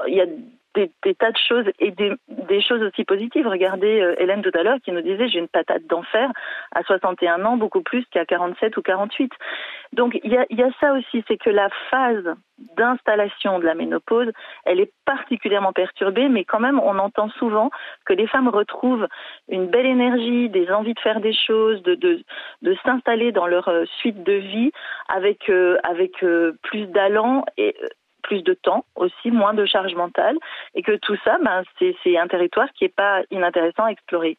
Il 0.08 0.14
y 0.14 0.20
a 0.20 0.26
des, 0.74 0.90
des, 1.04 1.14
tas 1.14 1.30
de 1.30 1.38
choses 1.48 1.66
et 1.78 1.90
des, 1.90 2.12
des 2.28 2.62
choses 2.62 2.82
aussi 2.82 3.04
positives. 3.04 3.46
Regardez 3.46 4.00
euh, 4.00 4.14
Hélène 4.18 4.42
tout 4.42 4.52
à 4.54 4.62
l'heure 4.62 4.78
qui 4.84 4.92
nous 4.92 5.00
disait 5.00 5.28
j'ai 5.28 5.38
une 5.38 5.48
patate 5.48 5.86
d'enfer 5.86 6.30
à 6.74 6.82
61 6.82 7.44
ans, 7.44 7.56
beaucoup 7.56 7.82
plus 7.82 8.04
qu'à 8.06 8.24
47 8.24 8.76
ou 8.76 8.82
48. 8.82 9.32
Donc 9.92 10.18
il 10.22 10.32
y 10.32 10.36
a, 10.36 10.46
y 10.50 10.62
a 10.62 10.70
ça 10.80 10.92
aussi, 10.92 11.24
c'est 11.26 11.36
que 11.36 11.50
la 11.50 11.68
phase 11.90 12.34
d'installation 12.76 13.58
de 13.58 13.64
la 13.64 13.74
ménopause, 13.74 14.30
elle 14.64 14.80
est 14.80 14.92
particulièrement 15.04 15.72
perturbée, 15.72 16.28
mais 16.28 16.44
quand 16.44 16.60
même 16.60 16.78
on 16.78 16.98
entend 16.98 17.30
souvent 17.30 17.70
que 18.04 18.12
les 18.12 18.26
femmes 18.26 18.48
retrouvent 18.48 19.08
une 19.48 19.66
belle 19.66 19.86
énergie, 19.86 20.48
des 20.50 20.70
envies 20.70 20.94
de 20.94 21.00
faire 21.00 21.20
des 21.20 21.32
choses, 21.32 21.82
de, 21.82 21.94
de, 21.94 22.22
de 22.62 22.76
s'installer 22.84 23.32
dans 23.32 23.46
leur 23.46 23.68
euh, 23.68 23.84
suite 23.98 24.22
de 24.22 24.34
vie 24.34 24.70
avec, 25.08 25.48
euh, 25.48 25.78
avec 25.82 26.24
plus 26.62 26.86
d'allant 26.86 27.44
et 27.56 27.74
plus 28.30 28.42
de 28.42 28.54
temps 28.54 28.84
aussi, 28.94 29.32
moins 29.32 29.54
de 29.54 29.66
charge 29.66 29.92
mentale, 29.96 30.36
et 30.76 30.82
que 30.82 30.96
tout 30.96 31.16
ça, 31.24 31.36
ben, 31.44 31.64
c'est 31.80 32.16
un 32.16 32.28
territoire 32.28 32.68
qui 32.74 32.84
n'est 32.84 32.90
pas 32.90 33.22
inintéressant 33.32 33.86
à 33.86 33.90
explorer. 33.90 34.38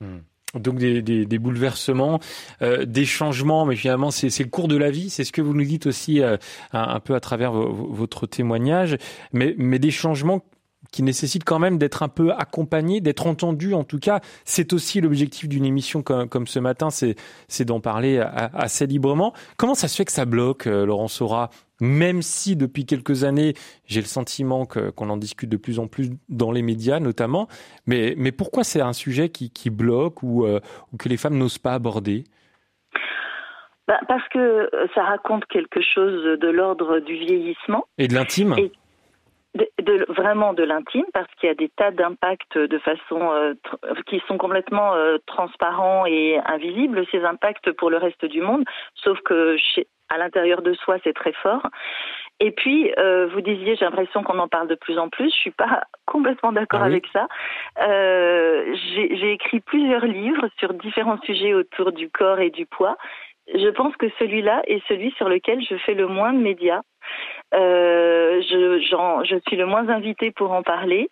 Hmm. 0.00 0.18
Donc 0.54 0.78
des, 0.78 1.38
bouleversements, 1.38 2.18
euh, 2.60 2.84
des 2.84 3.04
changements, 3.04 3.66
mais 3.66 3.76
finalement 3.76 4.10
c'est 4.10 4.36
le 4.42 4.50
cours 4.50 4.66
de 4.66 4.76
la 4.76 4.90
vie, 4.90 5.08
c'est 5.08 5.22
ce 5.22 5.30
que 5.30 5.40
vous 5.40 5.54
nous 5.54 5.64
dites 5.64 5.86
aussi 5.86 6.20
euh, 6.20 6.38
un, 6.72 6.98
peu 6.98 7.14
à 7.14 7.20
travers 7.20 7.52
votre 7.52 8.26
témoignage, 8.26 8.96
mais, 9.32 9.54
mais 9.58 9.78
des 9.78 9.92
changements 9.92 10.42
qui 10.90 11.02
nécessitent 11.02 11.44
quand 11.44 11.58
même 11.58 11.78
d'être 11.78 12.02
un 12.02 12.08
peu 12.08 12.32
accompagnés, 12.32 13.00
d'être 13.00 13.26
entendus. 13.26 13.74
En 13.74 13.84
tout 13.84 13.98
cas, 13.98 14.20
c'est 14.44 14.72
aussi 14.72 15.00
l'objectif 15.00 15.48
d'une 15.48 15.64
émission 15.64 16.02
comme, 16.02 16.28
comme, 16.28 16.46
ce 16.46 16.58
matin, 16.58 16.88
c'est 16.90 17.64
d'en 17.64 17.80
parler 17.80 18.18
assez 18.18 18.86
librement. 18.86 19.32
Comment 19.56 19.74
ça 19.74 19.88
se 19.88 19.96
fait 19.96 20.04
que 20.04 20.12
ça 20.12 20.24
bloque, 20.24 20.66
euh, 20.66 20.86
Laurent 20.86 21.08
Sora? 21.08 21.50
Même 21.80 22.20
si 22.20 22.56
depuis 22.56 22.84
quelques 22.84 23.24
années, 23.24 23.54
j'ai 23.86 24.00
le 24.00 24.06
sentiment 24.06 24.66
qu'on 24.66 25.08
en 25.08 25.16
discute 25.16 25.48
de 25.48 25.56
plus 25.56 25.78
en 25.78 25.86
plus 25.86 26.10
dans 26.28 26.52
les 26.52 26.60
médias 26.60 27.00
notamment. 27.00 27.48
Mais, 27.86 28.14
mais 28.18 28.32
pourquoi 28.32 28.64
c'est 28.64 28.82
un 28.82 28.92
sujet 28.92 29.30
qui, 29.30 29.50
qui 29.50 29.70
bloque 29.70 30.22
ou, 30.22 30.44
euh, 30.44 30.60
ou, 30.92 30.98
que 30.98 31.08
les 31.08 31.16
femmes 31.16 31.38
n'osent 31.38 31.58
pas 31.58 31.72
aborder? 31.72 32.24
Bah, 33.88 33.98
Parce 34.08 34.28
que 34.28 34.68
ça 34.94 35.04
raconte 35.04 35.46
quelque 35.46 35.80
chose 35.80 36.38
de 36.38 36.48
l'ordre 36.48 37.00
du 37.00 37.14
vieillissement. 37.14 37.86
Et 37.96 38.08
de 38.08 38.14
l'intime 38.14 38.54
de, 39.54 40.04
vraiment 40.08 40.52
de 40.52 40.62
l'intime 40.62 41.06
parce 41.12 41.32
qu'il 41.34 41.48
y 41.48 41.50
a 41.50 41.54
des 41.54 41.68
tas 41.70 41.90
d'impacts 41.90 42.56
de 42.56 42.78
façon 42.78 43.32
euh, 43.32 43.54
qui 44.06 44.22
sont 44.28 44.38
complètement 44.38 44.94
euh, 44.94 45.18
transparents 45.26 46.06
et 46.06 46.38
invisibles 46.44 47.04
ces 47.10 47.24
impacts 47.24 47.72
pour 47.72 47.90
le 47.90 47.96
reste 47.96 48.24
du 48.24 48.40
monde 48.40 48.64
sauf 48.94 49.18
que 49.22 49.56
chez, 49.56 49.86
à 50.10 50.18
l'intérieur 50.18 50.60
de 50.60 50.74
soi, 50.74 50.98
c'est 51.02 51.14
très 51.14 51.32
fort. 51.32 51.62
Et 52.40 52.50
puis, 52.50 52.92
euh, 52.98 53.28
vous 53.28 53.40
disiez, 53.40 53.76
j'ai 53.76 53.84
l'impression 53.84 54.22
qu'on 54.22 54.38
en 54.38 54.48
parle 54.48 54.68
de 54.68 54.74
plus 54.74 54.98
en 54.98 55.08
plus. 55.08 55.30
Je 55.32 55.38
suis 55.38 55.50
pas 55.50 55.82
complètement 56.06 56.52
d'accord 56.52 56.80
ah 56.82 56.86
avec 56.86 57.06
ça. 57.12 57.28
Euh, 57.80 58.74
j'ai 58.74 59.32
écrit 59.32 59.60
plusieurs 59.60 60.04
livres 60.04 60.48
sur 60.58 60.74
différents 60.74 61.20
sujets 61.22 61.54
autour 61.54 61.92
du 61.92 62.10
corps 62.10 62.40
et 62.40 62.50
du 62.50 62.66
poids. 62.66 62.96
Je 63.54 63.68
pense 63.68 63.96
que 63.96 64.06
celui-là 64.18 64.62
est 64.66 64.82
celui 64.86 65.12
sur 65.12 65.28
lequel 65.28 65.62
je 65.64 65.76
fais 65.76 65.94
le 65.94 66.06
moins 66.06 66.32
de 66.32 66.38
médias. 66.38 66.82
Euh, 67.54 68.40
je, 68.42 69.40
suis 69.46 69.56
le 69.56 69.66
moins 69.66 69.88
invitée 69.88 70.30
pour 70.30 70.52
en 70.52 70.62
parler 70.62 71.08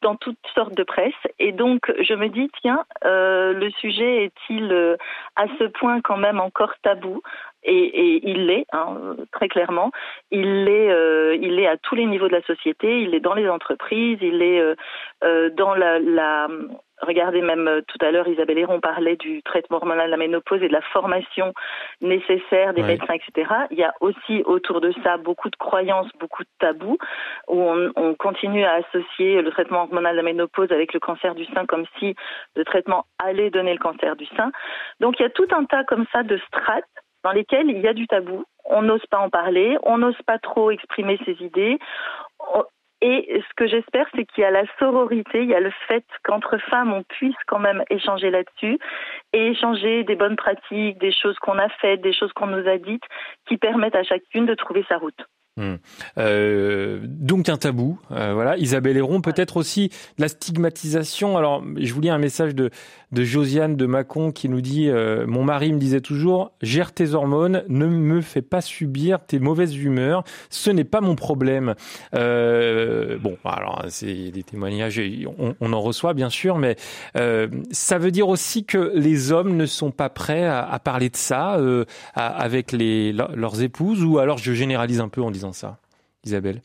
dans 0.00 0.16
toutes 0.16 0.38
sortes 0.54 0.74
de 0.74 0.84
presse. 0.84 1.14
Et 1.38 1.52
donc, 1.52 1.92
je 2.00 2.14
me 2.14 2.28
dis, 2.28 2.50
tiens, 2.62 2.84
euh, 3.04 3.52
le 3.52 3.70
sujet 3.72 4.24
est-il 4.24 4.72
euh, 4.72 4.96
à 5.34 5.46
ce 5.58 5.64
point 5.64 6.00
quand 6.00 6.16
même 6.16 6.40
encore 6.40 6.74
tabou? 6.82 7.20
Et, 7.66 8.28
il 8.28 8.46
l'est, 8.46 8.66
hein, 8.72 9.16
très 9.32 9.48
clairement. 9.48 9.90
Il 10.30 10.64
l'est, 10.64 10.90
euh, 10.90 11.36
il 11.40 11.58
est 11.58 11.66
à 11.66 11.76
tous 11.76 11.94
les 11.94 12.06
niveaux 12.06 12.28
de 12.28 12.34
la 12.34 12.42
société. 12.42 13.02
Il 13.02 13.14
est 13.14 13.20
dans 13.20 13.34
les 13.34 13.48
entreprises. 13.48 14.18
Il 14.20 14.42
est 14.42 14.62
dans 15.56 15.74
la, 15.74 15.98
la 15.98 16.48
Regardez 17.02 17.42
même 17.42 17.68
euh, 17.68 17.82
tout 17.86 17.98
à 18.00 18.10
l'heure, 18.10 18.26
Isabelle 18.26 18.58
Héron 18.58 18.80
parlait 18.80 19.16
du 19.16 19.42
traitement 19.42 19.76
hormonal 19.76 20.06
de 20.06 20.10
la 20.12 20.16
ménopause 20.16 20.62
et 20.62 20.68
de 20.68 20.72
la 20.72 20.80
formation 20.80 21.52
nécessaire 22.00 22.72
des 22.72 22.82
médecins, 22.82 23.14
etc. 23.14 23.52
Il 23.70 23.78
y 23.78 23.84
a 23.84 23.92
aussi 24.00 24.42
autour 24.46 24.80
de 24.80 24.92
ça 25.04 25.18
beaucoup 25.18 25.50
de 25.50 25.56
croyances, 25.56 26.08
beaucoup 26.18 26.42
de 26.42 26.48
tabous, 26.58 26.96
où 27.48 27.60
on, 27.60 27.92
on, 27.96 28.14
continue 28.14 28.64
à 28.64 28.74
associer 28.74 29.42
le 29.42 29.50
traitement 29.50 29.82
hormonal 29.82 30.12
de 30.12 30.16
la 30.16 30.22
ménopause 30.22 30.72
avec 30.72 30.94
le 30.94 31.00
cancer 31.00 31.34
du 31.34 31.44
sein 31.46 31.66
comme 31.66 31.84
si 31.98 32.14
le 32.54 32.64
traitement 32.64 33.04
allait 33.18 33.50
donner 33.50 33.74
le 33.74 33.78
cancer 33.78 34.16
du 34.16 34.26
sein. 34.34 34.50
Donc 35.00 35.20
il 35.20 35.24
y 35.24 35.26
a 35.26 35.30
tout 35.30 35.48
un 35.50 35.64
tas 35.64 35.84
comme 35.84 36.06
ça 36.12 36.22
de 36.22 36.38
strates 36.48 36.84
dans 37.26 37.32
lesquelles 37.32 37.68
il 37.68 37.80
y 37.80 37.88
a 37.88 37.92
du 37.92 38.06
tabou. 38.06 38.44
On 38.64 38.82
n'ose 38.82 39.04
pas 39.10 39.18
en 39.18 39.30
parler, 39.30 39.76
on 39.82 39.98
n'ose 39.98 40.20
pas 40.26 40.38
trop 40.38 40.70
exprimer 40.70 41.18
ses 41.24 41.36
idées, 41.44 41.76
et 43.02 43.40
ce 43.40 43.54
que 43.56 43.66
j'espère, 43.66 44.06
c'est 44.14 44.24
qu'il 44.24 44.42
y 44.42 44.44
a 44.44 44.50
la 44.50 44.62
sororité, 44.78 45.42
il 45.42 45.48
y 45.48 45.54
a 45.54 45.60
le 45.60 45.72
fait 45.88 46.04
qu'entre 46.22 46.56
femmes, 46.70 46.92
on 46.92 47.02
puisse 47.02 47.36
quand 47.46 47.58
même 47.58 47.82
échanger 47.90 48.30
là-dessus 48.30 48.78
et 49.32 49.48
échanger 49.48 50.04
des 50.04 50.14
bonnes 50.14 50.36
pratiques, 50.36 50.98
des 50.98 51.12
choses 51.12 51.36
qu'on 51.40 51.58
a 51.58 51.68
faites, 51.80 52.00
des 52.00 52.14
choses 52.14 52.32
qu'on 52.32 52.46
nous 52.46 52.66
a 52.68 52.78
dites, 52.78 53.04
qui 53.48 53.58
permettent 53.58 53.96
à 53.96 54.04
chacune 54.04 54.46
de 54.46 54.54
trouver 54.54 54.84
sa 54.88 54.98
route. 54.98 55.26
Hmm. 55.58 55.76
Euh, 56.18 57.00
donc 57.02 57.48
un 57.48 57.56
tabou, 57.56 57.98
euh, 58.10 58.34
voilà. 58.34 58.58
Isabelle 58.58 58.98
Héron, 58.98 59.22
peut-être 59.22 59.56
aussi 59.56 59.90
la 60.18 60.28
stigmatisation. 60.28 61.38
Alors, 61.38 61.64
je 61.78 61.94
vous 61.94 62.00
lis 62.02 62.10
un 62.10 62.18
message 62.18 62.54
de, 62.54 62.70
de 63.12 63.24
Josiane 63.24 63.76
de 63.76 63.86
Mâcon 63.86 64.32
qui 64.32 64.48
nous 64.48 64.60
dit 64.60 64.88
euh, 64.88 65.26
Mon 65.26 65.44
mari 65.44 65.72
me 65.72 65.78
disait 65.78 66.00
toujours, 66.00 66.52
gère 66.62 66.92
tes 66.92 67.14
hormones, 67.14 67.64
ne 67.68 67.86
me 67.86 68.20
fais 68.20 68.42
pas 68.42 68.60
subir 68.60 69.24
tes 69.24 69.38
mauvaises 69.38 69.76
humeurs, 69.76 70.24
ce 70.50 70.70
n'est 70.70 70.84
pas 70.84 71.00
mon 71.00 71.14
problème. 71.14 71.74
bon, 72.12 73.36
alors, 73.44 73.84
c'est 73.88 74.30
des 74.30 74.42
témoignages, 74.42 75.00
on, 75.60 75.72
en 75.72 75.80
reçoit 75.80 76.14
bien 76.14 76.30
sûr, 76.30 76.58
mais 76.58 76.76
ça 77.70 77.98
veut 77.98 78.10
dire 78.10 78.28
aussi 78.28 78.64
que 78.64 78.92
les 78.94 79.32
hommes 79.32 79.56
ne 79.56 79.66
sont 79.66 79.90
pas 79.90 80.08
prêts 80.08 80.46
à, 80.46 80.78
parler 80.82 81.10
de 81.10 81.16
ça 81.16 81.58
avec 82.14 82.72
les, 82.72 83.12
leurs 83.12 83.62
épouses, 83.62 84.04
ou 84.04 84.18
alors 84.18 84.38
je 84.38 84.52
généralise 84.52 85.00
un 85.00 85.08
peu 85.08 85.22
en 85.22 85.30
disant 85.30 85.52
ça, 85.52 85.78
Isabelle? 86.24 86.62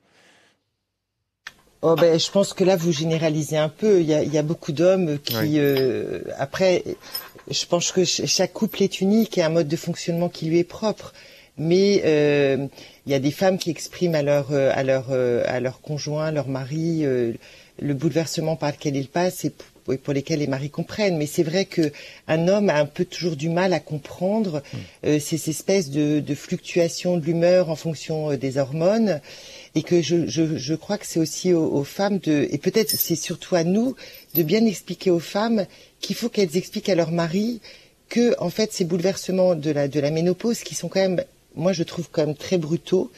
Oh 1.84 1.96
ben, 1.96 2.20
je 2.20 2.30
pense 2.30 2.54
que 2.54 2.64
là 2.64 2.76
vous 2.76 2.92
généralisez 2.92 3.58
un 3.58 3.70
peu. 3.70 4.02
Il 4.02 4.08
y 4.08 4.38
a, 4.38 4.44
beaucoup 4.44 4.72
d'hommes 4.72 5.18
qui, 5.18 5.58
euh, 5.58 6.22
après, 6.38 6.84
je 7.50 7.66
pense 7.66 7.92
que 7.92 8.06
chaque 8.06 8.54
couple 8.54 8.84
est 8.84 9.02
unique 9.02 9.38
et 9.40 9.42
un 9.42 9.50
mode 9.50 9.68
de 9.68 9.76
fonctionnement 9.76 10.30
qui 10.30 10.46
lui 10.46 10.60
est 10.60 10.64
propre. 10.64 11.14
Mais 11.58 12.04
euh, 12.06 12.68
il 13.06 13.12
y 13.12 13.16
a 13.16 13.20
des 13.20 13.32
femmes 13.32 13.58
qui 13.58 13.72
expriment 13.72 14.16
à 14.16 14.22
leur 14.22 14.52
euh, 14.52 14.72
à 14.76 14.84
leur 14.84 15.12
à 15.12 15.60
leur 15.60 15.82
conjoint, 15.82 16.32
leur 16.32 16.48
mari, 16.48 17.04
le 17.04 17.94
bouleversement 17.94 18.56
par 18.56 18.72
lequel 18.72 18.96
ils 18.96 19.10
passent 19.10 19.46
et 19.46 19.52
pour 20.04 20.14
lesquels 20.14 20.40
les 20.40 20.48
maris 20.48 20.70
comprennent. 20.70 21.18
Mais 21.18 21.26
c'est 21.26 21.44
vrai 21.44 21.66
que 21.66 21.92
un 22.28 22.48
homme 22.48 22.70
a 22.70 22.78
un 22.78 22.86
peu 22.86 23.06
toujours 23.06 23.36
du 23.36 23.50
mal 23.50 23.74
à 23.74 23.80
comprendre 23.80 24.62
mm. 25.04 25.20
ces 25.20 25.50
espèces 25.50 25.90
de, 25.90 26.20
de 26.20 26.36
fluctuations 26.36 27.18
de 27.18 27.26
l'humeur 27.26 27.72
en 27.72 27.76
fonction 27.76 28.36
des 28.36 28.58
hormones 28.60 29.20
et 29.76 29.84
que 29.84 30.02
je, 30.02 30.76
crois 30.76 30.98
que 30.98 31.06
c'est 31.06 31.20
aussi 31.20 31.54
aux, 31.54 31.84
femmes 31.84 32.20
de, 32.20 32.48
et 32.52 32.58
peut-être 32.58 32.90
c'est 32.90 33.16
surtout 33.16 33.56
à 33.56 33.64
nous 33.64 33.96
de 34.36 34.44
bien 34.44 34.66
expliquer 34.66 35.12
aux 35.12 35.20
femmes 35.20 35.66
qu'il 36.02 36.16
faut 36.16 36.30
qu'elles 36.30 36.58
expliquent 36.58 36.90
à 36.90 36.96
leur 36.96 37.12
mari 37.12 37.62
que 38.10 38.36
en 38.40 38.50
fait 38.50 38.74
ces 38.74 38.84
bouleversements 38.84 39.56
de 39.56 39.72
la 39.72 39.88
de 39.88 40.00
la 40.00 40.12
ménopause 40.12 40.60
qui 40.64 40.76
sont 40.76 40.90
quand 40.90 41.00
même, 41.00 41.24
moi 41.56 41.72
je 41.72 41.84
trouve 41.84 42.10
quand 42.12 42.26
même 42.26 42.36
très 42.36 42.58
brutaux. 42.58 43.12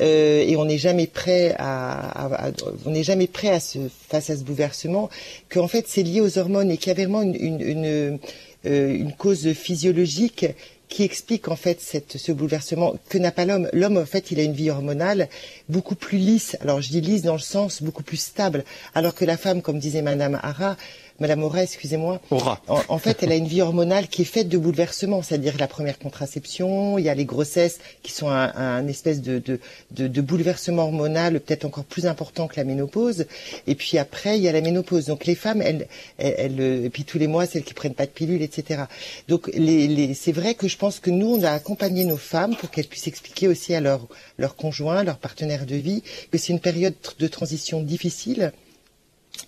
Euh, 0.00 0.42
et 0.42 0.56
on 0.56 0.64
n'est 0.64 0.78
jamais 0.78 1.06
prêt 1.06 1.54
à, 1.58 2.50
on 2.86 2.90
n'est 2.90 3.02
jamais 3.02 3.26
prêt 3.26 3.50
à 3.50 3.60
se 3.60 3.78
face 4.08 4.30
à 4.30 4.36
ce 4.38 4.42
bouleversement 4.42 5.10
qu'en 5.50 5.68
fait 5.68 5.84
c'est 5.86 6.02
lié 6.02 6.22
aux 6.22 6.38
hormones 6.38 6.70
et 6.70 6.78
qu'il 6.78 6.88
y 6.88 6.90
a 6.92 6.94
vraiment 6.94 7.20
une, 7.20 7.60
une, 7.60 8.18
euh, 8.64 8.94
une 8.94 9.12
cause 9.12 9.52
physiologique 9.52 10.46
qui 10.92 11.04
explique 11.04 11.48
en 11.48 11.56
fait 11.56 11.80
cette, 11.80 12.18
ce 12.18 12.32
bouleversement 12.32 12.94
que 13.08 13.16
n'a 13.16 13.32
pas 13.32 13.46
l'homme. 13.46 13.68
L'homme, 13.72 13.96
en 13.96 14.04
fait, 14.04 14.30
il 14.30 14.38
a 14.38 14.42
une 14.42 14.52
vie 14.52 14.68
hormonale 14.68 15.28
beaucoup 15.70 15.94
plus 15.94 16.18
lisse. 16.18 16.54
Alors, 16.60 16.82
je 16.82 16.90
dis 16.90 17.00
lisse 17.00 17.22
dans 17.22 17.32
le 17.32 17.38
sens 17.38 17.82
beaucoup 17.82 18.02
plus 18.02 18.18
stable, 18.18 18.62
alors 18.94 19.14
que 19.14 19.24
la 19.24 19.38
femme, 19.38 19.62
comme 19.62 19.78
disait 19.78 20.02
Madame 20.02 20.38
Hara, 20.42 20.76
Madame 21.22 21.44
Aura, 21.44 21.62
excusez-moi. 21.62 22.20
Aura. 22.32 22.60
En, 22.66 22.98
fait, 22.98 23.22
elle 23.22 23.30
a 23.30 23.36
une 23.36 23.46
vie 23.46 23.62
hormonale 23.62 24.08
qui 24.08 24.22
est 24.22 24.24
faite 24.24 24.48
de 24.48 24.58
bouleversements, 24.58 25.22
c'est-à-dire 25.22 25.54
la 25.56 25.68
première 25.68 26.00
contraception, 26.00 26.98
il 26.98 27.04
y 27.04 27.08
a 27.08 27.14
les 27.14 27.24
grossesses 27.24 27.78
qui 28.02 28.10
sont 28.10 28.28
un, 28.28 28.88
espèce 28.88 29.22
de, 29.22 29.38
de, 29.38 29.60
de, 30.08 30.20
bouleversement 30.20 30.82
hormonal 30.82 31.38
peut-être 31.38 31.64
encore 31.64 31.84
plus 31.84 32.06
important 32.06 32.48
que 32.48 32.56
la 32.56 32.64
ménopause. 32.64 33.26
Et 33.68 33.76
puis 33.76 33.98
après, 33.98 34.36
il 34.36 34.42
y 34.42 34.48
a 34.48 34.52
la 34.52 34.62
ménopause. 34.62 35.06
Donc 35.06 35.24
les 35.26 35.36
femmes, 35.36 35.62
elles, 35.62 35.86
elles, 36.18 36.60
et 36.60 36.90
puis 36.90 37.04
tous 37.04 37.18
les 37.18 37.28
mois, 37.28 37.46
celles 37.46 37.62
qui 37.62 37.74
prennent 37.74 37.94
pas 37.94 38.06
de 38.06 38.10
pilules, 38.10 38.42
etc. 38.42 38.82
Donc 39.28 39.48
les, 39.54 39.86
les, 39.86 40.14
c'est 40.14 40.32
vrai 40.32 40.56
que 40.56 40.66
je 40.66 40.76
pense 40.76 40.98
que 40.98 41.10
nous, 41.10 41.36
on 41.36 41.44
a 41.44 41.52
accompagné 41.52 42.04
nos 42.04 42.16
femmes 42.16 42.56
pour 42.56 42.68
qu'elles 42.72 42.88
puissent 42.88 43.06
expliquer 43.06 43.46
aussi 43.46 43.76
à 43.76 43.80
leurs 43.80 44.08
leur 44.38 44.56
conjoint, 44.56 45.04
leurs 45.04 45.18
partenaires 45.18 45.66
de 45.66 45.76
vie, 45.76 46.02
que 46.32 46.38
c'est 46.38 46.52
une 46.52 46.58
période 46.58 46.94
de 47.20 47.28
transition 47.28 47.80
difficile 47.80 48.52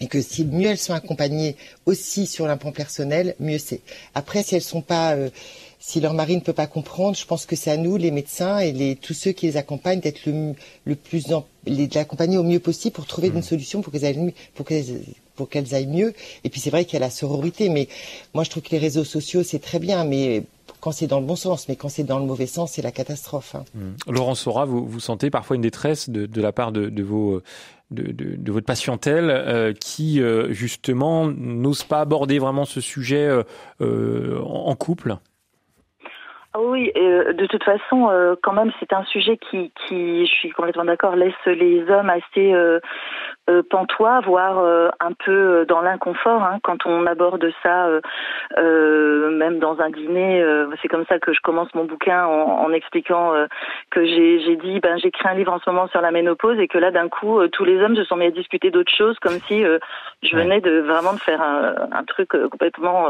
et 0.01 0.07
que 0.07 0.21
si 0.21 0.45
mieux 0.45 0.69
elles 0.71 0.79
sont 0.79 0.95
accompagnées 0.95 1.57
aussi 1.87 2.27
sur 2.27 2.47
l'implant 2.47 2.73
personnel, 2.73 3.35
mieux 3.39 3.59
c'est. 3.59 3.81
Après, 4.15 4.43
si 4.43 4.57
elles 4.57 4.63
sont 4.63 4.83
pas, 4.83 5.15
euh, 5.15 5.31
si 5.79 6.01
leur 6.01 6.15
mari 6.15 6.37
ne 6.37 6.41
peut 6.41 6.53
pas 6.53 6.67
comprendre, 6.67 7.17
je 7.17 7.27
pense 7.27 7.47
que 7.47 7.57
c'est 7.57 7.71
à 7.71 7.77
nous, 7.77 7.97
les 7.97 8.11
médecins 8.11 8.59
et 8.59 8.73
les, 8.73 8.97
tous 8.97 9.15
ceux 9.15 9.33
qui 9.33 9.47
les 9.47 9.57
accompagnent, 9.57 10.01
d'être 10.01 10.27
le, 10.27 10.55
le, 10.85 10.95
plus, 10.97 11.33
en, 11.33 11.47
les, 11.67 11.89
au 12.37 12.43
mieux 12.43 12.59
possible 12.59 12.95
pour 12.95 13.07
trouver 13.07 13.31
mmh. 13.31 13.37
une 13.37 13.43
solution 13.43 13.83
pour 13.83 13.93
qu'elles 13.93 14.05
aillent, 14.05 14.35
pour 14.55 14.67
qu'elles, 14.67 15.03
pour 15.37 15.49
qu'elles 15.49 15.75
aillent 15.75 15.87
mieux. 15.87 16.15
Et 16.43 16.49
puis 16.49 16.61
c'est 16.61 16.71
vrai 16.71 16.85
qu'il 16.85 16.95
y 16.95 16.97
a 16.97 17.01
la 17.01 17.11
sororité, 17.11 17.69
mais 17.69 17.89
moi 18.33 18.45
je 18.45 18.51
trouve 18.51 18.63
que 18.63 18.71
les 18.71 18.79
réseaux 18.79 19.05
sociaux 19.05 19.43
c'est 19.43 19.61
très 19.61 19.79
bien, 19.79 20.05
mais 20.05 20.43
quand 20.81 20.93
c'est 20.93 21.07
dans 21.07 21.21
le 21.21 21.27
bon 21.27 21.37
sens, 21.37 21.69
mais 21.69 21.77
quand 21.77 21.89
c'est 21.89 22.05
dans 22.05 22.19
le 22.19 22.27
mauvais 22.27 22.47
sens, 22.47 22.73
c'est 22.73 22.83
la 22.83 22.93
catastrophe. 22.93 23.55
Hein. 23.55 23.65
Mmh. 23.75 24.13
Laurent 24.13 24.35
Sora, 24.35 24.65
vous, 24.65 24.87
vous 24.87 25.01
sentez 25.01 25.31
parfois 25.31 25.57
une 25.57 25.63
détresse 25.63 26.11
de, 26.11 26.27
de 26.27 26.41
la 26.41 26.53
part 26.53 26.73
de, 26.73 26.89
de 26.89 27.03
vos 27.03 27.43
de, 27.95 28.53
votre 28.53 28.67
patientèle 28.67 29.31
euh, 29.31 29.73
qui 29.73 30.21
euh, 30.21 30.53
justement 30.53 31.27
n'ose 31.27 31.85
pas 31.85 32.01
aborder 32.01 32.39
vraiment 32.39 32.65
ce 32.65 32.81
sujet 32.81 33.29
euh, 33.81 34.41
en 34.43 34.75
couple? 34.75 35.15
Oui, 36.57 36.93
de 36.95 37.47
toute 37.47 37.65
façon, 37.65 38.37
quand 38.41 38.53
même, 38.53 38.71
c'est 38.79 38.93
un 38.93 39.03
sujet 39.07 39.37
qui, 39.51 39.73
je 39.91 40.31
suis 40.31 40.51
complètement 40.51 40.85
d'accord, 40.85 41.17
laisse 41.17 41.35
les 41.47 41.83
hommes 41.91 42.11
assez 42.11 42.55
euh, 43.51 43.63
pantois, 43.69 44.21
voire 44.21 44.59
euh, 44.59 44.89
un 45.01 45.13
peu 45.13 45.33
euh, 45.33 45.65
dans 45.67 45.83
l'inconfort 45.83 46.43
hein, 46.43 46.59
quand 46.63 46.87
on 46.87 47.07
aborde 47.07 47.47
ça, 47.63 47.89
euh, 48.57 49.31
même 49.31 49.59
dans 49.59 49.81
un 49.81 49.91
dîner. 49.91 50.45
c'est 50.81 50.89
comme 50.89 51.05
ça 51.07 51.19
que 51.19 51.33
je 51.33 51.41
commence 51.41 51.73
mon 51.75 51.85
bouquin 51.85 52.25
en, 52.25 52.65
en 52.65 52.73
expliquant 52.73 53.33
que 53.91 54.05
j'ai 54.05 54.57
dit, 54.57 54.81
ben 54.81 54.97
j'écris 54.99 55.29
un 55.29 55.35
livre 55.35 55.53
en 55.53 55.59
ce 55.59 55.69
moment 55.69 55.89
sur 55.89 56.01
la 56.01 56.11
ménopause 56.11 56.59
et 56.59 56.69
que 56.69 56.79
là 56.79 56.91
d'un 56.91 57.09
coup 57.09 57.47
tous 57.49 57.65
les 57.65 57.81
hommes 57.83 57.97
se 57.97 58.05
sont 58.05 58.17
mis 58.17 58.27
à 58.27 58.31
discuter 58.31 58.71
d'autres 58.71 58.95
choses, 58.95 59.19
comme 59.21 59.39
si 59.47 59.63
je 60.23 60.37
venais 60.37 60.61
de 60.61 60.81
vraiment 60.81 61.13
de 61.13 61.21
faire 61.21 61.43
un, 61.43 61.75
un 61.93 62.05
truc 62.05 62.31
complètement 62.51 63.09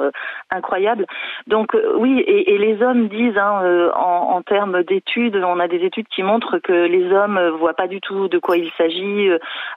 incroyable. 0.50 1.06
Donc 1.46 1.76
oui, 1.96 2.20
et, 2.20 2.54
et, 2.54 2.58
les 2.58 2.82
hommes 2.82 3.08
disent 3.08 3.38
hein, 3.38 3.90
en, 3.94 4.34
en 4.36 4.42
termes 4.42 4.82
d'études, 4.82 5.36
on 5.36 5.60
a 5.60 5.68
des 5.68 5.84
études 5.84 6.08
qui 6.08 6.22
montrent 6.22 6.58
que 6.58 6.72
les 6.72 7.12
hommes 7.12 7.40
voient 7.58 7.74
pas 7.74 7.88
du 7.88 8.00
tout 8.00 8.28
de 8.28 8.38
quoi 8.38 8.56
il 8.56 8.70
s'agit 8.76 9.30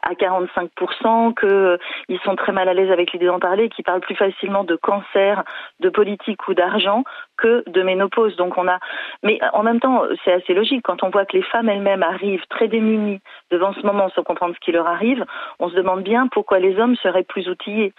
à 0.04 0.16
40 0.16 0.47
5%, 0.48 1.34
qu'ils 1.40 1.50
euh, 1.50 1.78
sont 2.24 2.36
très 2.36 2.52
mal 2.52 2.70
à 2.70 2.74
l'aise 2.74 2.92
avec 2.92 3.14
l'idée 3.14 3.28
d'en 3.28 3.40
parler, 3.40 3.70
qu'ils 3.70 3.86
parlent 3.86 4.02
plus 4.02 4.16
facilement 4.16 4.64
de 4.64 4.76
cancer, 4.76 5.44
de 5.80 5.90
politique 5.90 6.48
ou 6.48 6.54
d'argent 6.54 7.04
que 7.38 7.64
de 7.68 7.82
ménopause. 7.84 8.36
Donc 8.36 8.58
on 8.58 8.68
a, 8.68 8.80
mais 9.24 9.40
en 9.54 9.64
même 9.64 9.80
temps, 9.80 10.04
c'est 10.24 10.34
assez 10.34 10.54
logique 10.54 10.82
quand 10.84 11.04
on 11.04 11.10
voit 11.10 11.26
que 11.26 11.38
les 11.38 11.44
femmes 11.44 11.70
elles-mêmes 11.70 12.04
arrivent 12.04 12.46
très 12.50 12.68
démunies 12.68 13.22
devant 13.52 13.74
ce 13.74 13.86
moment 13.86 14.10
sans 14.10 14.24
comprendre 14.24 14.56
ce 14.56 14.60
qui 14.60 14.72
leur 14.72 14.88
arrive. 14.88 15.26
On 15.60 15.70
se 15.70 15.76
demande 15.76 16.04
bien 16.04 16.28
pourquoi 16.28 16.60
les 16.60 16.78
hommes 16.80 16.96
seraient 16.98 17.24
plus 17.24 17.48
outillés 17.50 17.94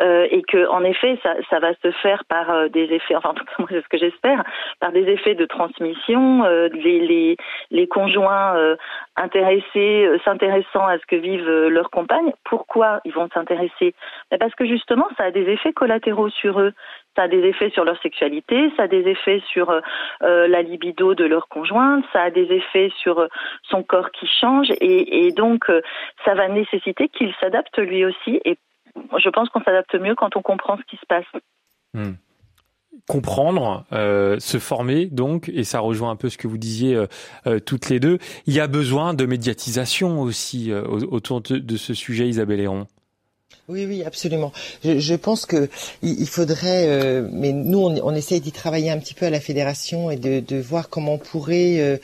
euh, 0.00 0.26
et 0.30 0.42
que 0.42 0.68
en 0.68 0.84
effet 0.84 1.18
ça, 1.22 1.34
ça 1.50 1.58
va 1.58 1.72
se 1.82 1.90
faire 2.02 2.24
par 2.26 2.50
euh, 2.50 2.68
des 2.68 2.84
effets, 2.92 3.16
enfin 3.16 3.30
en 3.30 3.34
tout 3.34 3.44
c'est 3.68 3.82
ce 3.82 3.88
que 3.88 3.98
j'espère, 3.98 4.44
par 4.80 4.92
des 4.92 5.08
effets 5.08 5.34
de 5.34 5.44
transmission, 5.46 6.44
euh, 6.44 6.68
les, 6.72 7.00
les, 7.00 7.36
les 7.70 7.86
conjoints 7.86 8.56
euh, 8.56 8.76
intéressés, 9.16 10.08
s'intéressant 10.24 10.86
à 10.86 10.98
ce 10.98 11.06
que 11.06 11.16
vivent 11.16 11.48
leurs 11.68 11.90
compagnes. 11.90 12.32
Pourquoi 12.44 13.00
ils 13.04 13.12
vont 13.12 13.28
s'intéresser? 13.32 13.94
Parce 14.38 14.54
que 14.54 14.66
justement 14.66 15.06
ça 15.16 15.24
a 15.24 15.30
des 15.30 15.48
effets 15.48 15.72
collatéraux 15.72 16.30
sur 16.30 16.60
eux 16.60 16.72
ça 17.16 17.22
a 17.22 17.28
des 17.28 17.40
effets 17.40 17.70
sur 17.70 17.84
leur 17.84 18.00
sexualité, 18.02 18.70
ça 18.76 18.84
a 18.84 18.88
des 18.88 19.08
effets 19.08 19.42
sur 19.50 19.70
euh, 19.70 19.80
euh, 20.22 20.46
la 20.46 20.62
libido 20.62 21.14
de 21.14 21.24
leur 21.24 21.48
conjointe, 21.48 22.04
ça 22.12 22.22
a 22.22 22.30
des 22.30 22.42
effets 22.52 22.92
sur 23.02 23.18
euh, 23.18 23.28
son 23.68 23.82
corps 23.82 24.10
qui 24.12 24.28
change 24.40 24.68
et, 24.80 25.32
donc 25.32 25.64
ça 26.24 26.34
va 26.34 26.48
nécessiter 26.48 27.08
qu'il 27.08 27.32
s'adapte 27.40 27.78
lui 27.78 28.04
aussi 28.04 28.40
et 28.44 28.58
je 29.18 29.28
pense 29.30 29.48
qu'on 29.48 29.62
s'adapte 29.62 29.94
mieux 29.94 30.14
quand 30.14 30.36
on 30.36 30.42
comprend 30.42 30.76
ce 30.76 30.82
qui 30.84 30.96
se 30.96 31.06
passe. 31.06 31.24
Hmm. 31.94 32.14
comprendre, 33.08 33.84
se 33.90 34.58
former 34.58 35.06
donc, 35.06 35.48
et 35.48 35.64
ça 35.64 35.80
rejoint 35.80 36.10
un 36.10 36.16
peu 36.16 36.28
ce 36.28 36.36
que 36.36 36.46
vous 36.46 36.58
disiez 36.58 36.98
toutes 37.64 37.88
les 37.88 38.00
deux, 38.00 38.18
il 38.46 38.54
y 38.54 38.60
a 38.60 38.66
besoin 38.66 39.14
de 39.14 39.24
médiatisation 39.24 40.20
aussi 40.20 40.72
autour 40.72 41.40
de, 41.40 41.76
ce 41.76 41.94
sujet, 41.94 42.28
Isabelle 42.28 42.60
Héron. 42.60 42.86
Oui, 43.68 43.84
oui, 43.84 44.04
absolument. 44.04 44.52
Je, 44.84 45.00
je 45.00 45.14
pense 45.14 45.44
que 45.44 45.68
il, 46.00 46.28
faudrait, 46.28 46.86
euh, 46.86 47.28
mais 47.32 47.52
nous, 47.52 47.80
on, 47.80 47.96
on 48.00 48.14
essaye 48.14 48.40
d'y 48.40 48.52
travailler 48.52 48.90
un 48.90 48.98
petit 48.98 49.14
peu 49.14 49.26
à 49.26 49.30
la 49.30 49.40
fédération 49.40 50.08
et 50.08 50.16
de, 50.16 50.38
de 50.38 50.56
voir 50.56 50.88
comment 50.88 51.14
on 51.14 51.18
pourrait 51.18 51.80
euh, 51.80 51.96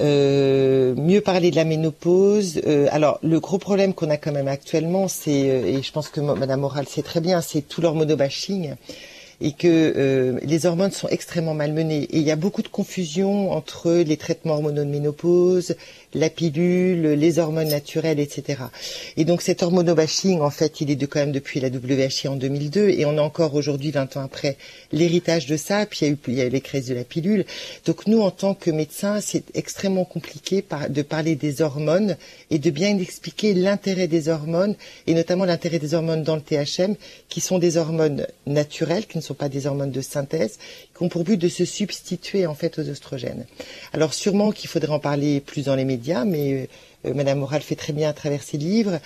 euh, 0.00 0.94
mieux 0.94 1.22
parler 1.22 1.50
de 1.50 1.56
la 1.56 1.64
ménopause. 1.64 2.60
alors, 2.92 3.18
le 3.24 3.40
gros 3.40 3.58
problème 3.58 3.94
qu'on 3.94 4.10
a 4.10 4.16
quand 4.16 4.30
même 4.30 4.46
actuellement, 4.46 5.08
c'est, 5.08 5.32
et 5.32 5.82
je 5.82 5.90
pense 5.90 6.08
que 6.08 6.20
Madame 6.20 6.60
Moral 6.60 6.86
sait 6.86 7.02
très 7.02 7.20
bien, 7.20 7.40
c'est 7.40 7.62
tout 7.62 7.80
l'hormonobashing 7.80 8.76
et 9.40 9.52
que 9.52 10.38
les 10.42 10.66
hormones 10.66 10.92
sont 10.92 11.08
extrêmement 11.08 11.54
malmenées. 11.54 12.02
Et 12.10 12.18
il 12.18 12.22
y 12.22 12.30
a 12.30 12.36
beaucoup 12.36 12.62
de 12.62 12.68
confusion 12.68 13.52
entre 13.52 13.92
les 13.92 14.16
traitements 14.16 14.54
hormonaux 14.54 14.84
de 14.84 14.90
ménopause, 14.90 15.76
la 16.14 16.28
pilule, 16.28 17.12
les 17.12 17.38
hormones 17.38 17.68
naturelles, 17.68 18.20
etc. 18.20 18.62
Et 19.16 19.24
donc 19.24 19.42
cet 19.42 19.62
hormonobashing, 19.62 20.40
en 20.40 20.50
fait, 20.50 20.80
il 20.80 20.90
est 20.90 20.96
de 20.96 21.06
quand 21.06 21.20
même 21.20 21.32
depuis 21.32 21.60
la 21.60 21.68
WHI 21.68 22.28
en 22.28 22.36
2002, 22.36 22.88
et 22.90 23.04
on 23.06 23.16
a 23.16 23.22
encore 23.22 23.54
aujourd'hui, 23.54 23.90
20 23.90 24.16
ans 24.16 24.22
après, 24.22 24.56
l'héritage 24.92 25.46
de 25.46 25.56
ça. 25.56 25.86
Puis 25.86 26.00
il 26.02 26.06
y 26.06 26.10
a 26.10 26.12
eu, 26.12 26.18
il 26.28 26.34
y 26.34 26.40
a 26.42 26.48
les 26.48 26.60
crises 26.60 26.86
de 26.86 26.94
la 26.94 27.04
pilule. 27.04 27.44
Donc 27.86 28.06
nous, 28.06 28.20
en 28.20 28.30
tant 28.30 28.54
que 28.54 28.70
médecins, 28.70 29.20
c'est 29.20 29.44
extrêmement 29.54 30.04
compliqué 30.04 30.64
de 30.88 31.02
parler 31.02 31.34
des 31.34 31.62
hormones 31.62 32.16
et 32.50 32.58
de 32.58 32.70
bien 32.70 32.98
expliquer 32.98 33.54
l'intérêt 33.54 34.08
des 34.08 34.28
hormones, 34.28 34.74
et 35.06 35.14
notamment 35.14 35.44
l'intérêt 35.44 35.78
des 35.78 35.94
hormones 35.94 36.24
dans 36.24 36.36
le 36.36 36.42
THM, 36.42 36.96
qui 37.28 37.40
sont 37.40 37.58
des 37.58 37.76
hormones 37.76 38.26
naturelles, 38.46 39.06
qui 39.06 39.18
ne 39.18 39.22
sont 39.22 39.29
pas 39.34 39.48
des 39.48 39.66
hormones 39.66 39.90
de 39.90 40.00
synthèse, 40.00 40.58
qui 40.96 41.02
ont 41.02 41.08
pour 41.08 41.24
but 41.24 41.36
de 41.36 41.48
se 41.48 41.64
substituer 41.64 42.46
en 42.46 42.54
fait 42.54 42.78
aux 42.78 42.88
oestrogènes. 42.88 43.46
Alors 43.92 44.14
sûrement 44.14 44.52
qu'il 44.52 44.68
faudrait 44.68 44.92
en 44.92 44.98
parler 44.98 45.40
plus 45.40 45.64
dans 45.64 45.74
les 45.74 45.84
médias, 45.84 46.24
mais 46.24 46.52
euh, 46.52 46.66
Madame 47.04 47.38
Moral 47.38 47.62
fait 47.62 47.76
très 47.76 47.92
bien 47.92 48.10
à 48.10 48.12
travers 48.12 48.42
ses 48.42 48.58
livres. 48.58 48.98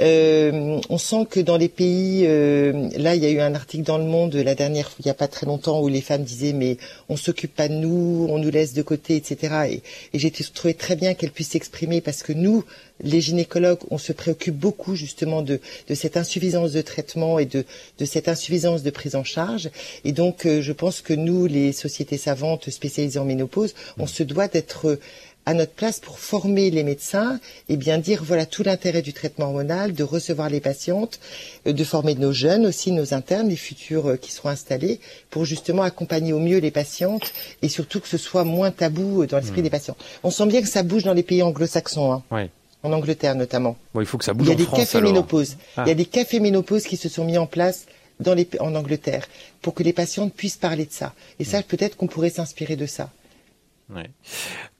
Euh, 0.00 0.80
on 0.88 0.98
sent 0.98 1.26
que 1.28 1.40
dans 1.40 1.56
les 1.56 1.68
pays, 1.68 2.24
euh, 2.26 2.88
là, 2.96 3.16
il 3.16 3.22
y 3.22 3.26
a 3.26 3.30
eu 3.30 3.40
un 3.40 3.54
article 3.54 3.82
dans 3.82 3.98
Le 3.98 4.04
Monde 4.04 4.34
la 4.36 4.54
dernière, 4.54 4.90
il 5.00 5.06
n'y 5.06 5.10
a 5.10 5.14
pas 5.14 5.28
très 5.28 5.46
longtemps, 5.46 5.80
où 5.80 5.88
les 5.88 6.00
femmes 6.00 6.22
disaient 6.22 6.52
mais 6.52 6.76
on 7.08 7.16
s'occupe 7.16 7.54
pas 7.54 7.68
de 7.68 7.74
nous, 7.74 8.26
on 8.30 8.38
nous 8.38 8.50
laisse 8.50 8.74
de 8.74 8.82
côté, 8.82 9.16
etc. 9.16 9.54
Et, 9.68 9.82
et 10.12 10.18
j'ai 10.18 10.30
trouvé 10.30 10.74
très 10.74 10.94
bien 10.94 11.14
qu'elles 11.14 11.32
puissent 11.32 11.50
s'exprimer 11.50 12.00
parce 12.00 12.22
que 12.22 12.32
nous, 12.32 12.64
les 13.02 13.20
gynécologues, 13.20 13.80
on 13.90 13.98
se 13.98 14.12
préoccupe 14.12 14.56
beaucoup 14.56 14.94
justement 14.94 15.42
de, 15.42 15.60
de 15.88 15.94
cette 15.94 16.16
insuffisance 16.16 16.72
de 16.72 16.80
traitement 16.80 17.40
et 17.40 17.46
de, 17.46 17.64
de, 17.98 18.04
cette 18.04 18.28
insuffisance 18.28 18.84
de 18.84 18.90
prise 18.90 19.16
en 19.16 19.24
charge. 19.24 19.70
Et 20.04 20.12
donc, 20.12 20.46
je 20.46 20.72
pense 20.72 21.00
que 21.00 21.12
nous, 21.12 21.46
les 21.46 21.72
sociétés 21.72 22.18
savantes 22.18 22.70
spécialisées 22.70 23.18
en 23.18 23.24
ménopause, 23.24 23.74
on 23.98 24.06
se 24.06 24.22
doit 24.22 24.46
d'être 24.46 24.98
à 25.46 25.54
notre 25.54 25.72
place 25.72 25.98
pour 25.98 26.18
former 26.18 26.70
les 26.70 26.84
médecins 26.84 27.40
et 27.68 27.76
bien 27.76 27.98
dire 27.98 28.22
voilà 28.22 28.46
tout 28.46 28.62
l'intérêt 28.62 29.02
du 29.02 29.12
traitement 29.12 29.46
hormonal, 29.46 29.92
de 29.92 30.04
recevoir 30.04 30.48
les 30.48 30.60
patientes, 30.60 31.18
euh, 31.66 31.72
de 31.72 31.84
former 31.84 32.14
nos 32.14 32.32
jeunes 32.32 32.66
aussi, 32.66 32.92
nos 32.92 33.14
internes, 33.14 33.48
les 33.48 33.56
futurs 33.56 34.10
euh, 34.10 34.16
qui 34.16 34.30
seront 34.30 34.50
installés, 34.50 35.00
pour 35.30 35.44
justement 35.44 35.82
accompagner 35.82 36.32
au 36.32 36.38
mieux 36.38 36.58
les 36.58 36.70
patientes 36.70 37.32
et 37.62 37.68
surtout 37.68 38.00
que 38.00 38.08
ce 38.08 38.18
soit 38.18 38.44
moins 38.44 38.70
tabou 38.70 39.22
euh, 39.22 39.26
dans 39.26 39.38
l'esprit 39.38 39.60
mmh. 39.60 39.64
des 39.64 39.70
patients. 39.70 39.96
On 40.22 40.30
sent 40.30 40.46
bien 40.46 40.62
que 40.62 40.68
ça 40.68 40.82
bouge 40.82 41.04
dans 41.04 41.14
les 41.14 41.22
pays 41.22 41.42
anglo-saxons. 41.42 42.22
Hein. 42.30 42.48
En 42.84 42.92
Angleterre 42.92 43.36
notamment. 43.36 43.76
Bon, 43.94 44.00
il 44.00 44.06
faut 44.06 44.18
que 44.18 44.24
ça 44.24 44.34
bouge 44.34 44.48
Il 44.48 44.50
y 44.50 44.52
a 44.52 44.56
des 44.56 44.66
cafés 44.66 45.00
ménopause. 45.00 45.56
Il 45.76 45.86
y 45.86 45.90
a 45.90 45.92
ah. 45.92 45.94
des 45.94 46.04
cafés 46.04 46.40
ménopause 46.40 46.82
qui 46.82 46.96
se 46.96 47.08
sont 47.08 47.24
mis 47.24 47.38
en 47.38 47.46
place 47.46 47.86
dans 48.18 48.34
les, 48.34 48.48
en 48.58 48.74
Angleterre 48.74 49.28
pour 49.60 49.74
que 49.74 49.84
les 49.84 49.92
patientes 49.92 50.34
puissent 50.34 50.56
parler 50.56 50.84
de 50.84 50.92
ça. 50.92 51.14
Et 51.38 51.44
ça, 51.44 51.60
mmh. 51.60 51.64
peut-être 51.64 51.96
qu'on 51.96 52.08
pourrait 52.08 52.30
s'inspirer 52.30 52.74
de 52.74 52.86
ça. 52.86 53.10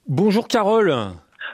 Bonjour 0.07 0.47
Carole. 0.47 0.93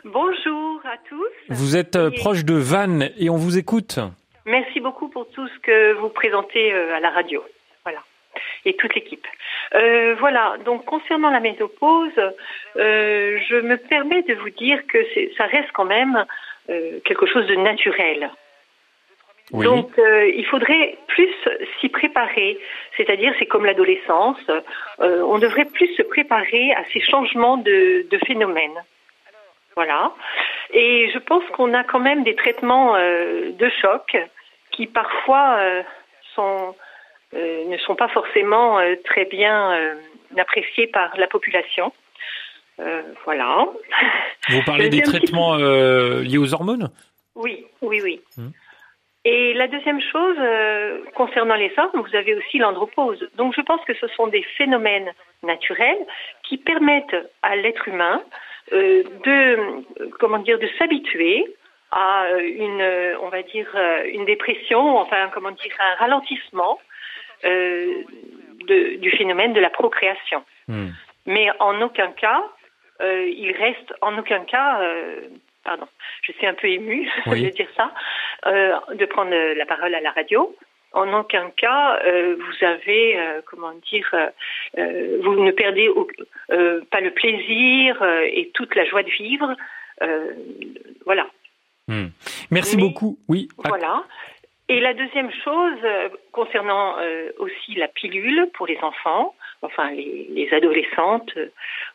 Bonjour 0.05 0.82
à 0.86 0.97
tous. 1.10 1.28
Vous 1.49 1.76
êtes 1.76 1.95
euh, 1.95 2.10
proche 2.10 2.45
de 2.45 2.53
Vannes 2.53 3.12
et 3.18 3.30
on 3.30 3.36
vous 3.36 3.57
écoute. 3.57 3.99
Merci 4.45 4.80
beaucoup 4.80 5.10
pour 5.10 5.30
tout 5.30 5.47
ce 5.47 5.60
que 5.60 5.93
vous 5.93 6.10
présentez 6.10 6.74
euh, 6.74 6.95
à 6.95 6.99
la 6.99 7.10
radio. 7.10 7.43
Voilà. 7.84 7.99
Et 8.66 8.76
toute 8.76 8.95
l'équipe. 8.95 9.26
Euh, 9.76 10.16
voilà. 10.20 10.55
Donc, 10.66 10.86
concernant 10.86 11.30
la 11.30 11.39
ménopause, 11.39 12.20
je 12.76 13.62
me 13.62 13.76
permets 13.76 14.24
de 14.24 14.36
vous 14.36 14.49
dire 14.51 14.80
que 14.88 14.97
ça 15.38 15.45
reste 15.45 15.72
quand 15.74 15.86
même 15.86 16.26
quelque 16.68 17.26
chose 17.26 17.47
de 17.47 17.55
naturel. 17.55 18.32
Donc, 19.52 19.97
euh, 19.97 20.30
il 20.36 20.45
faudrait 20.45 20.97
plus 21.08 21.30
s'y 21.80 21.89
préparer. 21.89 22.60
C'est-à-dire, 22.97 23.34
c'est 23.39 23.45
comme 23.45 23.66
l'adolescence. 23.66 24.38
Euh, 25.00 25.22
on 25.22 25.39
devrait 25.39 25.66
plus 25.66 25.88
se 25.95 26.04
préparer 26.04 26.72
à 26.74 26.84
ces 26.93 27.02
changements 27.02 27.58
de, 27.58 28.08
de 28.10 28.18
phénomènes. 28.28 28.84
Voilà. 29.76 30.12
Et 30.74 31.10
je 31.14 31.20
pense 31.20 31.43
qu'on 31.54 31.74
a 31.74 31.84
quand 31.84 32.00
même 32.00 32.24
des 32.24 32.36
traitements 32.36 32.95
euh, 32.95 33.52
de 33.52 33.70
choc 33.82 34.18
qui 34.72 34.86
parfois 34.88 35.60
sont, 36.36 36.76
ne 37.34 37.78
sont 37.80 37.95
pas 37.95 38.08
forcément 38.08 38.80
très 39.04 39.26
bien 39.26 39.97
appréciés 40.38 40.88
par 40.88 41.18
la 41.18 41.28
population. 41.28 41.91
voilà. 43.26 43.68
Vous 44.50 44.64
parlez 44.64 44.89
des 44.89 45.02
traitements 45.02 45.56
liés 45.56 46.38
aux 46.38 46.54
hormones? 46.54 46.91
Oui, 47.36 47.66
oui, 47.82 48.00
oui. 48.02 48.22
Hum. 48.38 48.52
Et 49.26 49.53
la 49.53 49.67
deuxième 49.67 50.01
chose, 50.01 50.38
concernant 51.13 51.55
les 51.55 51.74
hommes, 51.78 52.01
vous 52.01 52.15
avez 52.15 52.36
aussi 52.36 52.57
l'andropause. 52.57 53.28
Donc 53.36 53.53
je 53.53 53.61
pense 53.61 53.84
que 53.86 53.93
ce 53.95 54.07
sont 54.07 54.28
des 54.28 54.43
phénomènes 54.57 55.11
naturels 55.43 56.05
qui 56.43 56.57
permettent 56.57 57.30
à 57.41 57.55
l'être 57.55 57.88
humain 57.88 58.22
euh, 58.74 59.03
de 59.26 60.09
comment 60.20 60.39
dire 60.39 60.59
de 60.59 60.70
s'habituer 60.78 61.45
à 61.91 62.28
une 62.39 63.17
on 63.22 63.30
va 63.30 63.41
dire 63.41 63.67
une 64.05 64.26
dépression 64.26 64.97
enfin 64.99 65.30
comment 65.34 65.51
dire 65.51 65.74
un 65.80 65.95
ralentissement 65.95 66.80
euh, 67.45 68.03
de, 68.67 68.97
du 68.97 69.09
phénomène 69.11 69.53
de 69.53 69.59
la 69.59 69.72
procréation 69.72 70.43
hmm. 70.67 70.89
mais 71.26 71.47
en 71.59 71.82
aucun 71.82 72.11
cas 72.11 72.43
euh, 73.01 73.28
il 73.28 73.51
reste 73.53 73.91
en 74.01 74.15
aucun 74.20 74.41
cas 74.41 74.82
pardon 75.63 75.88
je 76.22 76.34
suis 76.34 76.45
un 76.45 76.53
peu 76.53 76.67
émue 76.67 77.09
de 77.26 77.49
dire 77.49 77.70
ça 77.76 77.91
de 78.45 79.05
prendre 79.05 79.31
la 79.31 79.65
parole 79.65 79.93
à 79.95 80.01
la 80.01 80.11
radio 80.11 80.55
en 80.93 81.13
aucun 81.13 81.51
cas 81.51 81.99
euh, 82.05 82.35
vous 82.35 82.65
avez, 82.65 83.17
euh, 83.17 83.41
comment 83.45 83.73
dire, 83.91 84.09
euh, 84.77 85.19
vous 85.23 85.35
ne 85.35 85.51
perdez 85.51 85.89
pas 86.47 87.01
le 87.01 87.11
plaisir 87.11 88.03
et 88.23 88.51
toute 88.53 88.75
la 88.75 88.85
joie 88.85 89.03
de 89.03 89.11
vivre. 89.11 89.55
voilà. 91.05 91.27
Hmm. 91.87 92.07
Merci 92.51 92.77
beaucoup. 92.77 93.17
Oui. 93.27 93.49
Voilà. 93.57 94.03
Et 94.67 94.79
la 94.79 94.93
deuxième 94.93 95.31
chose, 95.43 95.79
concernant 96.31 96.95
aussi 97.39 97.73
la 97.73 97.87
pilule 97.87 98.49
pour 98.53 98.67
les 98.67 98.77
enfants, 98.81 99.35
enfin 99.63 99.91
les, 99.91 100.27
les 100.29 100.53
adolescentes 100.53 101.33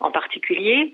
en 0.00 0.10
particulier, 0.10 0.92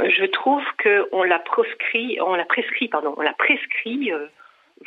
je 0.00 0.24
trouve 0.26 0.62
qu'on 0.82 1.24
l'a 1.24 1.40
proscrit, 1.40 2.18
on 2.20 2.34
l'a 2.36 2.44
prescrit, 2.44 2.88
pardon, 2.88 3.14
on 3.16 3.22
l'a 3.22 3.32
prescrit 3.32 4.12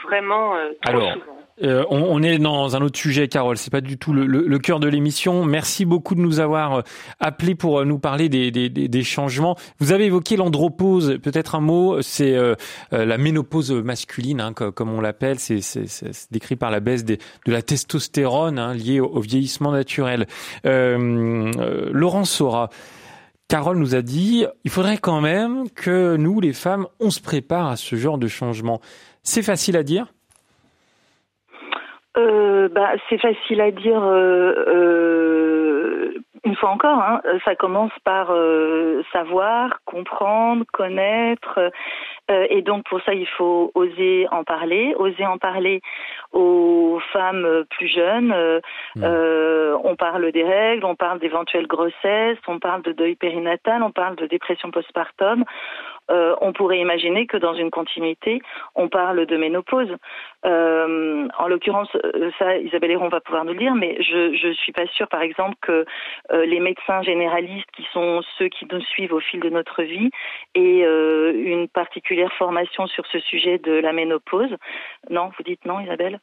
vraiment 0.03 0.53
trop 0.83 0.99
souvent. 0.99 1.41
Euh, 1.63 1.85
on, 1.89 2.23
est 2.23 2.39
dans 2.39 2.75
un 2.75 2.81
autre 2.81 2.97
sujet, 2.97 3.27
Carole. 3.27 3.57
C'est 3.57 3.71
pas 3.71 3.81
du 3.81 3.97
tout 3.97 4.13
le, 4.13 4.59
cœur 4.59 4.79
de 4.79 4.87
l'émission. 4.87 5.45
Merci 5.45 5.85
beaucoup 5.85 6.15
de 6.15 6.21
nous 6.21 6.39
avoir 6.39 6.73
euh, 6.73 6.81
appelé 7.19 7.55
pour 7.55 7.79
euh, 7.79 7.85
nous 7.85 7.99
parler 7.99 8.29
des, 8.29 9.03
changements. 9.03 9.55
Vous 9.79 9.91
avez 9.91 10.05
évoqué 10.05 10.37
l'andropause. 10.37 11.19
Peut-être 11.21 11.55
un 11.55 11.59
mot. 11.59 12.01
C'est 12.01 12.35
la 12.91 13.17
ménopause 13.17 13.71
masculine, 13.71 14.41
hein, 14.41 14.53
comme 14.53 14.91
on 14.91 15.01
l'appelle. 15.01 15.39
C'est 15.39 15.61
décrit 16.31 16.55
par 16.55 16.71
la 16.71 16.79
baisse 16.79 17.03
de 17.03 17.17
la 17.45 17.61
testostérone 17.61 18.59
hein, 18.59 18.73
liée 18.73 18.99
au, 18.99 19.19
vieillissement 19.19 19.71
naturel. 19.71 20.27
Laurent 20.63 22.25
Sora. 22.25 22.69
Carole 23.47 23.79
nous 23.79 23.95
a 23.95 24.01
dit, 24.01 24.45
il 24.63 24.71
faudrait 24.71 24.97
quand 24.97 25.19
même 25.19 25.69
que 25.71 26.15
nous, 26.15 26.39
les 26.39 26.53
femmes, 26.53 26.87
on 27.01 27.09
se 27.09 27.19
prépare 27.19 27.67
à 27.67 27.75
ce 27.75 27.97
genre 27.97 28.17
de 28.17 28.29
changement. 28.29 28.79
C'est 29.24 29.43
facile 29.43 29.78
à 29.78 29.84
dire 29.84 30.07
euh, 32.17 32.67
bah, 32.69 32.91
C'est 33.09 33.19
facile 33.19 33.61
à 33.61 33.72
dire. 33.72 34.01
Euh, 34.03 34.53
euh, 34.67 36.13
une 36.43 36.55
fois 36.55 36.72
encore, 36.72 36.97
hein, 36.97 37.22
ça 37.45 37.55
commence 37.55 37.91
par 38.03 38.34
savoir, 39.13 39.80
comprendre, 39.86 40.65
connaître. 40.74 41.59
Euh, 42.30 42.45
et 42.49 42.61
donc 42.61 42.84
pour 42.86 43.01
ça, 43.01 43.13
il 43.13 43.28
faut 43.28 43.72
oser 43.74 44.28
en 44.32 44.43
parler, 44.43 44.93
oser 44.97 45.26
en 45.26 45.38
parler 45.38 45.82
aux 46.32 46.99
femmes 47.11 47.65
plus 47.69 47.88
jeunes. 47.88 48.34
Mmh. 48.95 49.05
on 49.84 49.95
parle 49.95 50.32
des 50.32 50.43
règles, 50.43 50.86
on 50.86 50.95
parle 50.95 51.19
d'éventuelles 51.19 51.67
grossesses, 51.67 52.38
on 52.47 52.59
parle 52.59 52.84
de 52.84 52.91
deuil 52.91 53.15
périnatal, 53.15 53.84
on 53.84 53.91
parle 53.91 54.15
de 54.15 54.28
dépression 54.28 54.72
postpartum. 54.72 55.43
Euh, 56.11 56.36
on 56.41 56.51
pourrait 56.51 56.80
imaginer 56.80 57.26
que 57.26 57.38
dans 57.38 57.53
une 57.53 57.72
continuité, 57.72 58.41
on 58.76 58.89
parle 58.89 59.26
de 59.26 59.38
ménopause. 59.38 59.95
Euh, 60.45 61.28
en 61.38 61.47
l'occurrence, 61.47 61.89
euh, 61.95 62.32
ça, 62.38 62.57
Isabelle 62.57 62.91
Héron 62.91 63.07
va 63.07 63.22
pouvoir 63.22 63.45
nous 63.45 63.53
le 63.53 63.59
dire, 63.59 63.76
mais 63.76 63.97
je 64.01 64.47
ne 64.47 64.53
suis 64.53 64.74
pas 64.74 64.88
sûre, 64.88 65.07
par 65.07 65.22
exemple, 65.22 65.55
que 65.61 65.86
les 66.32 66.59
médecins 66.59 67.01
généralistes, 67.01 67.69
qui 67.76 67.86
sont 67.93 68.22
ceux 68.38 68.47
qui 68.47 68.65
nous 68.72 68.82
suivent 68.82 69.13
au 69.13 69.19
fil 69.19 69.39
de 69.39 69.49
notre 69.49 69.84
vie, 69.84 70.09
aient 70.55 70.84
une 71.34 71.67
particulière 72.12 72.34
formation 72.38 72.88
sur 72.88 73.05
ce 73.07 73.20
sujet 73.20 73.57
de 73.59 73.72
la 73.72 73.93
ménopause. 73.93 74.55
Non, 75.09 75.32
vous 75.38 75.43
dites 75.43 75.64
non, 75.66 75.80
Isabelle 75.80 76.20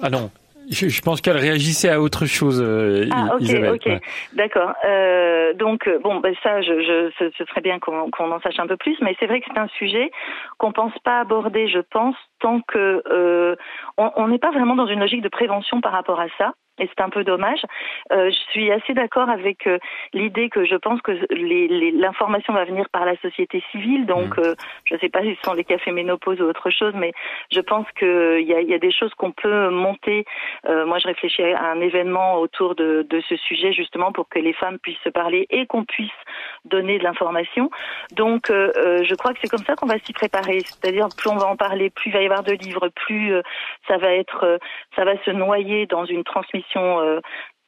Ah 0.00 0.10
non, 0.10 0.30
je, 0.70 1.00
pense 1.00 1.20
qu'elle 1.20 1.36
réagissait 1.36 1.90
à 1.90 2.00
autre 2.00 2.26
chose, 2.26 2.62
euh, 2.62 3.08
ah, 3.10 3.34
ok, 3.34 3.74
ok, 3.74 4.00
d'accord. 4.34 4.72
Euh, 4.84 5.52
donc 5.54 5.88
euh, 5.88 5.98
bon, 5.98 6.20
ben 6.20 6.34
ça, 6.42 6.62
je, 6.62 6.80
je, 6.80 7.30
ce, 7.36 7.44
serait 7.44 7.60
bien 7.60 7.80
qu'on 7.80 8.30
en 8.32 8.40
sache 8.40 8.58
un 8.58 8.68
peu 8.68 8.76
plus, 8.76 8.96
mais 9.00 9.16
c'est 9.18 9.26
vrai 9.26 9.40
que 9.40 9.46
c'est 9.52 9.58
un 9.58 9.68
sujet 9.78 10.10
qu'on 10.58 10.72
pense 10.72 10.96
pas 11.02 11.18
aborder, 11.20 11.66
je 11.68 11.80
pense, 11.80 12.16
tant 12.38 12.60
que 12.60 13.02
euh, 13.10 13.56
on 13.98 14.28
n'est 14.28 14.38
pas 14.38 14.52
vraiment 14.52 14.76
dans 14.76 14.86
une 14.86 15.00
logique 15.00 15.22
de 15.22 15.28
prévention 15.28 15.80
par 15.80 15.92
rapport 15.92 16.20
à 16.20 16.26
ça 16.38 16.52
et 16.78 16.88
c'est 16.88 17.02
un 17.02 17.08
peu 17.08 17.24
dommage. 17.24 17.60
Euh, 18.12 18.30
je 18.30 18.50
suis 18.50 18.70
assez 18.72 18.94
d'accord 18.94 19.28
avec 19.28 19.66
euh, 19.66 19.78
l'idée 20.12 20.48
que 20.48 20.64
je 20.64 20.74
pense 20.74 21.00
que 21.02 21.12
l'information 22.00 22.52
va 22.52 22.64
venir 22.64 22.88
par 22.90 23.04
la 23.04 23.16
société 23.18 23.62
civile. 23.70 24.06
Donc, 24.06 24.36
mmh. 24.36 24.42
euh, 24.42 24.54
je 24.84 24.94
ne 24.94 25.00
sais 25.00 25.08
pas 25.08 25.22
si 25.22 25.36
ce 25.36 25.42
sont 25.42 25.54
des 25.54 25.64
cafés 25.64 25.92
ménopause 25.92 26.40
ou 26.40 26.44
autre 26.44 26.70
chose, 26.70 26.92
mais 26.96 27.12
je 27.52 27.60
pense 27.60 27.86
qu'il 27.98 28.44
y 28.46 28.54
a, 28.54 28.60
y 28.60 28.74
a 28.74 28.78
des 28.78 28.90
choses 28.90 29.14
qu'on 29.14 29.30
peut 29.30 29.70
monter. 29.70 30.24
Euh, 30.68 30.84
moi, 30.86 30.98
je 30.98 31.06
réfléchis 31.06 31.42
à 31.42 31.70
un 31.70 31.80
événement 31.80 32.40
autour 32.40 32.74
de, 32.74 33.06
de, 33.08 33.20
ce 33.28 33.36
sujet 33.36 33.72
justement 33.72 34.12
pour 34.12 34.28
que 34.28 34.38
les 34.38 34.52
femmes 34.52 34.78
puissent 34.78 34.98
se 35.04 35.08
parler 35.08 35.46
et 35.50 35.66
qu'on 35.66 35.84
puisse 35.84 36.10
donner 36.64 36.98
de 36.98 37.04
l'information. 37.04 37.70
Donc, 38.12 38.48
je 38.48 39.14
crois 39.14 39.32
que 39.32 39.38
c'est 39.42 39.48
comme 39.48 39.64
ça 39.64 39.76
qu'on 39.76 39.86
va 39.86 39.98
s'y 40.00 40.12
préparer. 40.12 40.60
C'est-à-dire, 40.60 41.06
plus 41.16 41.30
on 41.30 41.36
va 41.36 41.46
en 41.46 41.56
parler, 41.56 41.90
plus 41.90 42.10
il 42.10 42.12
va 42.12 42.20
y 42.20 42.26
avoir 42.26 42.42
de 42.42 42.52
livres, 42.52 42.88
plus 42.88 43.32
ça 43.88 43.96
va 43.96 44.12
être, 44.12 44.58
ça 44.96 45.04
va 45.04 45.16
se 45.24 45.30
noyer 45.30 45.86
dans 45.86 46.04
une 46.04 46.24
transmission 46.24 47.00
euh, 47.00 47.20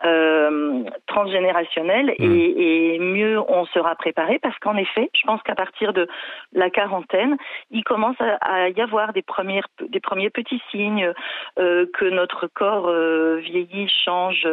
euh, 0.05 0.85
transgénérationnelle 1.07 2.15
et, 2.19 2.29
mmh. 2.29 2.55
et, 2.59 2.99
mieux 2.99 3.41
on 3.49 3.65
sera 3.65 3.95
préparé 3.95 4.39
parce 4.39 4.59
qu'en 4.59 4.77
effet, 4.77 5.09
je 5.15 5.23
pense 5.27 5.43
qu'à 5.43 5.55
partir 5.55 5.95
de 5.95 6.07
la 6.53 6.69
quarantaine, 6.69 7.39
il 7.71 7.83
commence 7.83 8.17
à, 8.21 8.69
y 8.69 8.81
avoir 8.83 9.15
des 9.15 9.23
premières, 9.23 9.67
des 9.81 10.01
premiers 10.01 10.29
petits 10.29 10.61
signes 10.71 11.11
euh, 11.59 11.87
que 11.95 12.05
notre 12.05 12.47
corps 12.47 12.89
euh, 12.89 13.37
vieillit, 13.37 13.89
change, 14.05 14.47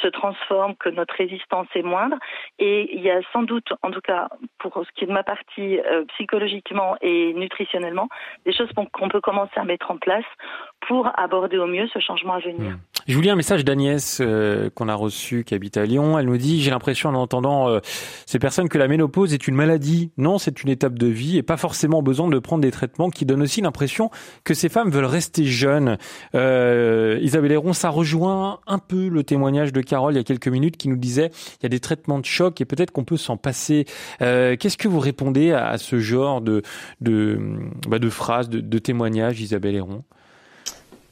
se 0.00 0.08
transforme, 0.08 0.74
que 0.76 0.88
notre 0.88 1.14
résistance 1.14 1.68
est 1.74 1.82
moindre. 1.82 2.16
Et 2.58 2.96
il 2.96 3.02
y 3.02 3.10
a 3.10 3.20
sans 3.34 3.42
doute, 3.42 3.74
en 3.82 3.90
tout 3.90 4.00
cas 4.00 4.28
pour 4.58 4.82
ce 4.82 4.90
qui 4.92 5.04
est 5.04 5.08
de 5.08 5.12
ma 5.12 5.24
partie 5.24 5.78
psychologiquement 6.14 6.96
et 7.02 7.34
nutritionnellement, 7.34 8.08
des 8.46 8.54
choses 8.54 8.70
qu'on 8.72 9.08
peut 9.10 9.20
commencer 9.20 9.52
à 9.56 9.64
mettre 9.64 9.90
en 9.90 9.98
place 9.98 10.24
pour 10.88 11.10
aborder 11.18 11.58
au 11.58 11.66
mieux 11.66 11.86
ce 11.92 11.98
changement 11.98 12.34
à 12.34 12.40
venir. 12.40 12.72
Mmh. 12.72 12.78
Je 13.08 13.14
vous 13.14 13.20
lis 13.20 13.30
un 13.30 13.36
message 13.36 13.64
d'Agnès 13.64 14.18
euh, 14.20 14.68
qu'on 14.74 14.88
a 14.88 14.94
reçu, 14.94 15.44
qui 15.44 15.54
habite 15.54 15.76
à 15.76 15.86
Lyon. 15.86 16.18
Elle 16.18 16.26
nous 16.26 16.36
dit, 16.36 16.60
j'ai 16.60 16.72
l'impression 16.72 17.10
en 17.10 17.14
entendant 17.14 17.68
euh, 17.68 17.78
ces 18.26 18.40
personnes 18.40 18.68
que 18.68 18.78
la 18.78 18.88
ménopause 18.88 19.32
est 19.32 19.46
une 19.46 19.54
maladie. 19.54 20.10
Non, 20.16 20.38
c'est 20.38 20.64
une 20.64 20.70
étape 20.70 20.98
de 20.98 21.06
vie 21.06 21.38
et 21.38 21.44
pas 21.44 21.56
forcément 21.56 22.02
besoin 22.02 22.28
de 22.28 22.38
prendre 22.40 22.62
des 22.62 22.72
traitements 22.72 23.10
qui 23.10 23.24
donnent 23.24 23.42
aussi 23.42 23.60
l'impression 23.60 24.10
que 24.42 24.54
ces 24.54 24.68
femmes 24.68 24.90
veulent 24.90 25.04
rester 25.04 25.44
jeunes. 25.44 25.98
Euh, 26.34 27.18
Isabelle 27.22 27.52
Héron, 27.52 27.72
ça 27.72 27.90
rejoint 27.90 28.58
un 28.66 28.78
peu 28.78 29.08
le 29.08 29.22
témoignage 29.22 29.72
de 29.72 29.82
Carole 29.82 30.14
il 30.14 30.16
y 30.16 30.20
a 30.20 30.24
quelques 30.24 30.48
minutes 30.48 30.76
qui 30.76 30.88
nous 30.88 30.96
disait, 30.96 31.30
il 31.60 31.62
y 31.62 31.66
a 31.66 31.68
des 31.68 31.80
traitements 31.80 32.18
de 32.18 32.24
choc 32.24 32.60
et 32.60 32.64
peut-être 32.64 32.90
qu'on 32.90 33.04
peut, 33.04 33.16
s'en 33.16 33.36
passer. 33.36 33.86
Euh, 34.20 34.56
Qu'est-ce 34.56 34.76
que 34.76 34.88
vous 34.88 35.00
répondez 35.00 35.52
à, 35.52 35.78
ce 35.78 36.00
genre 36.00 36.40
de, 36.40 36.62
de, 37.00 37.38
bah, 37.88 38.00
de 38.00 38.10
phrases, 38.10 38.48
de 38.50 38.78
témoignages, 38.78 39.40
Isabelle 39.40 39.76
Héron? 39.76 40.02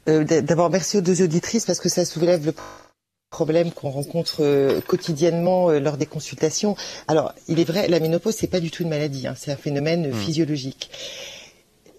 Euh, 0.07 0.23
d'abord, 0.23 0.69
merci 0.69 0.97
aux 0.97 1.01
deux 1.01 1.21
auditrices 1.21 1.65
parce 1.65 1.79
que 1.79 1.89
ça 1.89 2.05
soulève 2.05 2.45
le 2.45 2.53
problème 3.29 3.71
qu'on 3.71 3.89
rencontre 3.89 4.43
euh, 4.43 4.81
quotidiennement 4.81 5.69
euh, 5.69 5.79
lors 5.79 5.97
des 5.97 6.05
consultations. 6.05 6.75
Alors, 7.07 7.33
il 7.47 7.59
est 7.59 7.65
vrai, 7.65 7.87
la 7.87 7.99
ménopause, 7.99 8.35
c'est 8.35 8.47
pas 8.47 8.59
du 8.59 8.71
tout 8.71 8.83
une 8.83 8.89
maladie, 8.89 9.27
hein, 9.27 9.35
c'est 9.37 9.51
un 9.51 9.57
phénomène 9.57 10.09
mmh. 10.09 10.13
physiologique. 10.13 10.89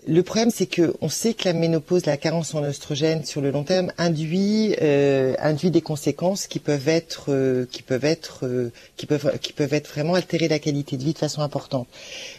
Le 0.09 0.23
problème, 0.23 0.51
c'est 0.51 0.67
que 0.67 0.95
on 1.01 1.09
sait 1.09 1.35
que 1.35 1.45
la 1.47 1.53
ménopause, 1.53 2.07
la 2.07 2.17
carence 2.17 2.55
en 2.55 2.63
oestrogène 2.63 3.25
sur 3.25 3.41
le 3.41 3.51
long 3.51 3.65
terme 3.65 3.93
induit 3.99 4.77
euh, 4.81 5.35
induit 5.41 5.73
des 5.73 5.81
conséquences 5.81 6.47
qui 6.47 6.61
peuvent 6.61 6.89
être 6.89 7.27
euh, 7.31 7.67
qui 7.73 7.83
peuvent 7.83 8.05
être 8.05 8.47
euh, 8.47 8.71
qui 8.97 9.07
peuvent 9.07 9.37
qui 9.41 9.53
peuvent 9.53 9.75
être 9.75 9.89
vraiment 9.89 10.15
altérer 10.15 10.47
la 10.47 10.61
qualité 10.61 10.97
de 10.97 11.03
vie 11.03 11.13
de 11.13 11.19
façon 11.19 11.43
importante. 11.43 11.89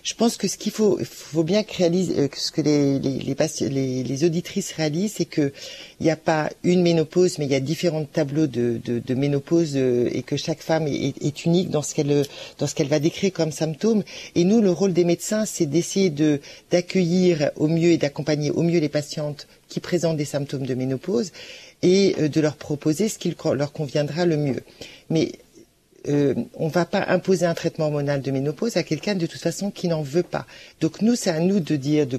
Je 0.04 0.14
pense 0.14 0.38
que 0.38 0.48
ce 0.48 0.56
qu'il 0.56 0.72
faut 0.72 0.98
faut 1.04 1.44
bien 1.44 1.64
que 1.64 1.76
réalise 1.76 2.30
ce 2.38 2.52
que 2.52 2.62
les 2.62 3.00
les 3.00 3.36
les, 3.70 4.04
les, 4.04 4.24
auditrices 4.24 4.72
réalisent, 4.72 5.16
c'est 5.18 5.26
que 5.26 5.52
il 6.00 6.06
n'y 6.06 6.12
a 6.12 6.16
pas 6.16 6.50
une 6.64 6.82
ménopause, 6.82 7.38
mais 7.38 7.46
il 7.46 7.52
y 7.52 7.56
a 7.56 7.60
différents 7.60 8.06
tableaux 8.06 8.48
de, 8.48 8.80
de, 8.86 9.00
de 9.00 9.14
ménopause 9.14 9.76
et 9.76 10.24
que 10.26 10.38
chaque 10.38 10.62
femme 10.62 10.88
est, 10.88 11.22
est, 11.22 11.46
unique 11.46 11.70
dans 11.70 11.82
ce 11.82 11.94
qu'elle 11.94 12.26
dans 12.60 12.68
ce 12.68 12.76
qu'elle 12.76 12.88
va 12.88 13.00
décrire 13.00 13.34
comme 13.34 13.52
symptômes. 13.52 14.04
Et 14.36 14.46
nous, 14.46 14.62
le 14.62 14.72
rôle 14.72 14.94
des 14.94 15.04
médecins, 15.04 15.46
c'est 15.46 15.66
d'essayer 15.66 16.10
de 16.10 16.40
d'accueillir 16.72 17.52
au 17.58 17.68
mieux 17.68 17.92
et 17.92 17.98
d'accompagner 17.98 18.52
au 18.52 18.64
mieux 18.64 18.80
les 18.80 18.90
patientes 18.90 19.48
qui 19.68 19.80
présentent 19.80 20.18
des 20.18 20.26
symptômes 20.26 20.66
de 20.66 20.74
ménopause 20.74 21.32
et 21.82 22.16
euh, 22.20 22.30
de 22.30 22.42
leur 22.42 22.56
proposer 22.56 23.10
ce 23.10 23.18
qui 23.18 23.36
leur 23.54 23.72
conviendra 23.72 24.26
le 24.26 24.38
mieux. 24.38 24.64
Mais 25.10 25.34
euh, 26.08 26.34
on 26.56 26.68
ne 26.68 26.72
va 26.72 26.86
pas 26.86 27.04
imposer 27.08 27.46
un 27.46 27.54
traitement 27.54 27.86
hormonal 27.86 28.22
de 28.22 28.32
ménopause 28.32 28.78
à 28.78 28.84
quelqu'un 28.84 29.16
de 29.16 29.26
toute 29.26 29.42
façon 29.42 29.72
qui 29.72 29.88
n'en 29.88 30.02
veut 30.02 30.24
pas. 30.24 30.46
Donc 30.80 31.02
nous, 31.02 31.16
c'est 31.16 31.30
à 31.32 31.40
nous 31.40 31.60
de 31.60 31.76
dire, 31.76 32.08
de, 32.08 32.18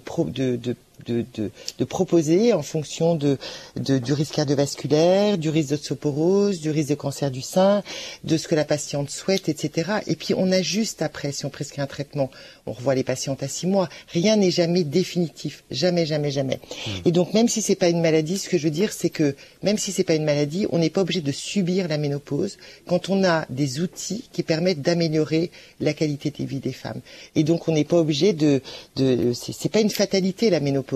de, 1.06 1.24
de, 1.34 1.50
de, 1.78 1.84
proposer 1.84 2.52
en 2.52 2.62
fonction 2.62 3.14
de, 3.14 3.38
du 3.76 4.12
risque 4.12 4.34
cardiovasculaire, 4.34 5.38
du 5.38 5.50
risque 5.50 5.70
d'osteoporose, 5.70 6.60
du 6.60 6.70
risque 6.70 6.90
de 6.90 6.94
cancer 6.94 7.30
du 7.30 7.40
sein, 7.40 7.82
de 8.24 8.36
ce 8.36 8.48
que 8.48 8.54
la 8.54 8.64
patiente 8.64 9.10
souhaite, 9.10 9.48
etc. 9.48 9.90
Et 10.06 10.16
puis 10.16 10.34
on 10.34 10.50
ajuste 10.50 11.02
après, 11.02 11.32
si 11.32 11.46
on 11.46 11.50
prescrit 11.50 11.80
un 11.80 11.86
traitement, 11.86 12.30
on 12.66 12.72
revoit 12.72 12.94
les 12.94 13.04
patientes 13.04 13.42
à 13.42 13.48
six 13.48 13.66
mois. 13.66 13.88
Rien 14.08 14.36
n'est 14.36 14.50
jamais 14.50 14.84
définitif, 14.84 15.64
jamais, 15.70 16.06
jamais, 16.06 16.30
jamais. 16.30 16.60
Mmh. 16.86 16.90
Et 17.06 17.12
donc 17.12 17.34
même 17.34 17.48
si 17.48 17.62
c'est 17.62 17.74
pas 17.74 17.88
une 17.88 18.00
maladie, 18.00 18.38
ce 18.38 18.48
que 18.48 18.58
je 18.58 18.64
veux 18.64 18.70
dire, 18.70 18.92
c'est 18.92 19.10
que 19.10 19.36
même 19.62 19.78
si 19.78 19.92
c'est 19.92 20.04
pas 20.04 20.14
une 20.14 20.24
maladie, 20.24 20.66
on 20.70 20.78
n'est 20.78 20.90
pas 20.90 21.02
obligé 21.02 21.20
de 21.20 21.32
subir 21.32 21.88
la 21.88 21.98
ménopause 21.98 22.58
quand 22.86 23.08
on 23.08 23.24
a 23.24 23.46
des 23.50 23.80
outils 23.80 24.28
qui 24.32 24.42
permettent 24.42 24.82
d'améliorer 24.82 25.50
la 25.80 25.94
qualité 25.94 26.30
de 26.30 26.44
vie 26.44 26.60
des 26.60 26.72
femmes. 26.72 27.00
Et 27.34 27.44
donc 27.44 27.68
on 27.68 27.72
n'est 27.72 27.84
pas 27.84 27.98
obligé 27.98 28.32
de, 28.32 28.60
de 28.96 29.32
c'est 29.32 29.68
pas 29.68 29.80
une 29.80 29.90
fatalité 29.90 30.50
la 30.50 30.60
ménopause 30.60 30.87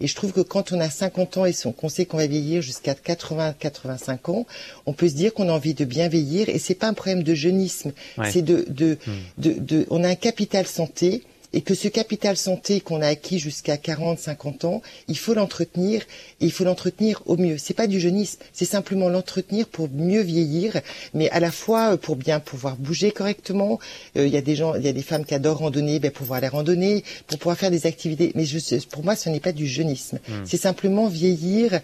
et 0.00 0.06
je 0.06 0.14
trouve 0.14 0.32
que 0.32 0.40
quand 0.40 0.72
on 0.72 0.80
a 0.80 0.90
50 0.90 1.36
ans 1.38 1.44
et 1.44 1.54
qu'on 1.76 1.88
sait 1.88 2.06
qu'on 2.06 2.16
va 2.16 2.26
vieillir 2.26 2.62
jusqu'à 2.62 2.94
80-85 2.94 4.30
ans, 4.30 4.46
on 4.86 4.92
peut 4.92 5.08
se 5.08 5.14
dire 5.14 5.34
qu'on 5.34 5.48
a 5.48 5.52
envie 5.52 5.74
de 5.74 5.84
bien 5.84 6.08
vieillir 6.08 6.48
et 6.48 6.58
c'est 6.58 6.74
pas 6.74 6.88
un 6.88 6.94
problème 6.94 7.22
de 7.22 7.34
jeunisme. 7.34 7.92
C'est 8.30 8.42
de, 8.42 8.64
de, 8.68 8.98
hmm. 9.06 9.10
de, 9.38 9.52
de, 9.58 9.86
on 9.90 10.04
a 10.04 10.08
un 10.08 10.14
capital 10.14 10.66
santé 10.66 11.22
et 11.52 11.62
que 11.62 11.74
ce 11.74 11.88
capital 11.88 12.36
santé 12.36 12.80
qu'on 12.80 13.02
a 13.02 13.08
acquis 13.08 13.38
jusqu'à 13.38 13.76
40, 13.76 14.18
50 14.18 14.64
ans, 14.64 14.82
il 15.08 15.18
faut 15.18 15.34
l'entretenir 15.34 16.02
et 16.40 16.46
il 16.46 16.52
faut 16.52 16.64
l'entretenir 16.64 17.22
au 17.26 17.36
mieux. 17.36 17.58
C'est 17.58 17.74
pas 17.74 17.86
du 17.86 18.00
jeunisme, 18.00 18.40
c'est 18.52 18.64
simplement 18.64 19.08
l'entretenir 19.08 19.66
pour 19.66 19.88
mieux 19.90 20.20
vieillir, 20.20 20.80
mais 21.14 21.28
à 21.30 21.40
la 21.40 21.50
fois 21.50 21.92
euh, 21.92 21.96
pour 21.96 22.16
bien 22.16 22.40
pouvoir 22.40 22.76
bouger 22.76 23.10
correctement. 23.10 23.78
Euh, 24.16 24.26
il 24.26 24.32
y 24.32 24.36
a 24.36 24.42
des 24.42 24.56
gens, 24.56 24.74
il 24.74 24.84
y 24.84 24.88
a 24.88 24.92
des 24.92 25.02
femmes 25.02 25.24
qui 25.24 25.34
adorent 25.34 25.58
randonner, 25.58 25.98
ben 25.98 26.10
pouvoir 26.10 26.38
aller 26.38 26.48
randonner, 26.48 27.04
pour 27.26 27.38
pouvoir 27.38 27.56
faire 27.56 27.70
des 27.70 27.86
activités. 27.86 28.32
Mais 28.34 28.44
je, 28.44 28.58
pour 28.86 29.04
moi, 29.04 29.16
ce 29.16 29.28
n'est 29.28 29.40
pas 29.40 29.52
du 29.52 29.66
jeunisme. 29.66 30.18
Hmm. 30.28 30.44
C'est 30.44 30.56
simplement 30.56 31.08
vieillir 31.08 31.80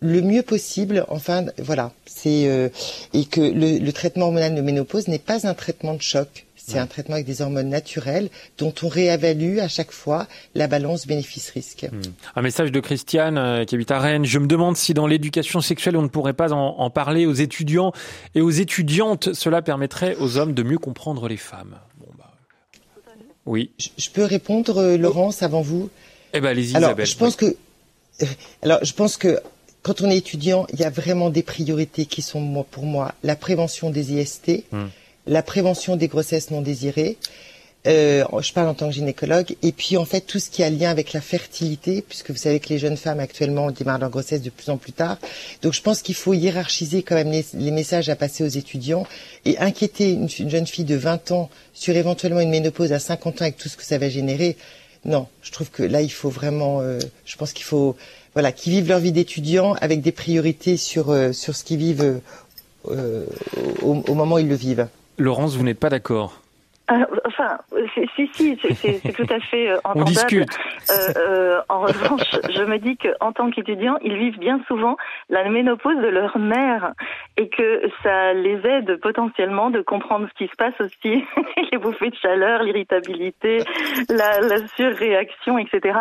le 0.00 0.22
mieux 0.22 0.42
possible. 0.42 1.04
Enfin, 1.08 1.46
voilà. 1.58 1.92
C'est 2.06 2.46
euh, 2.46 2.68
et 3.12 3.24
que 3.24 3.40
le, 3.40 3.78
le 3.78 3.92
traitement 3.92 4.26
hormonal 4.26 4.54
de 4.54 4.60
ménopause 4.60 5.08
n'est 5.08 5.18
pas 5.18 5.46
un 5.46 5.54
traitement 5.54 5.94
de 5.94 6.02
choc 6.02 6.46
c'est 6.70 6.78
un 6.78 6.86
traitement 6.86 7.14
avec 7.14 7.26
des 7.26 7.42
hormones 7.42 7.68
naturelles 7.68 8.28
dont 8.58 8.74
on 8.82 8.88
réévalue 8.88 9.58
à 9.58 9.68
chaque 9.68 9.92
fois 9.92 10.26
la 10.54 10.68
balance 10.68 11.06
bénéfice-risque. 11.06 11.88
Hmm. 11.90 12.00
Un 12.36 12.42
message 12.42 12.72
de 12.72 12.80
Christiane 12.80 13.38
euh, 13.38 13.64
qui 13.64 13.74
habite 13.74 13.90
à 13.90 13.98
Rennes. 13.98 14.24
Je 14.24 14.38
me 14.38 14.46
demande 14.46 14.76
si 14.76 14.94
dans 14.94 15.06
l'éducation 15.06 15.60
sexuelle 15.60 15.96
on 15.96 16.02
ne 16.02 16.08
pourrait 16.08 16.32
pas 16.32 16.52
en, 16.52 16.90
parler 16.90 17.26
aux 17.26 17.34
étudiants 17.34 17.92
et 18.34 18.40
aux 18.40 18.50
étudiantes. 18.50 19.32
Cela 19.32 19.62
permettrait 19.62 20.16
aux 20.16 20.36
hommes 20.36 20.54
de 20.54 20.62
mieux 20.62 20.78
comprendre 20.78 21.28
les 21.28 21.36
femmes. 21.36 21.76
Bah, 22.18 22.32
oui. 23.46 23.70
Je, 23.78 24.10
peux 24.10 24.24
répondre, 24.24 24.78
euh, 24.78 24.96
Laurence, 24.96 25.42
avant 25.42 25.62
vous? 25.62 25.90
Eh 26.32 26.40
ben, 26.40 26.48
allez-y, 26.48 26.76
Alors, 26.76 26.90
Isabelle. 26.90 27.06
Je 27.06 27.16
pense 27.16 27.36
que, 27.36 27.46
euh, 27.46 28.26
alors, 28.62 28.84
je 28.84 28.92
pense 28.92 29.16
que 29.16 29.40
quand 29.82 30.02
on 30.02 30.10
est 30.10 30.16
étudiant, 30.16 30.66
il 30.72 30.80
y 30.80 30.84
a 30.84 30.90
vraiment 30.90 31.30
des 31.30 31.42
priorités 31.42 32.04
qui 32.06 32.22
sont 32.22 32.64
pour 32.70 32.84
moi 32.84 33.14
la 33.22 33.36
prévention 33.36 33.90
des 33.90 34.12
IST, 34.12 34.64
la 35.26 35.42
prévention 35.42 35.96
des 35.96 36.08
grossesses 36.08 36.50
non 36.50 36.62
désirées. 36.62 37.16
Euh, 37.86 38.24
je 38.42 38.52
parle 38.52 38.68
en 38.68 38.74
tant 38.74 38.88
que 38.88 38.94
gynécologue, 38.94 39.56
et 39.62 39.72
puis 39.72 39.96
en 39.96 40.04
fait 40.04 40.20
tout 40.20 40.38
ce 40.38 40.50
qui 40.50 40.62
a 40.62 40.68
lien 40.68 40.90
avec 40.90 41.14
la 41.14 41.22
fertilité, 41.22 42.04
puisque 42.06 42.30
vous 42.30 42.36
savez 42.36 42.60
que 42.60 42.68
les 42.68 42.78
jeunes 42.78 42.98
femmes 42.98 43.20
actuellement 43.20 43.70
démarrent 43.70 43.98
leur 43.98 44.10
grossesse 44.10 44.42
de 44.42 44.50
plus 44.50 44.68
en 44.68 44.76
plus 44.76 44.92
tard. 44.92 45.16
Donc 45.62 45.72
je 45.72 45.80
pense 45.80 46.02
qu'il 46.02 46.14
faut 46.14 46.34
hiérarchiser 46.34 47.02
quand 47.02 47.14
même 47.14 47.30
les, 47.30 47.70
messages 47.70 48.10
à 48.10 48.16
passer 48.16 48.44
aux 48.44 48.48
étudiants 48.48 49.06
et 49.46 49.58
inquiéter 49.58 50.12
une, 50.12 50.28
jeune 50.28 50.66
fille 50.66 50.84
de 50.84 50.96
20 50.96 51.30
ans 51.30 51.48
sur 51.72 51.96
éventuellement 51.96 52.40
une 52.40 52.50
ménopause 52.50 52.92
à 52.92 52.98
50 52.98 53.40
ans 53.40 53.44
avec 53.44 53.56
tout 53.56 53.70
ce 53.70 53.78
que 53.78 53.84
ça 53.84 53.96
va 53.96 54.10
générer. 54.10 54.58
Non, 55.06 55.28
je 55.40 55.50
trouve 55.50 55.70
que 55.70 55.82
là 55.82 56.02
il 56.02 56.12
faut 56.12 56.28
vraiment, 56.28 56.82
euh, 56.82 56.98
je 57.24 57.36
pense 57.36 57.54
qu'il 57.54 57.64
faut, 57.64 57.96
voilà, 58.34 58.52
qu'ils 58.52 58.74
vivent 58.74 58.88
leur 58.88 59.00
vie 59.00 59.12
d'étudiant 59.12 59.72
avec 59.80 60.02
des 60.02 60.12
priorités 60.12 60.76
sur 60.76 61.10
euh, 61.10 61.32
sur 61.32 61.56
ce 61.56 61.64
qu'ils 61.64 61.78
vivent 61.78 62.20
au 62.84 64.14
moment 64.14 64.34
où 64.34 64.38
ils 64.38 64.48
le 64.48 64.54
vivent. 64.54 64.86
Laurence, 65.20 65.54
vous 65.54 65.64
n'êtes 65.64 65.78
pas 65.78 65.90
d'accord 65.90 66.40
euh, 66.90 67.04
enfin, 67.24 67.58
si, 68.16 68.28
si, 68.34 68.58
c'est 68.74 69.12
tout 69.12 69.26
à 69.32 69.40
fait 69.40 69.70
euh, 69.70 69.78
entendable. 69.84 70.00
On 70.00 70.04
discute. 70.04 70.58
Euh, 70.90 71.12
euh, 71.16 71.60
en 71.68 71.80
revanche, 71.80 72.36
je 72.50 72.62
me 72.64 72.78
dis 72.78 72.96
qu'en 72.96 73.32
tant 73.32 73.50
qu'étudiants, 73.50 73.98
ils 74.02 74.16
vivent 74.16 74.38
bien 74.38 74.60
souvent 74.66 74.96
la 75.28 75.48
ménopause 75.48 75.98
de 75.98 76.08
leur 76.08 76.38
mère 76.38 76.92
et 77.36 77.48
que 77.48 77.82
ça 78.02 78.32
les 78.32 78.60
aide 78.66 78.96
potentiellement 79.00 79.70
de 79.70 79.82
comprendre 79.82 80.28
ce 80.28 80.44
qui 80.44 80.50
se 80.50 80.56
passe 80.56 80.74
aussi, 80.80 81.24
les 81.72 81.78
bouffées 81.78 82.10
de 82.10 82.16
chaleur, 82.16 82.62
l'irritabilité, 82.62 83.62
la, 84.08 84.40
la, 84.40 84.66
surréaction, 84.76 85.58
etc. 85.58 85.98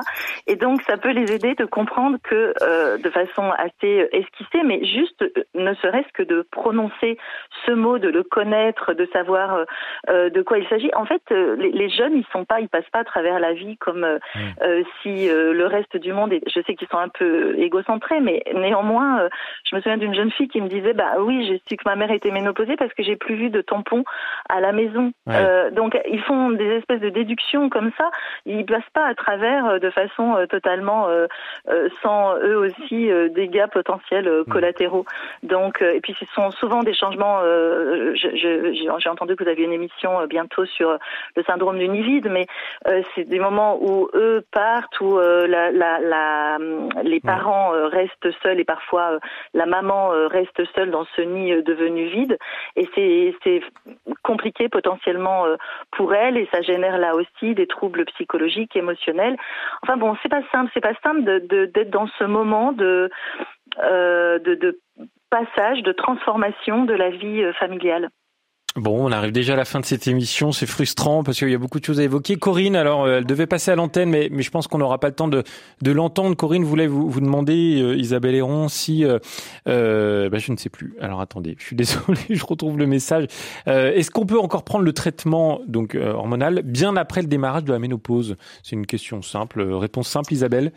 Et 0.48 0.56
donc, 0.56 0.82
ça 0.84 0.98
peut 0.98 1.12
les 1.12 1.32
aider 1.34 1.56
de 1.56 1.66
comprendre 1.66 2.18
que, 2.24 2.54
de 2.98 3.10
façon 3.10 3.52
assez 3.58 4.08
esquissée, 4.12 4.64
mais 4.66 4.84
juste, 4.86 5.24
ne 5.56 5.74
serait-ce 5.76 6.12
que 6.14 6.24
de 6.24 6.46
prononcer 6.52 7.18
ce 7.66 7.72
mot, 7.72 8.00
de 8.00 8.10
le 8.10 8.24
connaître, 8.24 8.94
de 8.94 9.08
savoir 9.14 9.66
de 10.08 10.42
quoi 10.42 10.58
il 10.58 10.68
s'agit 10.68 10.79
en 10.96 11.06
fait, 11.06 11.22
euh, 11.32 11.56
les, 11.56 11.90
jeunes, 11.90 12.16
ils 12.16 12.26
sont 12.32 12.46
pas, 12.46 12.60
ils 12.60 12.70
passent 12.70 12.90
pas 12.92 13.00
à 13.00 13.04
travers 13.04 13.40
la 13.40 13.54
vie 13.54 13.78
comme 13.78 14.04
euh, 14.04 14.20
euh, 14.62 14.84
si 15.02 15.28
le 15.30 15.66
reste 15.66 15.98
du 15.98 16.14
monde. 16.14 16.34
je 16.34 16.62
sais 16.66 16.76
qu'ils 16.76 16.88
sont 16.88 16.98
un 16.98 17.10
peu 17.10 17.58
égocentrés, 17.60 18.20
mais 18.20 18.44
néanmoins, 18.54 19.28
je 19.64 19.76
me 19.76 19.82
souviens 19.82 19.98
d'une 19.98 20.14
jeune 20.14 20.32
fille 20.32 20.48
qui 20.48 20.62
me 20.62 20.68
disait, 20.68 20.94
bah 20.94 21.16
oui, 21.20 21.46
j'ai 21.48 21.62
su 21.68 21.78
que 21.78 21.84
ma 21.86 21.96
mère 21.96 22.12
était 22.12 22.32
ménopausée 22.32 22.76
parce 22.76 22.94
que 22.94 23.04
j'ai 23.04 23.16
plus 23.16 23.36
vu 23.36 23.50
de 23.50 23.62
tampons 23.62 24.04
à 24.50 24.60
la 24.60 24.72
maison. 24.72 25.12
donc, 25.74 25.98
ils 26.10 26.22
font 26.22 26.52
des 26.52 26.78
espèces 26.78 27.02
de 27.02 27.10
déductions 27.10 27.70
comme 27.70 27.92
ça. 27.98 28.10
Ils 28.46 28.66
passent 28.66 28.84
pas 28.94 29.06
à 29.06 29.16
travers 29.16 29.80
de 29.80 29.90
façon 29.90 30.46
totalement 30.50 31.08
sans 32.04 32.36
eux 32.38 32.58
aussi 32.58 33.10
dégâts 33.32 33.68
potentiels 33.72 34.30
mm. 34.30 34.46
collatéraux. 34.46 35.06
Donc, 35.44 35.82
et 35.82 36.02
puis 36.02 36.16
ce 36.20 36.26
sont 36.34 36.52
souvent 36.52 36.84
des 36.84 36.94
changements. 36.94 37.42
j'ai 38.16 39.10
entendu 39.10 39.36
que 39.36 39.44
vous 39.44 39.50
aviez 39.50 39.66
une 39.66 39.74
émission 39.74 40.26
bientôt 40.28 40.66
sur 40.76 40.97
le 41.36 41.43
syndrome 41.43 41.78
du 41.78 41.88
nid 41.88 42.01
vide, 42.01 42.30
mais 42.30 42.45
euh, 42.88 43.01
c'est 43.13 43.26
des 43.26 43.39
moments 43.39 43.78
où 43.82 44.09
eux 44.13 44.43
partent, 44.51 44.99
où 45.01 45.17
euh, 45.17 45.47
la, 45.47 45.72
la, 45.72 45.99
la, 45.99 46.57
les 47.03 47.20
parents 47.20 47.74
euh, 47.74 47.88
restent 47.88 48.32
seuls 48.41 48.59
et 48.59 48.65
parfois 48.65 49.20
la 49.53 49.65
maman 49.65 50.09
reste 50.09 50.63
seule 50.76 50.91
dans 50.91 51.05
ce 51.15 51.22
nid 51.22 51.63
devenu 51.63 52.07
vide. 52.07 52.38
Et 52.76 52.88
c'est 52.95 53.61
compliqué 54.24 54.70
potentiellement 54.70 55.45
pour 55.91 56.13
elle 56.13 56.38
et 56.38 56.47
ça 56.51 56.61
génère 56.61 56.97
là 56.97 57.15
aussi 57.15 57.55
des 57.55 57.67
troubles 57.67 58.05
psychologiques, 58.05 58.76
émotionnels. 58.76 59.38
Enfin 59.84 59.97
bon, 59.97 60.15
c'est 60.22 60.30
pas 60.30 60.41
simple, 60.51 60.72
c'est 60.74 60.82
pas 60.82 60.93
simple 61.03 61.24
d'être 61.24 61.47
de, 61.47 61.84
dans 61.84 62.07
ce 62.20 62.24
moment 62.24 62.72
de, 62.72 63.09
de, 63.78 64.55
de 64.55 64.80
passage, 65.30 65.84
de 65.84 65.91
transformation 65.91 66.86
de 66.86 66.93
la 66.93 67.09
vie 67.09 67.43
familiale. 67.53 68.09
Bon, 68.80 69.08
on 69.08 69.12
arrive 69.12 69.34
déjà 69.34 69.54
à 69.54 69.56
la 69.58 69.66
fin 69.66 69.82
de 69.82 69.86
cette 69.86 70.08
émission. 70.08 70.54
C'est 70.54 70.66
frustrant 70.66 71.22
parce 71.24 71.38
qu'il 71.38 71.50
y 71.50 71.56
a 71.56 71.58
beaucoup 71.58 71.82
de 71.82 71.86
choses 71.86 72.00
à 72.00 72.04
évoquer. 72.04 72.38
Corinne, 72.38 72.78
alors, 72.78 73.04
euh, 73.04 73.18
elle 73.18 73.26
devait 73.26 73.46
passer 73.46 73.72
à 73.72 73.76
l'antenne, 73.76 74.10
mais, 74.10 74.30
mais 74.32 74.42
je 74.42 74.50
pense 74.52 74.68
qu'on 74.68 74.78
n'aura 74.78 75.00
pas 75.00 75.10
le 75.10 75.16
temps 75.16 75.28
de, 75.28 75.44
de 75.82 75.92
l'entendre. 75.92 76.34
Corinne 76.38 76.64
voulait 76.64 76.88
vous, 76.88 77.10
vous 77.10 77.20
demander, 77.20 77.82
euh, 77.82 77.98
Isabelle 77.98 78.36
Héron, 78.36 78.70
si... 78.70 79.04
Euh, 79.04 79.20
euh 79.68 80.30
bah, 80.30 80.38
je 80.38 80.54
ne 80.54 80.58
sais 80.58 80.70
plus. 80.70 80.96
Alors, 81.02 81.20
attendez, 81.20 81.58
je 81.60 81.66
suis 81.66 81.76
désolé, 81.76 82.20
je 82.30 82.46
retrouve 82.46 82.78
le 82.78 82.88
message. 82.88 83.28
Est-ce 83.66 84.12
qu'on 84.12 84.26
peut 84.26 84.40
encore 84.40 84.64
prendre 84.64 84.86
le 84.86 84.94
traitement 84.94 85.60
donc 85.68 85.96
hormonal 85.96 86.62
bien 86.64 86.96
après 86.96 87.22
le 87.22 87.28
démarrage 87.28 87.66
de 87.66 87.74
la 87.74 87.80
ménopause? 87.80 88.38
C'est 88.64 88.76
une 88.76 88.86
question 88.86 89.22
simple. 89.22 89.62
Réponse 89.62 90.08
simple, 90.08 90.34
Isabelle 90.34 90.72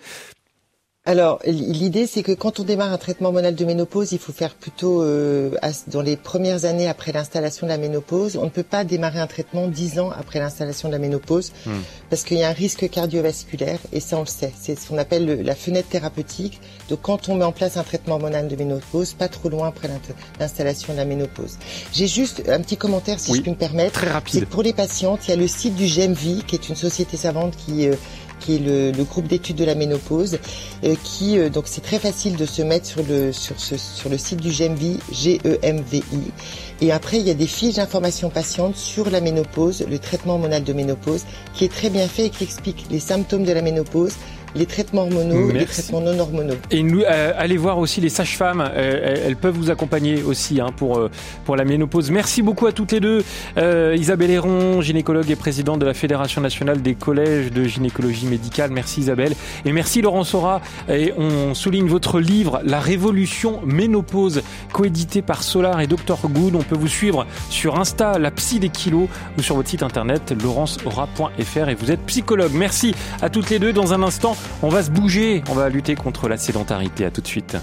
alors, 1.04 1.40
l'idée, 1.44 2.06
c'est 2.06 2.22
que 2.22 2.30
quand 2.30 2.60
on 2.60 2.62
démarre 2.62 2.92
un 2.92 2.96
traitement 2.96 3.30
hormonal 3.30 3.56
de 3.56 3.64
ménopause, 3.64 4.12
il 4.12 4.20
faut 4.20 4.32
faire 4.32 4.54
plutôt 4.54 5.02
euh, 5.02 5.50
dans 5.88 6.00
les 6.00 6.16
premières 6.16 6.64
années 6.64 6.86
après 6.86 7.10
l'installation 7.10 7.66
de 7.66 7.72
la 7.72 7.76
ménopause. 7.76 8.36
On 8.36 8.44
ne 8.44 8.50
peut 8.50 8.62
pas 8.62 8.84
démarrer 8.84 9.18
un 9.18 9.26
traitement 9.26 9.66
dix 9.66 9.98
ans 9.98 10.12
après 10.16 10.38
l'installation 10.38 10.88
de 10.88 10.92
la 10.92 11.00
ménopause 11.00 11.50
hmm. 11.66 11.72
parce 12.08 12.22
qu'il 12.22 12.38
y 12.38 12.44
a 12.44 12.50
un 12.50 12.52
risque 12.52 12.88
cardiovasculaire 12.88 13.80
et 13.92 13.98
ça, 13.98 14.16
on 14.16 14.20
le 14.20 14.26
sait. 14.26 14.52
C'est 14.56 14.78
ce 14.78 14.86
qu'on 14.86 14.98
appelle 14.98 15.42
la 15.42 15.56
fenêtre 15.56 15.88
thérapeutique. 15.88 16.60
Donc, 16.88 17.00
quand 17.02 17.28
on 17.28 17.34
met 17.34 17.44
en 17.44 17.50
place 17.50 17.76
un 17.76 17.82
traitement 17.82 18.14
hormonal 18.14 18.46
de 18.46 18.54
ménopause, 18.54 19.14
pas 19.14 19.26
trop 19.26 19.48
loin 19.48 19.66
après 19.66 19.90
l'installation 20.38 20.92
de 20.92 20.98
la 20.98 21.04
ménopause. 21.04 21.58
J'ai 21.92 22.06
juste 22.06 22.44
un 22.48 22.60
petit 22.60 22.76
commentaire, 22.76 23.18
si 23.18 23.34
je 23.34 23.42
puis 23.42 23.50
me 23.50 23.56
permettre. 23.56 23.94
Très 23.94 24.10
rapide. 24.10 24.46
pour 24.46 24.62
les 24.62 24.72
patientes, 24.72 25.26
il 25.26 25.30
y 25.30 25.34
a 25.34 25.36
le 25.36 25.48
site 25.48 25.74
du 25.74 25.88
GEMVI, 25.88 26.44
qui 26.46 26.54
est 26.54 26.68
une 26.68 26.76
société 26.76 27.16
savante 27.16 27.56
qui 27.56 27.88
euh, 27.88 27.96
qui 28.42 28.56
est 28.56 28.58
le, 28.58 29.04
groupe 29.04 29.26
d'études 29.26 29.56
de 29.56 29.64
la 29.64 29.74
ménopause, 29.74 30.38
euh, 30.84 30.94
qui 31.02 31.38
euh, 31.38 31.48
donc 31.48 31.64
c'est 31.66 31.80
très 31.80 31.98
facile 31.98 32.36
de 32.36 32.46
se 32.46 32.62
mettre 32.62 32.86
sur 32.86 33.02
le 33.08 33.32
sur 33.32 33.58
ce, 33.58 33.76
sur 33.76 34.08
le 34.08 34.18
site 34.18 34.40
du 34.40 34.50
GEMVI, 34.50 34.98
G-E-M-V-I. 35.12 36.32
Et 36.80 36.92
après 36.92 37.18
il 37.18 37.26
y 37.26 37.30
a 37.30 37.34
des 37.34 37.46
fiches 37.46 37.76
d'information 37.76 38.30
patiente 38.30 38.76
sur 38.76 39.10
la 39.10 39.20
ménopause, 39.20 39.84
le 39.88 39.98
traitement 39.98 40.34
hormonal 40.34 40.64
de 40.64 40.72
ménopause, 40.72 41.24
qui 41.54 41.64
est 41.64 41.72
très 41.72 41.90
bien 41.90 42.08
fait 42.08 42.26
et 42.26 42.30
qui 42.30 42.44
explique 42.44 42.86
les 42.90 43.00
symptômes 43.00 43.44
de 43.44 43.52
la 43.52 43.62
ménopose, 43.62 44.14
les 44.54 44.66
traitements 44.66 45.02
hormonaux, 45.02 45.50
les 45.50 45.66
traitements 45.66 46.00
non 46.00 46.18
hormonaux. 46.18 46.54
Et 46.70 46.82
nous, 46.82 47.02
euh, 47.02 47.32
allez 47.36 47.56
voir 47.56 47.78
aussi 47.78 48.00
les 48.00 48.08
sages-femmes, 48.08 48.60
euh, 48.60 49.16
elles 49.26 49.36
peuvent 49.36 49.54
vous 49.54 49.70
accompagner 49.70 50.22
aussi 50.22 50.60
hein, 50.60 50.70
pour, 50.76 50.98
euh, 50.98 51.10
pour 51.44 51.56
la 51.56 51.64
ménopause. 51.64 52.10
Merci 52.10 52.42
beaucoup 52.42 52.66
à 52.66 52.72
toutes 52.72 52.92
les 52.92 53.00
deux. 53.00 53.24
Isabelle 53.56 54.30
Héron, 54.30 54.80
gynécologue 54.80 55.30
et 55.30 55.36
présidente 55.36 55.78
de 55.78 55.86
la 55.86 55.94
Fédération 55.94 56.40
nationale 56.40 56.82
des 56.82 56.94
collèges 56.94 57.52
de 57.52 57.64
gynécologie 57.64 58.26
médicale. 58.26 58.70
Merci 58.70 59.00
Isabelle. 59.00 59.34
Et 59.64 59.72
merci 59.72 60.02
Laurent 60.02 60.24
Sora. 60.24 60.60
Et 60.88 61.12
on 61.16 61.54
souligne 61.54 61.86
votre 61.86 62.20
livre 62.20 62.60
La 62.64 62.80
Révolution 62.80 63.60
Ménopause, 63.64 64.42
coédité 64.72 65.22
par 65.22 65.42
Solar 65.42 65.80
et 65.80 65.86
Dr 65.86 66.18
Good. 66.28 66.54
On 66.54 66.62
peut 66.62 66.76
vous 66.76 66.88
suivre 66.88 67.26
sur 67.50 67.78
Insta, 67.78 68.18
la 68.18 68.30
psy 68.30 68.58
des 68.58 68.68
kilos, 68.68 69.08
ou 69.38 69.42
sur 69.42 69.56
votre 69.56 69.68
site 69.68 69.82
internet 69.82 70.34
laurenceora.fr 70.42 71.68
et 71.68 71.74
vous 71.74 71.90
êtes 71.90 72.00
psychologue. 72.06 72.52
Merci 72.54 72.94
à 73.20 73.30
toutes 73.30 73.50
les 73.50 73.58
deux. 73.58 73.72
Dans 73.72 73.92
un 73.94 74.02
instant, 74.02 74.36
on 74.62 74.68
va 74.68 74.82
se 74.82 74.90
bouger, 74.90 75.42
on 75.50 75.54
va 75.54 75.68
lutter 75.68 75.94
contre 75.94 76.28
la 76.28 76.36
sédentarité. 76.36 77.04
À 77.04 77.10
tout 77.10 77.20
de 77.20 77.26
suite. 77.26 77.56